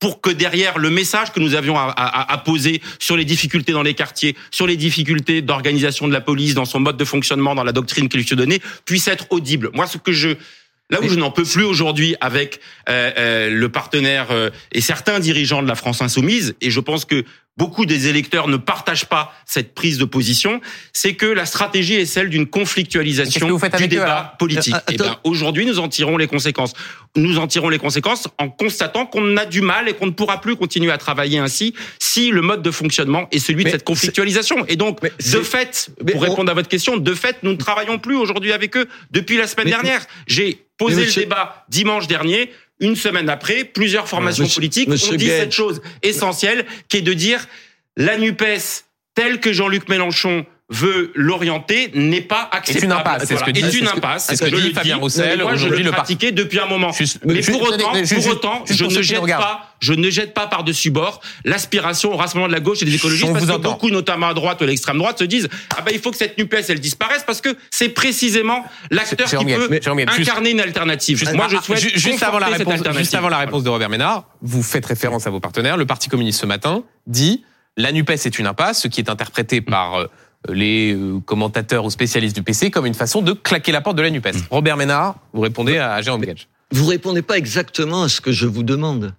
pour 0.01 0.19
que 0.19 0.29
derrière 0.29 0.77
le 0.79 0.89
message 0.89 1.31
que 1.31 1.39
nous 1.39 1.55
avions 1.55 1.77
à, 1.77 1.83
à, 1.83 2.33
à, 2.33 2.37
poser 2.39 2.81
sur 2.99 3.15
les 3.15 3.23
difficultés 3.23 3.71
dans 3.71 3.83
les 3.83 3.93
quartiers, 3.93 4.35
sur 4.49 4.67
les 4.67 4.75
difficultés 4.75 5.41
d'organisation 5.41 6.07
de 6.07 6.13
la 6.13 6.21
police, 6.21 6.55
dans 6.55 6.65
son 6.65 6.81
mode 6.81 6.97
de 6.97 7.05
fonctionnement, 7.05 7.55
dans 7.55 7.63
la 7.63 7.71
doctrine 7.71 8.09
qu'il 8.09 8.27
se 8.27 8.35
donnait, 8.35 8.59
puisse 8.83 9.07
être 9.07 9.27
audible. 9.29 9.69
Moi, 9.73 9.87
ce 9.87 9.97
que 9.97 10.11
je 10.11 10.35
Là 10.91 10.99
où 11.01 11.07
je 11.07 11.15
n'en 11.15 11.31
peux 11.31 11.45
plus 11.45 11.63
aujourd'hui 11.63 12.15
avec 12.19 12.59
euh, 12.89 13.11
euh, 13.17 13.49
le 13.49 13.69
partenaire 13.69 14.27
euh, 14.31 14.49
et 14.73 14.81
certains 14.81 15.21
dirigeants 15.21 15.63
de 15.63 15.67
la 15.67 15.75
France 15.75 16.01
insoumise, 16.01 16.53
et 16.59 16.69
je 16.69 16.81
pense 16.81 17.05
que 17.05 17.23
beaucoup 17.61 17.85
des 17.85 18.07
électeurs 18.07 18.47
ne 18.47 18.57
partagent 18.57 19.05
pas 19.05 19.35
cette 19.45 19.75
prise 19.75 19.99
de 19.99 20.05
position, 20.05 20.61
c'est 20.93 21.13
que 21.13 21.27
la 21.27 21.45
stratégie 21.45 21.93
est 21.93 22.07
celle 22.07 22.29
d'une 22.29 22.47
conflictualisation 22.47 23.55
du 23.77 23.87
débat 23.87 24.35
politique. 24.39 24.73
et 24.89 24.97
ben, 24.97 25.17
aujourd'hui, 25.23 25.67
nous 25.67 25.77
en 25.77 25.87
tirons 25.87 26.17
les 26.17 26.25
conséquences. 26.25 26.73
Nous 27.15 27.37
en 27.37 27.45
tirons 27.45 27.69
les 27.69 27.77
conséquences 27.77 28.27
en 28.39 28.49
constatant 28.49 29.05
qu'on 29.05 29.37
a 29.37 29.45
du 29.45 29.61
mal 29.61 29.87
et 29.87 29.93
qu'on 29.93 30.07
ne 30.07 30.11
pourra 30.11 30.41
plus 30.41 30.55
continuer 30.55 30.91
à 30.91 30.97
travailler 30.97 31.37
ainsi 31.37 31.75
si 31.99 32.31
le 32.31 32.41
mode 32.41 32.63
de 32.63 32.71
fonctionnement 32.71 33.27
est 33.31 33.37
celui 33.37 33.63
de 33.63 33.69
cette 33.69 33.83
conflictualisation. 33.83 34.65
Et 34.67 34.75
donc, 34.75 34.99
de 35.03 35.41
fait, 35.41 35.91
pour 36.11 36.23
répondre 36.23 36.49
à 36.49 36.55
votre 36.55 36.69
question, 36.69 36.97
de 36.97 37.13
fait, 37.13 37.43
nous 37.43 37.51
ne 37.51 37.57
travaillons 37.57 37.99
plus 37.99 38.15
aujourd'hui 38.15 38.53
avec 38.53 38.75
eux 38.75 38.87
depuis 39.11 39.37
la 39.37 39.45
semaine 39.45 39.67
dernière. 39.67 40.03
J'ai 40.25 40.65
posé 40.79 41.05
le 41.05 41.13
débat 41.13 41.63
dimanche 41.69 42.07
dernier 42.07 42.49
une 42.81 42.95
semaine 42.95 43.29
après, 43.29 43.63
plusieurs 43.63 44.07
formations 44.07 44.47
politiques 44.47 44.89
ont 44.89 45.15
dit 45.15 45.27
cette 45.27 45.53
chose 45.53 45.81
essentielle, 46.01 46.65
qui 46.89 46.97
est 46.97 47.01
de 47.01 47.13
dire 47.13 47.47
la 47.95 48.17
NUPES, 48.17 48.85
telle 49.15 49.39
que 49.39 49.53
Jean-Luc 49.53 49.87
Mélenchon 49.87 50.45
veut 50.73 51.11
l'orienter 51.15 51.91
n'est 51.93 52.21
pas 52.21 52.49
acceptable. 52.51 52.79
C'est 52.79 52.85
une 52.85 52.91
impasse, 52.93 53.23
c'est 53.27 53.37
ce 53.37 53.43
que 53.43 53.51
dit- 53.51 53.59
Est 53.59 53.69
c'est 53.71 53.77
une 53.79 53.85
ce 53.87 53.91
que- 53.91 53.97
impasse. 53.97 54.25
c'est 54.27 54.35
ce 54.37 54.43
que 54.43 54.49
je 54.49 54.55
dit 54.55 54.69
le 54.69 54.73
Fabien. 54.73 54.95
Roussel, 54.97 55.41
Moi, 55.41 55.55
je 55.55 55.67
le 55.67 55.91
pratiquais 55.91 56.31
depuis 56.31 56.59
un 56.59 56.65
moment. 56.65 56.91
Juste- 56.93 57.19
mais 57.25 57.35
juste- 57.35 57.51
pour 57.51 57.61
autant, 57.61 57.93
juste- 57.93 58.13
pour 58.13 58.23
juste- 58.23 58.33
autant, 58.33 58.63
juste 58.65 58.79
je 58.79 58.85
ne 58.97 59.01
jette 59.01 59.25
pas, 59.27 59.75
je 59.81 59.93
ne 59.93 60.09
jette 60.09 60.33
pas 60.33 60.47
par-dessus 60.47 60.89
bord 60.89 61.19
l'aspiration 61.43 62.13
au 62.13 62.15
rassemblement 62.15 62.47
de 62.47 62.53
la 62.53 62.61
gauche 62.61 62.81
et 62.81 62.85
des 62.85 62.95
écologistes 62.95 63.27
On 63.29 63.33
parce 63.33 63.45
que 63.45 63.51
entend. 63.51 63.71
beaucoup, 63.71 63.89
notamment 63.89 64.27
à 64.29 64.33
droite 64.33 64.61
ou 64.61 64.63
à 64.63 64.67
l'extrême 64.67 64.97
droite, 64.97 65.19
se 65.19 65.25
disent 65.25 65.49
ah 65.75 65.81
ben 65.81 65.91
il 65.93 65.99
faut 65.99 66.11
que 66.11 66.17
cette 66.17 66.37
Nupes 66.37 66.53
elle 66.67 66.79
disparaisse 66.79 67.23
parce 67.27 67.41
que 67.41 67.49
c'est 67.69 67.89
précisément 67.89 68.63
l'acteur 68.91 69.27
qui 69.29 69.35
peut 69.45 69.67
mais 69.69 70.05
juste- 70.15 70.29
incarner 70.29 70.51
une 70.51 70.61
alternative. 70.61 71.21
Moi, 71.33 71.47
je 71.49 71.57
Ah, 71.57 71.61
souhaite 71.61 71.79
juste 71.97 72.23
avant 72.23 72.39
la 72.39 72.47
réponse, 72.47 72.79
juste 72.97 73.15
avant 73.15 73.29
la 73.29 73.39
réponse 73.39 73.63
de 73.63 73.69
Robert 73.69 73.89
Ménard, 73.89 74.23
vous 74.41 74.63
faites 74.63 74.85
référence 74.85 75.27
à 75.27 75.29
vos 75.31 75.39
partenaires. 75.41 75.75
Le 75.75 75.85
Parti 75.85 76.07
communiste 76.07 76.39
ce 76.39 76.45
matin 76.45 76.83
dit 77.07 77.43
la 77.77 77.91
Nupes 77.91 78.09
est 78.09 78.39
une 78.39 78.47
impasse, 78.47 78.81
ce 78.83 78.87
qui 78.87 79.01
est 79.01 79.09
interprété 79.09 79.61
par 79.61 79.95
euh, 79.95 80.05
les 80.49 80.93
euh, 80.93 81.19
commentateurs 81.19 81.85
ou 81.85 81.89
spécialistes 81.89 82.35
du 82.35 82.43
PC 82.43 82.71
comme 82.71 82.85
une 82.85 82.93
façon 82.93 83.21
de 83.21 83.33
claquer 83.33 83.71
la 83.71 83.81
porte 83.81 83.97
de 83.97 84.01
la 84.01 84.09
Nupes. 84.09 84.27
Robert 84.49 84.77
Ménard, 84.77 85.15
vous 85.33 85.41
répondez 85.41 85.77
à 85.77 86.01
Jérôme 86.01 86.21
Gage. 86.21 86.47
Vous 86.71 86.85
répondez 86.85 87.21
pas 87.21 87.37
exactement 87.37 88.03
à 88.03 88.09
ce 88.09 88.21
que 88.21 88.31
je 88.31 88.47
vous 88.47 88.63
demande. 88.63 89.13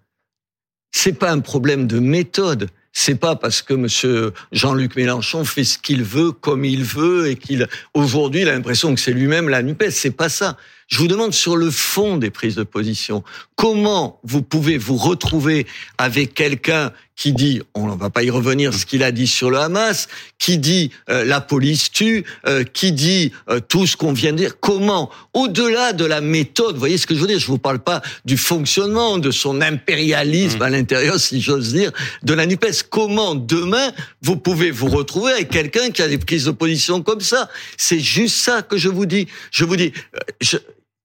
C'est 0.90 1.12
pas 1.12 1.30
un 1.30 1.40
problème 1.40 1.86
de 1.86 1.98
méthode. 1.98 2.68
C'est 2.94 3.14
pas 3.14 3.36
parce 3.36 3.62
que 3.62 3.72
Monsieur 3.72 4.32
Jean-Luc 4.52 4.96
Mélenchon 4.96 5.44
fait 5.44 5.64
ce 5.64 5.78
qu'il 5.78 6.02
veut, 6.02 6.32
comme 6.32 6.64
il 6.64 6.84
veut, 6.84 7.30
et 7.30 7.36
qu'il 7.36 7.66
aujourd'hui 7.94 8.42
il 8.42 8.48
a 8.48 8.52
l'impression 8.52 8.94
que 8.94 9.00
c'est 9.00 9.12
lui-même 9.12 9.48
la 9.48 9.62
Nupes. 9.62 9.84
C'est 9.90 10.10
pas 10.10 10.28
ça. 10.28 10.58
Je 10.88 10.98
vous 10.98 11.08
demande 11.08 11.32
sur 11.32 11.56
le 11.56 11.70
fond 11.70 12.18
des 12.18 12.30
prises 12.30 12.56
de 12.56 12.64
position. 12.64 13.24
Comment 13.56 14.20
vous 14.24 14.42
pouvez 14.42 14.76
vous 14.76 14.96
retrouver 14.96 15.66
avec 15.96 16.34
quelqu'un 16.34 16.92
qui 17.22 17.32
dit, 17.32 17.62
on 17.74 17.86
ne 17.86 17.94
va 17.94 18.10
pas 18.10 18.24
y 18.24 18.30
revenir, 18.30 18.74
ce 18.74 18.84
qu'il 18.84 19.04
a 19.04 19.12
dit 19.12 19.28
sur 19.28 19.48
le 19.48 19.58
Hamas, 19.58 20.08
qui 20.40 20.58
dit 20.58 20.90
euh, 21.08 21.24
la 21.24 21.40
police 21.40 21.92
tue, 21.92 22.24
euh, 22.48 22.64
qui 22.64 22.90
dit 22.90 23.30
euh, 23.48 23.60
tout 23.60 23.86
ce 23.86 23.96
qu'on 23.96 24.12
vient 24.12 24.32
de 24.32 24.38
dire. 24.38 24.58
Comment, 24.58 25.08
au-delà 25.32 25.92
de 25.92 26.04
la 26.04 26.20
méthode, 26.20 26.72
vous 26.74 26.80
voyez 26.80 26.98
ce 26.98 27.06
que 27.06 27.14
je 27.14 27.20
veux 27.20 27.28
dire? 27.28 27.38
Je 27.38 27.46
vous 27.46 27.58
parle 27.58 27.78
pas 27.78 28.02
du 28.24 28.36
fonctionnement, 28.36 29.18
de 29.18 29.30
son 29.30 29.60
impérialisme 29.60 30.60
à 30.62 30.68
l'intérieur, 30.68 31.20
si 31.20 31.40
j'ose 31.40 31.72
dire, 31.72 31.92
de 32.24 32.34
la 32.34 32.44
Nupes. 32.44 32.66
Comment 32.90 33.36
demain 33.36 33.92
vous 34.20 34.36
pouvez 34.36 34.72
vous 34.72 34.88
retrouver 34.88 35.30
avec 35.30 35.48
quelqu'un 35.48 35.90
qui 35.90 36.02
a 36.02 36.08
des 36.08 36.18
prises 36.18 36.46
de 36.46 36.50
position 36.50 37.02
comme 37.02 37.20
ça? 37.20 37.48
C'est 37.76 38.00
juste 38.00 38.34
ça 38.34 38.62
que 38.62 38.76
je 38.76 38.88
vous 38.88 39.06
dis. 39.06 39.28
Je 39.52 39.64
vous 39.64 39.76
dis. 39.76 39.92
je, 40.40 40.56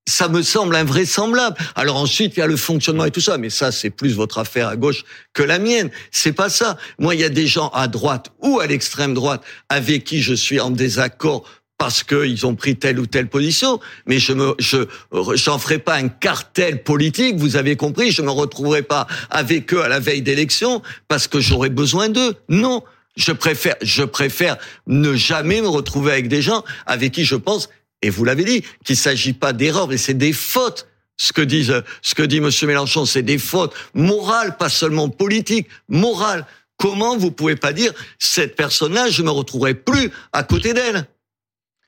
ça 0.08 0.30
me 0.30 0.42
semble 0.42 0.76
invraisemblable. 0.76 1.56
Alors 1.76 1.98
ensuite, 1.98 2.38
il 2.38 2.40
y 2.40 2.44
a 2.44 2.48
le 2.48 2.58
fonctionnement 2.58 3.06
et 3.06 3.12
tout 3.12 3.22
ça, 3.22 3.38
mais 3.38 3.50
ça, 3.50 3.72
c'est 3.72 3.90
plus 3.90 4.16
votre 4.16 4.40
affaire 4.40 4.70
à 4.70 4.76
gauche 4.76 5.04
que 5.34 5.44
la 5.44 5.60
mienne. 5.60 5.92
C'est 6.12 6.34
pas 6.34 6.50
ça. 6.50 6.78
Moi, 6.98 7.14
il 7.14 7.22
y 7.22 7.26
a 7.26 7.30
des 7.30 7.46
gens 7.46 7.70
à 7.70 7.88
droite 7.88 8.32
ou 8.42 8.60
à 8.60 8.68
l'extrême 8.68 9.14
droite 9.14 9.44
avec 9.70 10.06
qui 10.06 10.22
je 10.22 10.34
suis 10.34 10.60
en 10.60 10.72
désaccord 10.72 11.44
parce 11.78 12.04
qu'ils 12.04 12.46
ont 12.46 12.56
pris 12.56 12.76
telle 12.76 13.00
ou 13.00 13.06
telle 13.06 13.28
position, 13.28 13.80
mais 14.08 14.18
je 14.18 14.34
me, 14.34 14.56
je, 14.58 14.88
ferai 15.12 15.78
pas 15.78 15.96
un 15.96 16.08
cartel 16.08 16.82
politique. 16.82 17.36
Vous 17.36 17.56
avez 17.56 17.76
compris, 17.76 18.12
je 18.12 18.24
me 18.24 18.32
retrouverai 18.32 18.82
pas 18.82 19.06
avec 19.30 19.72
eux 19.74 19.84
à 19.84 19.88
la 19.88 20.00
veille 20.00 20.24
d'élection 20.24 20.82
parce 21.08 21.28
que 21.28 21.40
j'aurais 21.40 21.70
besoin 21.70 22.10
d'eux. 22.10 22.36
Non. 22.50 22.84
Je 23.16 23.32
préfère, 23.32 23.76
je 23.82 24.04
préfère 24.04 24.58
ne 24.86 25.16
jamais 25.16 25.62
me 25.62 25.68
retrouver 25.68 26.12
avec 26.12 26.28
des 26.28 26.42
gens 26.42 26.64
avec 26.86 27.12
qui 27.14 27.26
je 27.26 27.36
pense 27.36 27.70
et 28.02 28.10
vous 28.10 28.24
l'avez 28.26 28.44
dit, 28.44 28.64
qu'il 28.86 28.98
s'agit 28.98 29.34
pas 29.34 29.54
d'erreurs, 29.54 29.88
mais 29.88 29.98
c'est 29.98 30.14
des 30.14 30.34
fautes. 30.34 30.88
Ce 31.20 31.34
que 31.34 31.42
ce 31.50 32.16
que 32.16 32.22
dit 32.22 32.42
Monsieur 32.42 32.68
Mélenchon, 32.68 33.06
c'est 33.06 33.24
des 33.24 33.40
fautes 33.40 33.74
morales, 33.96 34.56
pas 34.58 34.70
seulement 34.70 35.10
politiques, 35.10 35.68
morales. 35.90 36.46
Comment 36.78 37.18
vous 37.18 37.32
pouvez 37.32 37.56
pas 37.56 37.74
dire 37.74 37.92
cette 38.20 38.56
personne-là, 38.56 39.10
je 39.10 39.24
me 39.24 39.32
retrouverai 39.32 39.74
plus 39.74 40.12
à 40.32 40.44
côté 40.44 40.74
d'elle? 40.74 41.08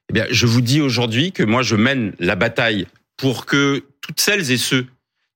Eh 0.09 0.13
bien, 0.13 0.25
je 0.31 0.47
vous 0.47 0.61
dis 0.61 0.81
aujourd'hui 0.81 1.31
que 1.31 1.43
moi, 1.43 1.61
je 1.61 1.75
mène 1.75 2.13
la 2.17 2.35
bataille 2.35 2.87
pour 3.17 3.45
que 3.45 3.83
toutes 4.01 4.19
celles 4.19 4.51
et 4.51 4.57
ceux 4.57 4.87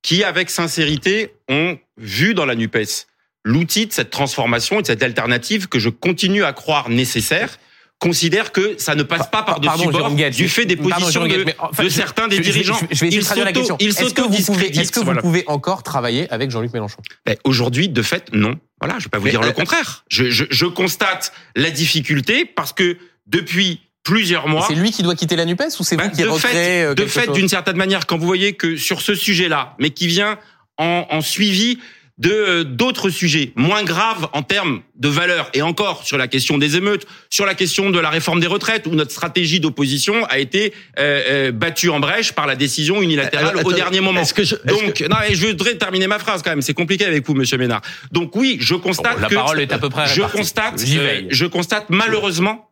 qui, 0.02 0.24
avec 0.24 0.50
sincérité, 0.50 1.36
ont 1.48 1.78
vu 1.98 2.34
dans 2.34 2.46
la 2.46 2.56
NUPES 2.56 3.06
l'outil 3.44 3.86
de 3.86 3.94
cette 3.94 4.10
transformation 4.10 4.80
et 4.80 4.82
de 4.82 4.88
cette 4.88 5.04
alternative 5.04 5.68
que 5.68 5.78
je 5.78 5.90
continue 5.90 6.44
à 6.44 6.54
croire 6.54 6.90
nécessaire, 6.90 7.60
considèrent 8.04 8.51
que 8.51 8.76
ça 8.78 8.95
ne 8.95 9.04
passe 9.04 9.30
pas 9.32 9.43
par-dessus 9.43 9.88
bord 9.89 10.12
du 10.12 10.49
fait 10.49 10.66
des 10.66 10.76
pardon, 10.76 10.95
positions 10.95 11.24
de, 11.26 11.43
mais 11.45 11.56
je- 11.84 11.88
certains 11.89 12.28
des 12.28 12.36
je- 12.38 12.41
dirigeants. 12.41 12.78
Je, 12.91 12.95
je 12.97 13.06
vais 13.06 13.08
essayer 13.16 13.39
de 13.39 13.45
la 13.45 13.54
question. 13.54 13.78
Est-ce 13.80 13.95
que 14.14 14.22
vous 14.22 14.28
pouvez, 14.28 14.38
s'autodiscréditent, 14.41 14.82
est-ce 14.82 14.91
que 14.91 14.99
vous 14.99 15.06
voilà. 15.06 15.22
pouvez 15.22 15.43
encore 15.47 15.84
travailler 15.84 16.30
avec 16.30 16.51
Jean-Luc 16.51 16.74
Mélenchon? 16.74 16.97
Ben, 17.26 17.38
Aujourd'hui, 17.45 17.88
de 17.88 18.01
fait, 18.01 18.26
non. 18.34 18.56
Voilà, 18.82 18.99
je 18.99 19.06
vais 19.06 19.10
pas 19.10 19.20
vous 19.20 19.24
Mais, 19.26 19.32
dire 19.32 19.41
euh, 19.41 19.45
le 19.45 19.54
contraire. 19.54 20.04
Je, 20.10 20.66
constate 20.66 21.32
la 21.56 21.70
difficulté 21.72 22.43
parce 22.43 22.74
que 22.74 22.97
depuis 23.28 23.80
plusieurs 24.04 24.49
mois, 24.49 24.66
C'est 24.68 24.76
lui 24.76 24.91
qui 24.91 25.01
doit 25.01 25.16
quitter 25.16 25.38
la 25.38 25.45
Nupes 25.45 25.64
ou 25.80 25.84
c'est 25.86 25.95
Bah, 25.95 26.10
vous 26.10 26.16
qui 26.16 26.24
de 26.24 26.28
recréez 26.28 26.54
fait, 26.54 26.84
euh, 26.84 26.93
de 26.93 27.06
fait, 27.06 27.26
chose? 27.28 27.36
d'une 27.36 27.47
certaine 27.47 27.78
manière, 27.78 28.06
quand 28.06 28.18
vous 28.18 28.26
voyez 28.28 28.54
que 28.54 28.76
sur 28.76 29.01
ce 29.01 29.16
sujet-là, 29.16 29.76
mais 29.80 29.91
qui 29.91 30.08
vient 30.08 30.38
en, 30.78 31.06
en 31.10 31.22
suivi 31.22 31.80
de 32.20 32.30
euh, 32.32 32.64
d'autres 32.64 33.09
sujets 33.09 33.51
moins 33.55 33.84
graves 33.84 34.30
en 34.34 34.43
termes 34.43 34.82
de 34.95 35.07
valeur, 35.07 35.49
et 35.55 35.64
encore 35.64 36.05
sur 36.05 36.18
la 36.18 36.28
question 36.28 36.59
des 36.59 36.76
émeutes, 36.78 37.07
sur 37.32 37.45
la 37.45 37.55
question 37.55 37.89
de 37.89 37.99
la 37.99 38.09
réforme 38.11 38.39
des 38.39 38.45
retraites, 38.47 38.86
où 38.86 38.91
notre 38.91 39.11
stratégie 39.11 39.59
d'opposition 39.59 40.24
a 40.26 40.38
été 40.38 40.74
euh, 40.99 41.22
euh, 41.47 41.51
battue 41.51 41.89
en 41.89 41.99
brèche 41.99 42.34
par 42.34 42.45
la 42.45 42.55
décision 42.55 43.01
unilatérale 43.01 43.49
Alors, 43.57 43.66
au 43.66 43.74
dernier 43.74 43.99
moment. 43.99 44.22
est-ce 44.22 44.34
que 44.36 44.43
je- 44.43 44.53
est-ce 44.55 44.66
Donc, 44.68 44.93
que- 44.93 45.05
non, 45.05 45.16
mais 45.28 45.34
je 45.34 45.47
voudrais 45.47 45.76
terminer 45.76 46.05
ma 46.07 46.20
phrase 46.20 46.43
quand 46.43 46.51
même. 46.51 46.61
C'est 46.61 46.76
compliqué 46.76 47.03
avec 47.05 47.26
vous, 47.26 47.34
Monsieur 47.34 47.57
Ménard. 47.57 47.82
Donc 48.11 48.36
oui, 48.36 48.57
je 48.59 48.76
constate 48.76 49.16
Bon, 49.16 49.22
la 49.22 49.28
que 49.30 49.36
parole 49.36 49.59
est 49.61 49.74
à 49.74 49.80
peu 49.80 49.89
près 49.89 50.05
je 50.07 50.16
répartie. 50.22 50.38
constate, 50.38 50.84
euh, 50.95 51.22
je 51.30 51.45
constate 51.47 51.86
malheureusement 51.89 52.70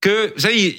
que, 0.00 0.32
vous 0.34 0.40
savez, 0.40 0.74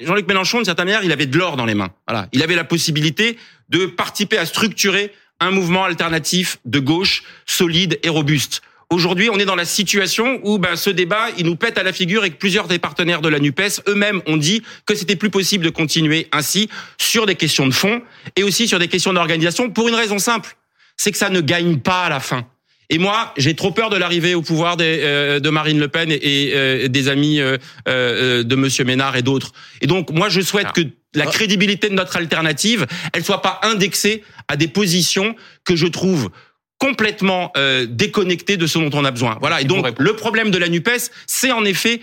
Jean-Luc 0.00 0.26
Mélenchon, 0.26 0.58
d'une 0.58 0.64
certaine 0.64 0.86
manière, 0.86 1.04
il 1.04 1.12
avait 1.12 1.26
de 1.26 1.36
l'or 1.36 1.56
dans 1.58 1.66
les 1.66 1.74
mains. 1.74 1.90
Voilà, 2.08 2.28
il 2.32 2.42
avait 2.42 2.54
la 2.54 2.64
possibilité 2.64 3.36
de 3.68 3.84
participer 3.86 4.38
à 4.38 4.46
structurer 4.46 5.12
un 5.40 5.50
mouvement 5.50 5.84
alternatif 5.84 6.58
de 6.64 6.78
gauche 6.78 7.22
solide 7.46 7.98
et 8.02 8.08
robuste. 8.08 8.62
Aujourd'hui, 8.90 9.30
on 9.30 9.38
est 9.38 9.44
dans 9.44 9.56
la 9.56 9.64
situation 9.64 10.40
où 10.44 10.58
ben, 10.58 10.76
ce 10.76 10.90
débat, 10.90 11.28
il 11.38 11.46
nous 11.46 11.56
pète 11.56 11.78
à 11.78 11.82
la 11.82 11.92
figure 11.92 12.24
et 12.24 12.30
que 12.30 12.36
plusieurs 12.36 12.68
des 12.68 12.78
partenaires 12.78 13.20
de 13.20 13.28
la 13.28 13.40
NUPES 13.40 13.82
eux-mêmes 13.88 14.22
ont 14.26 14.36
dit 14.36 14.62
que 14.86 14.94
c'était 14.94 15.16
plus 15.16 15.30
possible 15.30 15.64
de 15.64 15.70
continuer 15.70 16.28
ainsi 16.32 16.68
sur 16.98 17.26
des 17.26 17.34
questions 17.34 17.66
de 17.66 17.74
fond 17.74 18.02
et 18.36 18.42
aussi 18.42 18.68
sur 18.68 18.78
des 18.78 18.88
questions 18.88 19.12
d'organisation 19.12 19.70
pour 19.70 19.88
une 19.88 19.94
raison 19.94 20.18
simple, 20.18 20.56
c'est 20.96 21.10
que 21.10 21.18
ça 21.18 21.30
ne 21.30 21.40
gagne 21.40 21.78
pas 21.78 22.04
à 22.04 22.08
la 22.08 22.20
fin. 22.20 22.46
Et 22.90 22.98
moi, 22.98 23.32
j'ai 23.36 23.54
trop 23.54 23.70
peur 23.70 23.90
de 23.90 23.96
l'arrivée 23.96 24.34
au 24.34 24.42
pouvoir 24.42 24.76
des, 24.76 25.00
euh, 25.02 25.40
de 25.40 25.50
Marine 25.50 25.78
Le 25.78 25.88
Pen 25.88 26.10
et, 26.10 26.14
et, 26.16 26.52
euh, 26.54 26.88
des 26.88 27.08
amis 27.08 27.40
euh, 27.40 27.56
euh, 27.88 28.42
de 28.42 28.54
Monsieur 28.56 28.84
Ménard 28.84 29.16
et 29.16 29.22
d'autres. 29.22 29.52
Et 29.80 29.86
donc, 29.86 30.10
moi, 30.10 30.28
je 30.28 30.40
souhaite 30.40 30.66
Ah. 30.68 30.72
que 30.74 30.82
la 31.14 31.26
crédibilité 31.26 31.88
de 31.88 31.94
notre 31.94 32.16
alternative, 32.16 32.86
elle 33.12 33.24
soit 33.24 33.40
pas 33.42 33.60
indexée 33.62 34.22
à 34.48 34.56
des 34.56 34.68
positions 34.68 35.34
que 35.64 35.76
je 35.76 35.86
trouve 35.86 36.30
complètement 36.78 37.52
euh, 37.56 37.86
déconnectées 37.88 38.56
de 38.56 38.66
ce 38.66 38.78
dont 38.78 38.90
on 38.92 39.04
a 39.04 39.10
besoin. 39.10 39.38
Voilà. 39.40 39.60
Et 39.60 39.64
donc, 39.64 39.86
le 39.98 40.16
problème 40.16 40.50
de 40.50 40.58
la 40.58 40.68
Nupes, 40.68 40.90
c'est 41.26 41.52
en 41.52 41.64
effet 41.64 42.00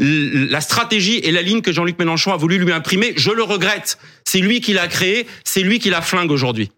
la 0.00 0.60
stratégie 0.60 1.18
et 1.24 1.32
la 1.32 1.42
ligne 1.42 1.60
que 1.60 1.72
Jean-Luc 1.72 1.98
Mélenchon 1.98 2.32
a 2.32 2.36
voulu 2.36 2.58
lui 2.58 2.72
imprimer. 2.72 3.14
Je 3.16 3.30
le 3.30 3.42
regrette. 3.42 3.98
C'est 4.24 4.38
lui 4.40 4.60
qui 4.60 4.72
l'a 4.72 4.86
créé. 4.86 5.26
C'est 5.44 5.62
lui 5.62 5.78
qui 5.78 5.90
la 5.90 6.02
flingue 6.02 6.30
aujourd'hui. 6.30 6.70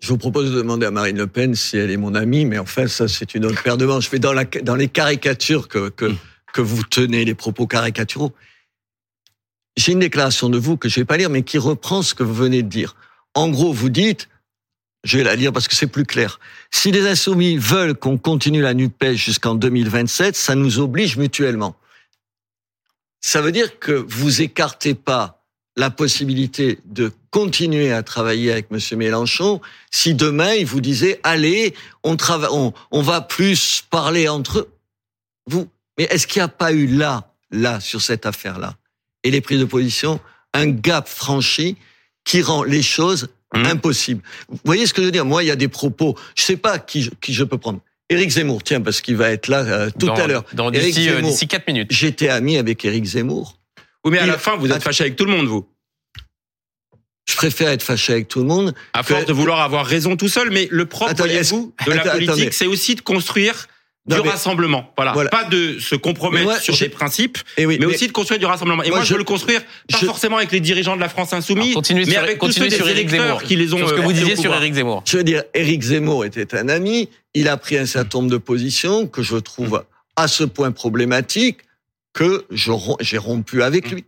Je 0.00 0.08
vous 0.08 0.18
propose 0.18 0.52
de 0.52 0.56
demander 0.56 0.86
à 0.86 0.90
Marine 0.90 1.18
Le 1.18 1.26
Pen 1.26 1.54
si 1.54 1.76
elle 1.76 1.90
est 1.90 1.96
mon 1.96 2.14
amie, 2.14 2.44
mais 2.44 2.58
enfin, 2.58 2.86
ça, 2.86 3.08
c'est 3.08 3.34
une 3.34 3.44
autre 3.44 3.62
paire 3.62 3.76
de 3.76 3.84
manches. 3.84 4.10
Mais 4.12 4.20
dans, 4.20 4.32
la, 4.32 4.44
dans 4.44 4.76
les 4.76 4.88
caricatures 4.88 5.68
que, 5.68 5.88
que, 5.88 6.12
que 6.52 6.60
vous 6.60 6.84
tenez, 6.84 7.24
les 7.24 7.34
propos 7.34 7.66
caricaturaux, 7.66 8.32
j'ai 9.76 9.92
une 9.92 9.98
déclaration 9.98 10.48
de 10.48 10.58
vous 10.58 10.76
que 10.76 10.88
je 10.88 11.00
vais 11.00 11.04
pas 11.04 11.16
lire, 11.16 11.30
mais 11.30 11.42
qui 11.42 11.58
reprend 11.58 12.02
ce 12.02 12.14
que 12.14 12.22
vous 12.22 12.34
venez 12.34 12.62
de 12.62 12.68
dire. 12.68 12.94
En 13.34 13.48
gros, 13.48 13.72
vous 13.72 13.88
dites, 13.88 14.28
je 15.04 15.18
vais 15.18 15.24
la 15.24 15.36
lire 15.36 15.52
parce 15.52 15.68
que 15.68 15.74
c'est 15.74 15.86
plus 15.86 16.04
clair. 16.04 16.38
Si 16.70 16.90
les 16.92 17.06
insoumis 17.06 17.56
veulent 17.56 17.94
qu'on 17.94 18.18
continue 18.18 18.60
la 18.60 18.74
NUPES 18.74 19.14
jusqu'en 19.14 19.54
2027, 19.54 20.36
ça 20.36 20.54
nous 20.54 20.78
oblige 20.78 21.16
mutuellement. 21.16 21.76
Ça 23.20 23.40
veut 23.40 23.52
dire 23.52 23.78
que 23.78 23.92
vous 23.92 24.42
écartez 24.42 24.94
pas 24.94 25.37
la 25.78 25.88
possibilité 25.90 26.78
de 26.84 27.12
continuer 27.30 27.92
à 27.92 28.02
travailler 28.02 28.52
avec 28.52 28.70
Monsieur 28.70 28.96
Mélenchon 28.96 29.60
si 29.90 30.12
demain 30.14 30.52
il 30.54 30.66
vous 30.66 30.80
disait 30.82 31.20
allez 31.22 31.72
on 32.04 32.16
travaille 32.16 32.50
on, 32.52 32.72
on 32.90 33.00
va 33.00 33.20
plus 33.22 33.82
parler 33.90 34.28
entre 34.28 34.58
eux. 34.58 34.68
vous 35.46 35.68
mais 35.96 36.04
est-ce 36.10 36.26
qu'il 36.26 36.40
n'y 36.40 36.44
a 36.44 36.48
pas 36.48 36.72
eu 36.72 36.86
là 36.86 37.32
là 37.50 37.80
sur 37.80 38.02
cette 38.02 38.26
affaire 38.26 38.58
là 38.58 38.76
et 39.24 39.30
les 39.30 39.40
prises 39.40 39.60
de 39.60 39.64
position 39.64 40.20
un 40.52 40.66
gap 40.66 41.08
franchi 41.08 41.76
qui 42.24 42.42
rend 42.42 42.62
les 42.64 42.82
choses 42.82 43.28
Mhm. 43.54 43.64
impossibles? 43.64 44.22
Vous 44.50 44.58
voyez 44.62 44.86
ce 44.86 44.92
que 44.92 45.00
je 45.00 45.06
veux 45.06 45.10
dire? 45.10 45.24
Moi 45.24 45.42
il 45.42 45.46
y 45.46 45.50
a 45.50 45.56
des 45.56 45.68
propos 45.68 46.16
je 46.34 46.42
sais 46.42 46.58
pas 46.58 46.78
qui 46.78 47.00
je, 47.00 47.10
qui 47.20 47.32
je 47.32 47.44
peux 47.44 47.56
prendre 47.56 47.80
Éric 48.10 48.28
Zemmour 48.30 48.62
tiens 48.62 48.80
parce 48.82 49.00
qu'il 49.00 49.16
va 49.16 49.30
être 49.30 49.48
là 49.48 49.60
euh, 49.60 49.90
tout 49.98 50.06
Dans- 50.06 50.14
à 50.16 50.26
l'heure 50.26 50.44
dans 50.52 50.70
D'ici 50.70 51.08
euh, 51.08 51.14
Zemmour. 51.16 51.30
d'ici 51.30 51.46
4 51.48 51.66
minutes. 51.66 51.88
j'étais 51.90 52.28
ami 52.28 52.58
avec 52.58 52.84
Éric 52.84 53.04
Zemmour 53.06 53.57
Oui, 54.04 54.12
mais 54.12 54.18
à 54.18 54.24
Il- 54.24 54.28
la 54.28 54.38
fin, 54.38 54.56
vous 54.56 54.70
êtes 54.70 54.82
fâché 54.82 55.02
avec 55.04 55.16
tout 55.16 55.24
le 55.24 55.32
monde, 55.32 55.46
vous. 55.46 55.66
je 57.28 57.36
préfère 57.36 57.68
être 57.68 57.82
fâché 57.82 58.12
avec 58.14 58.28
tout 58.28 58.38
le 58.40 58.46
monde 58.46 58.74
À 58.94 59.02
force 59.02 59.22
Que- 59.22 59.28
de 59.28 59.32
vouloir 59.32 59.60
avoir 59.60 59.84
raison 59.84 60.16
tout 60.16 60.28
seul, 60.28 60.50
mais 60.50 60.66
le 60.70 60.86
propre, 60.86 61.10
Attendez, 61.12 61.34
de 61.40 61.92
la 61.94 62.10
politique, 62.12 62.54
c'est 62.54 62.66
aussi 62.66 62.94
de 62.94 63.00
construire 63.02 63.66
Non, 64.08 64.16
du 64.16 64.22
mais- 64.22 64.30
rassemblement. 64.30 64.90
Voilà. 64.96 65.12
Voilà. 65.12 65.28
Pas 65.28 65.44
de 65.44 65.78
se 65.78 65.94
compromettre 65.94 66.44
moi, 66.46 66.58
sur 66.58 66.74
des 66.78 66.88
principes, 66.88 67.36
Et 67.58 67.66
oui, 67.66 67.76
mais, 67.78 67.84
aussi 67.84 68.06
de 68.06 68.12
construire 68.12 68.38
du 68.40 68.46
rassemblement. 68.46 68.82
Et 68.82 68.88
Moi, 68.88 68.98
moi, 68.98 69.04
je 69.04 69.08
je- 69.08 69.12
veux 69.14 69.18
le 69.18 69.24
construire 69.24 69.60
pas 69.62 69.98
je- 70.00 70.06
forcément 70.06 70.38
avec 70.38 70.50
les 70.52 70.60
dirigeants 70.60 70.96
de 70.96 71.00
la 71.02 71.10
France 71.10 71.34
insoumise, 71.34 71.76
mais 71.92 72.04
sur, 72.06 72.18
avec 72.18 72.38
tous 72.38 72.46
ceux 72.52 72.70
sur 72.70 72.86
des 72.86 72.92
Éric 72.92 73.08
électeurs 73.10 73.26
Zemmour. 73.26 73.42
qui 73.42 73.56
les 73.56 73.74
ont. 73.74 73.78
Sur 73.78 73.88
ce 73.90 73.94
que 73.94 73.98
euh, 74.00 74.02
vous 74.04 74.12
disiez 74.14 74.36
sur. 74.36 74.54
Éric 74.54 74.72
Zemmour. 74.74 75.02
Je 75.06 75.18
veux 75.18 75.24
dire, 75.24 75.42
Éric 75.52 75.82
Zemmour 75.82 76.24
était 76.24 76.56
un 76.56 76.70
ami. 76.70 77.10
Il 77.34 77.48
a 77.48 77.58
pris 77.58 77.76
un 77.76 77.84
certain 77.84 78.18
nombre 78.20 78.30
de 78.30 78.38
positions 78.38 79.06
que 79.06 79.22
je 79.22 79.36
trouve 79.36 79.84
à 80.16 80.28
ce 80.28 80.44
point 80.44 80.72
problématiques 80.72 81.58
que 82.12 82.46
j'ai 82.50 83.18
rompu 83.18 83.62
avec 83.62 83.90
lui. 83.90 84.04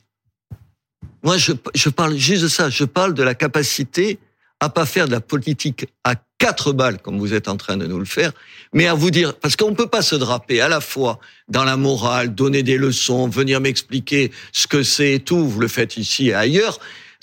Moi, 1.23 1.37
je, 1.37 1.53
je 1.75 1.89
parle 1.89 2.17
juste 2.17 2.43
de 2.43 2.49
ça. 2.49 2.71
Je 2.71 2.85
parle 2.85 3.15
de 3.15 3.23
la 3.23 3.35
capacité 3.35 4.19
à 4.61 4.69
pas 4.69 4.87
faire 4.87 5.07
de 5.07 5.13
la 5.13 5.21
politique 5.21 5.87
à 6.05 6.15
quatre 6.39 6.73
balles 6.73 7.01
comme 7.01 7.19
vous 7.19 7.35
êtes 7.35 7.49
en 7.49 7.57
train 7.57 7.77
de 7.77 7.87
nous 7.87 7.99
le 7.99 8.05
faire, 8.05 8.33
mais 8.73 8.87
à 8.87 8.95
vous 8.95 9.11
dire 9.11 9.35
parce 9.35 9.57
qu'on 9.57 9.75
peut 9.75 9.87
pas 9.87 10.03
se 10.03 10.15
draper 10.15 10.61
à 10.61 10.69
la 10.69 10.81
fois 10.81 11.19
dans 11.49 11.65
la 11.65 11.77
morale, 11.77 12.35
donner 12.35 12.63
des 12.63 12.77
leçons, 12.77 13.29
venir 13.29 13.61
m'expliquer 13.61 14.31
ce 14.53 14.67
que 14.67 14.83
c'est 14.83 15.15
et 15.15 15.21
tout. 15.21 15.47
Vous 15.47 15.61
le 15.61 15.69
faites 15.69 15.97
ici 15.97 16.29
et 16.29 16.35
ailleurs. 16.35 16.79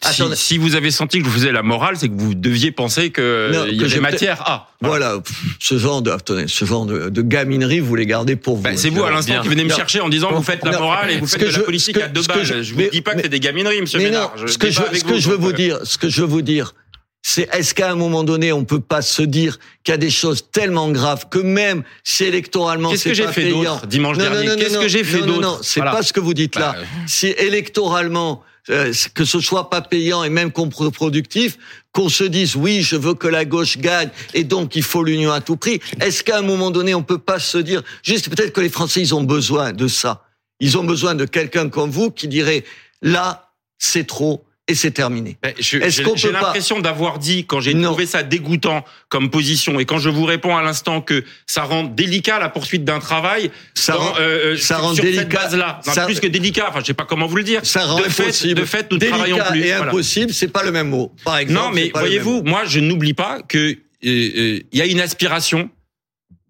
Si, 0.05 0.21
si 0.35 0.57
vous 0.59 0.75
avez 0.75 0.91
senti 0.91 1.17
que 1.19 1.25
je 1.25 1.29
vous 1.29 1.35
faisais 1.35 1.51
la 1.51 1.63
morale, 1.63 1.95
c'est 1.97 2.07
que 2.07 2.13
vous 2.15 2.35
deviez 2.35 2.71
penser 2.71 3.09
que 3.09 3.49
Non, 3.51 3.65
il 3.67 3.73
y 3.73 3.77
que 3.77 3.83
avait 3.85 3.89
j'ai 3.95 3.99
matière 3.99 4.41
à. 4.47 4.69
Voilà. 4.79 5.13
Voilà, 5.13 5.23
ce 5.59 5.77
genre 5.79 6.03
de, 6.03 6.11
attendez, 6.11 6.45
ce 6.47 6.65
genre 6.65 6.85
de, 6.85 7.09
de 7.09 7.21
gaminerie, 7.23 7.79
vous 7.79 7.95
les 7.95 8.05
gardez 8.05 8.35
pour 8.35 8.57
vous. 8.57 8.61
Bah, 8.61 8.69
c'est 8.75 8.89
vous 8.91 9.03
à 9.03 9.09
l'instant 9.11 9.41
qui 9.41 9.47
venez 9.47 9.63
me 9.63 9.69
Non. 9.69 9.75
chercher 9.75 9.99
en 9.99 10.07
disant 10.09 10.29
Non. 10.31 10.37
vous 10.37 10.43
faites 10.43 10.63
la 10.63 10.77
morale 10.79 11.11
et 11.11 11.17
vous 11.17 11.25
faites 11.25 11.41
de 11.41 11.47
la 11.51 11.59
politique 11.63 11.97
à 11.97 12.07
deux 12.09 12.21
balles. 12.21 12.43
je- 12.45 12.61
Je, 12.61 12.73
vous 12.73 12.79
mais- 12.79 12.89
dis 12.91 13.01
pas 13.01 13.15
que 13.15 13.23
c'est 13.23 13.29
des 13.29 13.39
gamineries, 13.39 13.81
monsieur 13.81 13.97
Ménard. 13.99 14.33
Je 14.37 14.45
ce 14.47 14.57
que 14.59 14.69
je, 14.69 14.81
ce 14.93 15.03
que 15.03 15.17
je 15.19 15.29
veux 15.29 15.35
vous 15.37 15.49
euh, 15.49 15.53
dire, 15.53 15.79
ce 15.83 15.97
que 15.97 16.09
je 16.09 16.21
veux 16.21 16.27
vous 16.27 16.43
dire, 16.43 16.75
c'est 17.23 17.49
est-ce 17.51 17.73
qu'à 17.73 17.91
un 17.91 17.95
moment 17.95 18.23
donné, 18.23 18.53
on 18.53 18.65
peut 18.65 18.79
pas 18.79 19.01
se 19.01 19.23
dire 19.23 19.57
qu'il 19.83 19.93
y 19.93 19.95
a 19.95 19.97
des 19.97 20.11
choses 20.11 20.45
tellement 20.51 20.89
graves 20.91 21.25
que 21.29 21.39
même 21.39 21.81
si 22.03 22.23
électoralement 22.23 22.91
Qu'est-ce 22.91 23.05
que 23.09 23.13
j'ai 23.15 23.27
fait 23.27 23.49
d'autre 23.49 23.87
dimanche 23.87 24.19
dernier? 24.19 24.55
Qu'est-ce 24.57 24.77
que 24.77 24.87
j'ai 24.87 25.03
fait 25.03 25.21
non, 25.21 25.25
d'autre 25.25 25.41
non, 25.41 25.57
c'est 25.63 25.81
pas 25.81 26.03
ce 26.03 26.13
que 26.13 26.19
vous 26.19 26.35
dites 26.35 26.55
là. 26.55 26.75
Bah, 26.77 26.85
Si 27.07 27.27
électoralement, 27.27 28.43
euh, 28.43 28.56
que 28.67 29.25
ce 29.25 29.39
soit 29.39 29.69
pas 29.69 29.81
payant 29.81 30.23
et 30.23 30.29
même 30.29 30.51
contre-productif, 30.51 31.57
qu'on 31.91 32.09
se 32.09 32.23
dise 32.23 32.55
oui, 32.55 32.81
je 32.81 32.95
veux 32.95 33.13
que 33.13 33.27
la 33.27 33.45
gauche 33.45 33.77
gagne 33.77 34.09
et 34.33 34.43
donc 34.43 34.75
il 34.75 34.83
faut 34.83 35.03
l'union 35.03 35.31
à 35.31 35.41
tout 35.41 35.57
prix. 35.57 35.79
Est-ce 36.01 36.23
qu'à 36.23 36.37
un 36.37 36.41
moment 36.41 36.71
donné, 36.71 36.93
on 36.93 37.03
peut 37.03 37.17
pas 37.17 37.39
se 37.39 37.57
dire 37.57 37.83
juste 38.03 38.29
peut-être 38.29 38.53
que 38.53 38.61
les 38.61 38.69
Français 38.69 39.01
ils 39.01 39.15
ont 39.15 39.23
besoin 39.23 39.73
de 39.73 39.87
ça. 39.87 40.23
Ils 40.59 40.77
ont 40.77 40.83
besoin 40.83 41.15
de 41.15 41.25
quelqu'un 41.25 41.69
comme 41.69 41.91
vous 41.91 42.11
qui 42.11 42.27
dirait 42.27 42.63
là, 43.01 43.51
c'est 43.77 44.07
trop 44.07 44.46
et 44.67 44.75
c'est 44.75 44.91
terminé. 44.91 45.37
Est-ce 45.43 45.87
J'ai 45.89 46.03
qu'on 46.03 46.15
j'ai 46.15 46.29
pas- 46.31 46.41
l'impression 46.41 46.79
d'avoir 46.79 47.19
dit, 47.19 47.45
quand 47.45 47.61
j'ai 47.61 47.79
trouvé 47.81 48.05
ça 48.05 48.23
dégoûtant 48.23 48.83
comme 49.09 49.29
position, 49.29 49.79
et 49.79 49.85
quand 49.85 49.97
je 49.97 50.09
vous 50.09 50.25
réponds 50.25 50.57
à 50.57 50.61
l'instant 50.61 50.99
que 51.01 51.23
ça 51.45 51.63
rend 51.63 51.83
délicat 51.83 52.39
la 52.39 52.49
poursuite 52.49 52.83
d'un 52.83 52.99
travail, 52.99 53.49
Ça 53.73 53.93
dans, 53.93 53.99
rend, 53.99 54.13
euh, 54.19 54.53
euh, 54.53 54.57
ça 54.57 54.75
sur 54.75 54.83
rend 54.83 54.93
cette 54.95 55.05
délicat- 55.05 55.43
base-là, 55.43 55.79
Non, 55.87 55.93
ça- 55.93 56.05
plus 56.05 56.19
que 56.19 56.27
délicat, 56.27 56.67
enfin 56.69 56.79
je 56.81 56.85
sais 56.87 56.93
pas 56.93 57.05
comment 57.05 57.27
vous 57.27 57.37
le 57.37 57.43
dire, 57.43 57.61
ça 57.63 57.85
rend 57.85 57.99
de 57.99 58.03
fait, 58.09 58.23
impossible. 58.23 58.59
de 58.59 58.65
fait, 58.65 58.91
nous 58.91 58.97
Délicat 58.97 59.17
travaillons 59.17 59.43
plus. 59.51 59.61
et 59.65 59.73
Voilà. 59.75 59.91
impossible, 59.91 60.33
c'est 60.33 60.49
pas 60.49 60.63
le 60.63 60.71
même 60.71 60.89
mot. 60.89 61.13
Par 61.23 61.37
exemple. 61.37 61.59
Non, 61.67 61.71
mais 61.73 61.91
voyez-vous, 61.93 62.43
moi, 62.43 62.63
je 62.65 62.79
n'oublie 62.79 63.13
pas 63.13 63.39
que 63.47 63.57
euh, 63.57 63.75
euh, 64.05 64.59
y 64.73 64.81
a 64.81 64.85
une 64.85 64.99
aspiration 64.99 65.69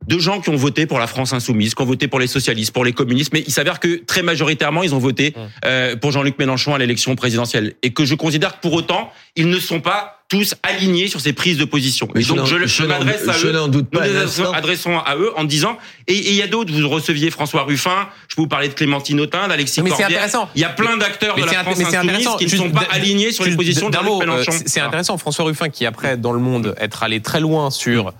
de 0.08 0.20
gens 0.20 0.39
qui 0.41 0.49
ont 0.49 0.55
voté 0.55 0.86
pour 0.86 0.99
la 0.99 1.08
France 1.08 1.34
insoumise, 1.34 1.76
qui 1.76 1.82
ont 1.82 1.86
voté 1.86 2.08
pour 2.08 2.20
les 2.20 2.28
socialistes, 2.28 2.72
pour 2.72 2.86
les 2.86 2.93
communistes, 2.93 3.32
mais 3.34 3.43
il 3.45 3.53
s'avère 3.53 3.80
que 3.80 4.03
très 4.05 4.22
majoritairement, 4.24 4.84
ils 4.84 4.95
ont 4.95 4.99
voté 4.99 5.34
Hum. 5.36 5.47
euh, 5.66 5.95
pour 5.97 6.12
Jean-Luc 6.12 6.39
Mélenchon 6.39 6.74
à 6.74 6.78
l'élection 6.78 7.16
présidentielle, 7.16 7.74
et 7.84 7.91
que 7.91 8.05
je 8.05 8.16
considère 8.16 8.55
que 8.55 8.62
pour 8.62 8.74
autant, 8.74 9.12
ils 9.36 9.49
ne 9.49 9.60
sont 9.60 9.82
pas 9.82 10.14
tous 10.30 10.55
alignés 10.64 11.08
sur 11.08 11.22
ces 11.22 11.32
prises 11.32 11.58
de 11.58 11.64
position. 11.64 12.10
Mais 12.14 12.22
Et 12.22 12.26
donc, 12.26 12.45
je, 12.45 12.66
je 12.68 12.84
m'adresse 12.84 13.28
à 13.30 13.32
je 13.34 13.47
eux. 13.47 13.51
n'en 13.53 13.70
doute 13.70 13.88
Nous 13.93 13.99
pas. 13.99 14.08
nous 14.08 14.16
un 14.18 14.51
adressons, 14.53 14.97
à 14.97 15.16
eux 15.16 15.32
en 15.38 15.45
disant, 15.45 15.78
et 16.08 16.14
et 16.18 16.30
il 16.32 16.36
y 16.36 16.41
a 16.41 16.47
d'autres, 16.47 16.74
vous 16.74 16.89
receviez 16.89 17.30
François 17.32 17.64
Ruffin, 17.64 18.10
je 18.28 18.36
peux 18.36 18.41
vous 18.41 18.47
parler 18.49 18.68
de 18.68 18.74
Clémentine 18.74 19.20
Autain, 19.22 19.47
d'Alexis 19.47 19.82
Mais 19.82 19.89
c'est 19.89 19.97
Corbière. 19.97 20.10
intéressant. 20.20 20.49
Il 20.55 20.62
y 20.62 20.66
a 20.66 20.70
plein 20.70 20.97
d'acteurs 20.97 21.36
de 21.36 21.43
la 21.43 21.64
France 21.64 21.80
insoumise 21.80 22.28
qui 22.39 22.45
ne 22.45 22.49
sont 22.49 22.72
pas 22.72 22.86
alignés 22.91 23.32
sur 23.32 23.45
les 23.45 23.55
positions 23.55 23.89
de 23.89 23.97
euh, 23.97 24.20
Mélenchon. 24.20 24.51
c'est- 24.66 24.80
intéressant. 24.82 25.18
François 25.18 25.45
Ruffin, 25.45 25.70
qui 25.70 25.86
après, 25.86 26.18
dans 26.18 26.34
le 26.34 26.39
monde, 26.39 26.76
être 26.80 27.03
allé 27.03 27.22
très 27.22 27.39
loin 27.39 27.72
sur, 27.72 28.01
sur- 28.03 28.14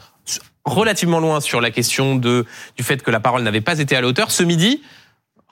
relativement 0.68 1.20
loin 1.20 1.40
sur 1.42 1.62
la 1.62 1.72
question 1.72 2.16
de, 2.16 2.46
du 2.78 2.84
fait 2.84 3.02
que 3.02 3.10
la 3.10 3.20
parole 3.20 3.42
n'avait 3.42 3.62
pas 3.62 3.80
été 3.80 3.96
à 3.96 4.02
la 4.02 4.08
hauteur, 4.08 4.30
ce 4.32 4.44
midi, 4.44 4.82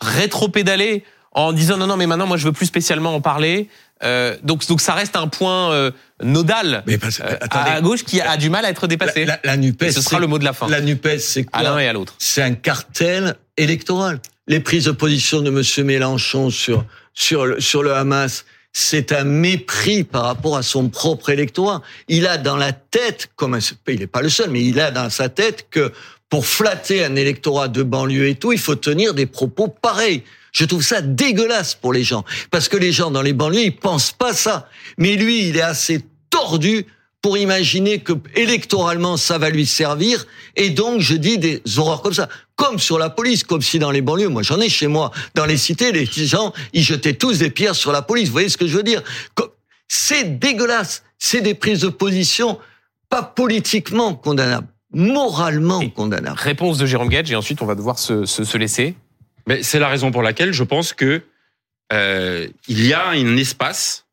rétro-pédalé 0.02 1.04
en 1.32 1.52
disant 1.54 1.78
non, 1.78 1.88
non, 1.88 1.98
mais 1.98 2.08
maintenant, 2.08 2.28
moi, 2.28 2.38
je 2.38 2.46
veux 2.46 2.52
plus 2.54 2.66
spécialement 2.66 3.16
en 3.16 3.22
parler. 3.22 3.68
Euh, 4.04 4.36
donc, 4.44 4.66
donc, 4.68 4.82
ça 4.82 4.94
reste 4.94 5.16
un 5.16 5.28
point 5.28 5.72
euh, 5.72 5.92
nodal 6.22 6.84
Mais 6.86 6.98
parce- 6.98 7.20
euh, 7.22 7.38
à 7.50 7.82
gauche 7.82 8.04
qui 8.04 8.22
a 8.22 8.38
du 8.38 8.50
mal 8.50 8.66
à 8.66 8.70
être 8.70 8.88
dépassé. 8.88 9.26
la, 9.26 9.40
la 9.44 9.58
Nupes, 9.58 9.84
Et 9.84 9.92
ce 9.92 10.02
sera 10.02 10.20
le 10.20 10.28
mot 10.28 10.38
de 10.40 10.44
la 10.46 10.54
fin. 10.54 10.68
La 10.70 10.82
Nupes, 10.82 11.08
c'est 11.20 11.46
À 11.54 11.64
l'un 11.64 11.72
quoi 11.72 11.84
et 11.84 11.88
à 11.88 11.94
l'autre. 11.94 12.16
C'est 12.20 12.42
un 12.42 12.54
cartel 12.54 13.36
électoral. 13.58 14.20
Les 14.48 14.60
prises 14.60 14.86
de 14.86 14.92
position 14.92 15.42
de 15.42 15.50
Monsieur 15.50 15.84
Mélenchon 15.84 16.50
sur 16.50 16.86
sur 17.14 17.46
le, 17.46 17.62
sur 17.62 17.82
le 17.82 17.94
Hamas, 17.96 18.46
c'est 18.78 19.14
un 19.14 19.24
mépris 19.24 20.04
par 20.04 20.24
rapport 20.24 20.58
à 20.58 20.62
son 20.62 20.90
propre 20.90 21.30
électorat. 21.30 21.82
Il 22.10 22.28
a 22.28 22.38
dans 22.38 22.58
la 22.58 22.74
tête, 22.74 23.30
comme 23.38 23.54
un, 23.54 23.60
il 23.88 24.00
n'est 24.00 24.06
pas 24.06 24.22
le 24.22 24.28
seul, 24.28 24.50
mais 24.50 24.66
il 24.66 24.82
a 24.82 24.92
dans 24.92 25.10
sa 25.10 25.30
tête 25.30 25.68
que 25.72 25.94
pour 26.30 26.46
flatter 26.46 27.06
un 27.06 27.16
électorat 27.16 27.70
de 27.70 27.84
banlieue 27.84 28.28
et 28.28 28.36
tout, 28.36 28.52
il 28.52 28.60
faut 28.60 28.76
tenir 28.76 29.14
des 29.14 29.28
propos 29.28 29.70
pareils. 29.70 30.24
Je 30.52 30.66
trouve 30.66 30.84
ça 30.84 31.02
dégueulasse 31.02 31.74
pour 31.74 31.94
les 31.94 32.04
gens. 32.04 32.26
Parce 32.52 32.68
que 32.68 32.76
les 32.76 32.92
gens 32.92 33.12
dans 33.12 33.22
les 33.22 33.32
banlieues, 33.32 33.64
ils 33.64 33.76
pensent 33.76 34.12
pas 34.12 34.34
ça. 34.34 34.68
Mais 34.98 35.16
lui, 35.16 35.48
il 35.48 35.56
est 35.56 35.62
assez 35.62 36.02
tordu 36.30 36.86
pour 37.26 37.40
imaginer 37.40 38.02
que 38.02 38.14
électoralement, 38.36 39.18
ça 39.18 39.40
va 39.40 39.50
lui 39.50 39.66
servir. 39.66 40.28
Et 40.56 40.70
donc, 40.70 41.02
je 41.02 41.16
dis 41.16 41.40
des 41.40 41.60
horreurs 41.76 42.04
comme 42.04 42.14
ça. 42.14 42.30
Comme 42.56 42.78
sur 42.78 43.00
la 43.00 43.10
police, 43.10 43.44
comme 43.44 43.64
si 43.64 43.80
dans 43.80 43.90
les 43.90 44.02
banlieues, 44.02 44.28
moi 44.28 44.44
j'en 44.44 44.60
ai 44.62 44.70
chez 44.70 44.86
moi, 44.86 45.10
dans 45.34 45.48
les 45.48 45.58
cités, 45.58 45.92
les 45.92 46.06
gens, 46.06 46.54
ils 46.74 46.84
jetaient 46.84 47.16
tous 47.16 47.40
des 47.40 47.50
pierres 47.50 47.74
sur 47.74 47.92
la 47.92 48.04
police. 48.04 48.28
Vous 48.28 48.34
voyez 48.34 48.50
ce 48.50 48.58
que 48.58 48.68
je 48.68 48.78
veux 48.78 48.84
dire? 48.84 49.02
C'est 49.88 50.38
dégueulasse. 50.38 51.02
C'est 51.18 51.42
des 51.42 51.56
prises 51.56 51.80
de 51.80 51.88
position 51.88 52.60
pas 53.10 53.24
politiquement 53.24 54.14
condamnables, 54.14 54.68
moralement 54.94 55.82
Et- 55.82 55.90
condamnables. 55.90 56.38
Réponse 56.40 56.78
de 56.78 56.86
Jérôme 56.86 57.10
Gage 57.10 57.32
et 57.32 57.36
ensuite 57.36 57.60
on 57.64 57.66
va 57.66 57.74
devoir 57.74 57.98
se, 57.98 58.28
se, 58.28 58.44
se 58.44 58.58
laisser. 58.60 58.94
Mais 59.48 59.64
c'est 59.64 59.80
la 59.80 59.88
raison 59.88 60.12
pour 60.12 60.22
laquelle 60.22 60.54
je 60.54 60.64
pense 60.64 60.94
que 60.94 61.24
euh, 61.92 62.48
il 62.68 62.86
y 62.86 62.94
a 62.94 63.08
un 63.08 63.36
espace 63.36 64.06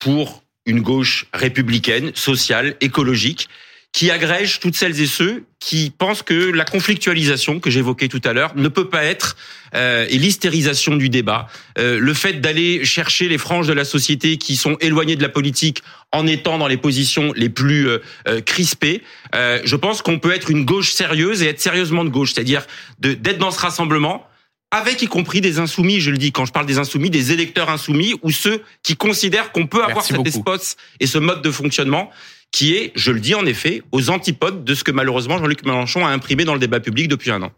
pour 0.00 0.41
une 0.66 0.80
gauche 0.80 1.26
républicaine, 1.32 2.12
sociale, 2.14 2.76
écologique, 2.80 3.48
qui 3.92 4.10
agrège 4.10 4.58
toutes 4.58 4.74
celles 4.74 5.00
et 5.02 5.06
ceux 5.06 5.44
qui 5.60 5.92
pensent 5.96 6.22
que 6.22 6.50
la 6.50 6.64
conflictualisation 6.64 7.60
que 7.60 7.68
j'évoquais 7.68 8.08
tout 8.08 8.22
à 8.24 8.32
l'heure 8.32 8.56
ne 8.56 8.68
peut 8.68 8.88
pas 8.88 9.04
être 9.04 9.36
euh, 9.74 10.06
et 10.08 10.16
l'hystérisation 10.16 10.96
du 10.96 11.10
débat, 11.10 11.46
euh, 11.78 12.00
le 12.00 12.14
fait 12.14 12.40
d'aller 12.40 12.86
chercher 12.86 13.28
les 13.28 13.36
franges 13.36 13.68
de 13.68 13.74
la 13.74 13.84
société 13.84 14.38
qui 14.38 14.56
sont 14.56 14.76
éloignées 14.80 15.16
de 15.16 15.22
la 15.22 15.28
politique 15.28 15.82
en 16.10 16.26
étant 16.26 16.56
dans 16.56 16.68
les 16.68 16.78
positions 16.78 17.32
les 17.36 17.50
plus 17.50 17.88
euh, 17.88 17.98
euh, 18.28 18.40
crispées. 18.40 19.02
Euh, 19.34 19.60
je 19.64 19.76
pense 19.76 20.00
qu'on 20.00 20.18
peut 20.18 20.32
être 20.32 20.50
une 20.50 20.64
gauche 20.64 20.92
sérieuse 20.92 21.42
et 21.42 21.48
être 21.48 21.60
sérieusement 21.60 22.04
de 22.04 22.10
gauche, 22.10 22.32
c'est-à-dire 22.32 22.66
d'être 22.98 23.38
dans 23.38 23.50
ce 23.50 23.60
rassemblement 23.60 24.26
avec 24.72 25.02
y 25.02 25.06
compris 25.06 25.42
des 25.42 25.58
insoumis, 25.58 26.00
je 26.00 26.10
le 26.10 26.16
dis 26.16 26.32
quand 26.32 26.46
je 26.46 26.52
parle 26.52 26.66
des 26.66 26.78
insoumis, 26.78 27.10
des 27.10 27.30
électeurs 27.30 27.68
insoumis 27.68 28.14
ou 28.22 28.30
ceux 28.30 28.62
qui 28.82 28.96
considèrent 28.96 29.52
qu'on 29.52 29.66
peut 29.66 29.84
avoir 29.84 30.02
cet 30.02 30.26
espace 30.26 30.76
et 30.98 31.06
ce 31.06 31.18
mode 31.18 31.42
de 31.42 31.50
fonctionnement 31.50 32.10
qui 32.50 32.74
est, 32.74 32.92
je 32.96 33.12
le 33.12 33.20
dis 33.20 33.34
en 33.34 33.46
effet, 33.46 33.82
aux 33.92 34.10
antipodes 34.10 34.64
de 34.64 34.74
ce 34.74 34.82
que 34.82 34.90
malheureusement 34.90 35.38
Jean-Luc 35.38 35.64
Mélenchon 35.64 36.04
a 36.04 36.10
imprimé 36.10 36.44
dans 36.44 36.54
le 36.54 36.60
débat 36.60 36.80
public 36.80 37.06
depuis 37.08 37.30
un 37.30 37.42
an. 37.42 37.52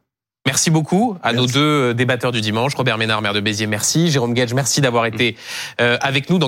Merci 0.47 0.71
beaucoup 0.71 1.17
à 1.23 1.33
nos 1.33 1.47
deux 1.47 1.95
débatteurs 1.95 2.31
du 2.31 2.43
dimanche. 2.43 2.75
Robert 2.75 2.99
Ménard, 2.99 3.23
maire 3.23 3.33
de 3.33 3.41
Béziers, 3.41 3.67
merci. 3.67 4.11
Jérôme 4.11 4.35
Gage, 4.35 4.53
merci 4.53 4.83
d'avoir 4.83 5.07
été 5.07 5.37
euh, 5.81 5.97
avec 6.03 6.29
nous. 6.29 6.39
Dans 6.39 6.43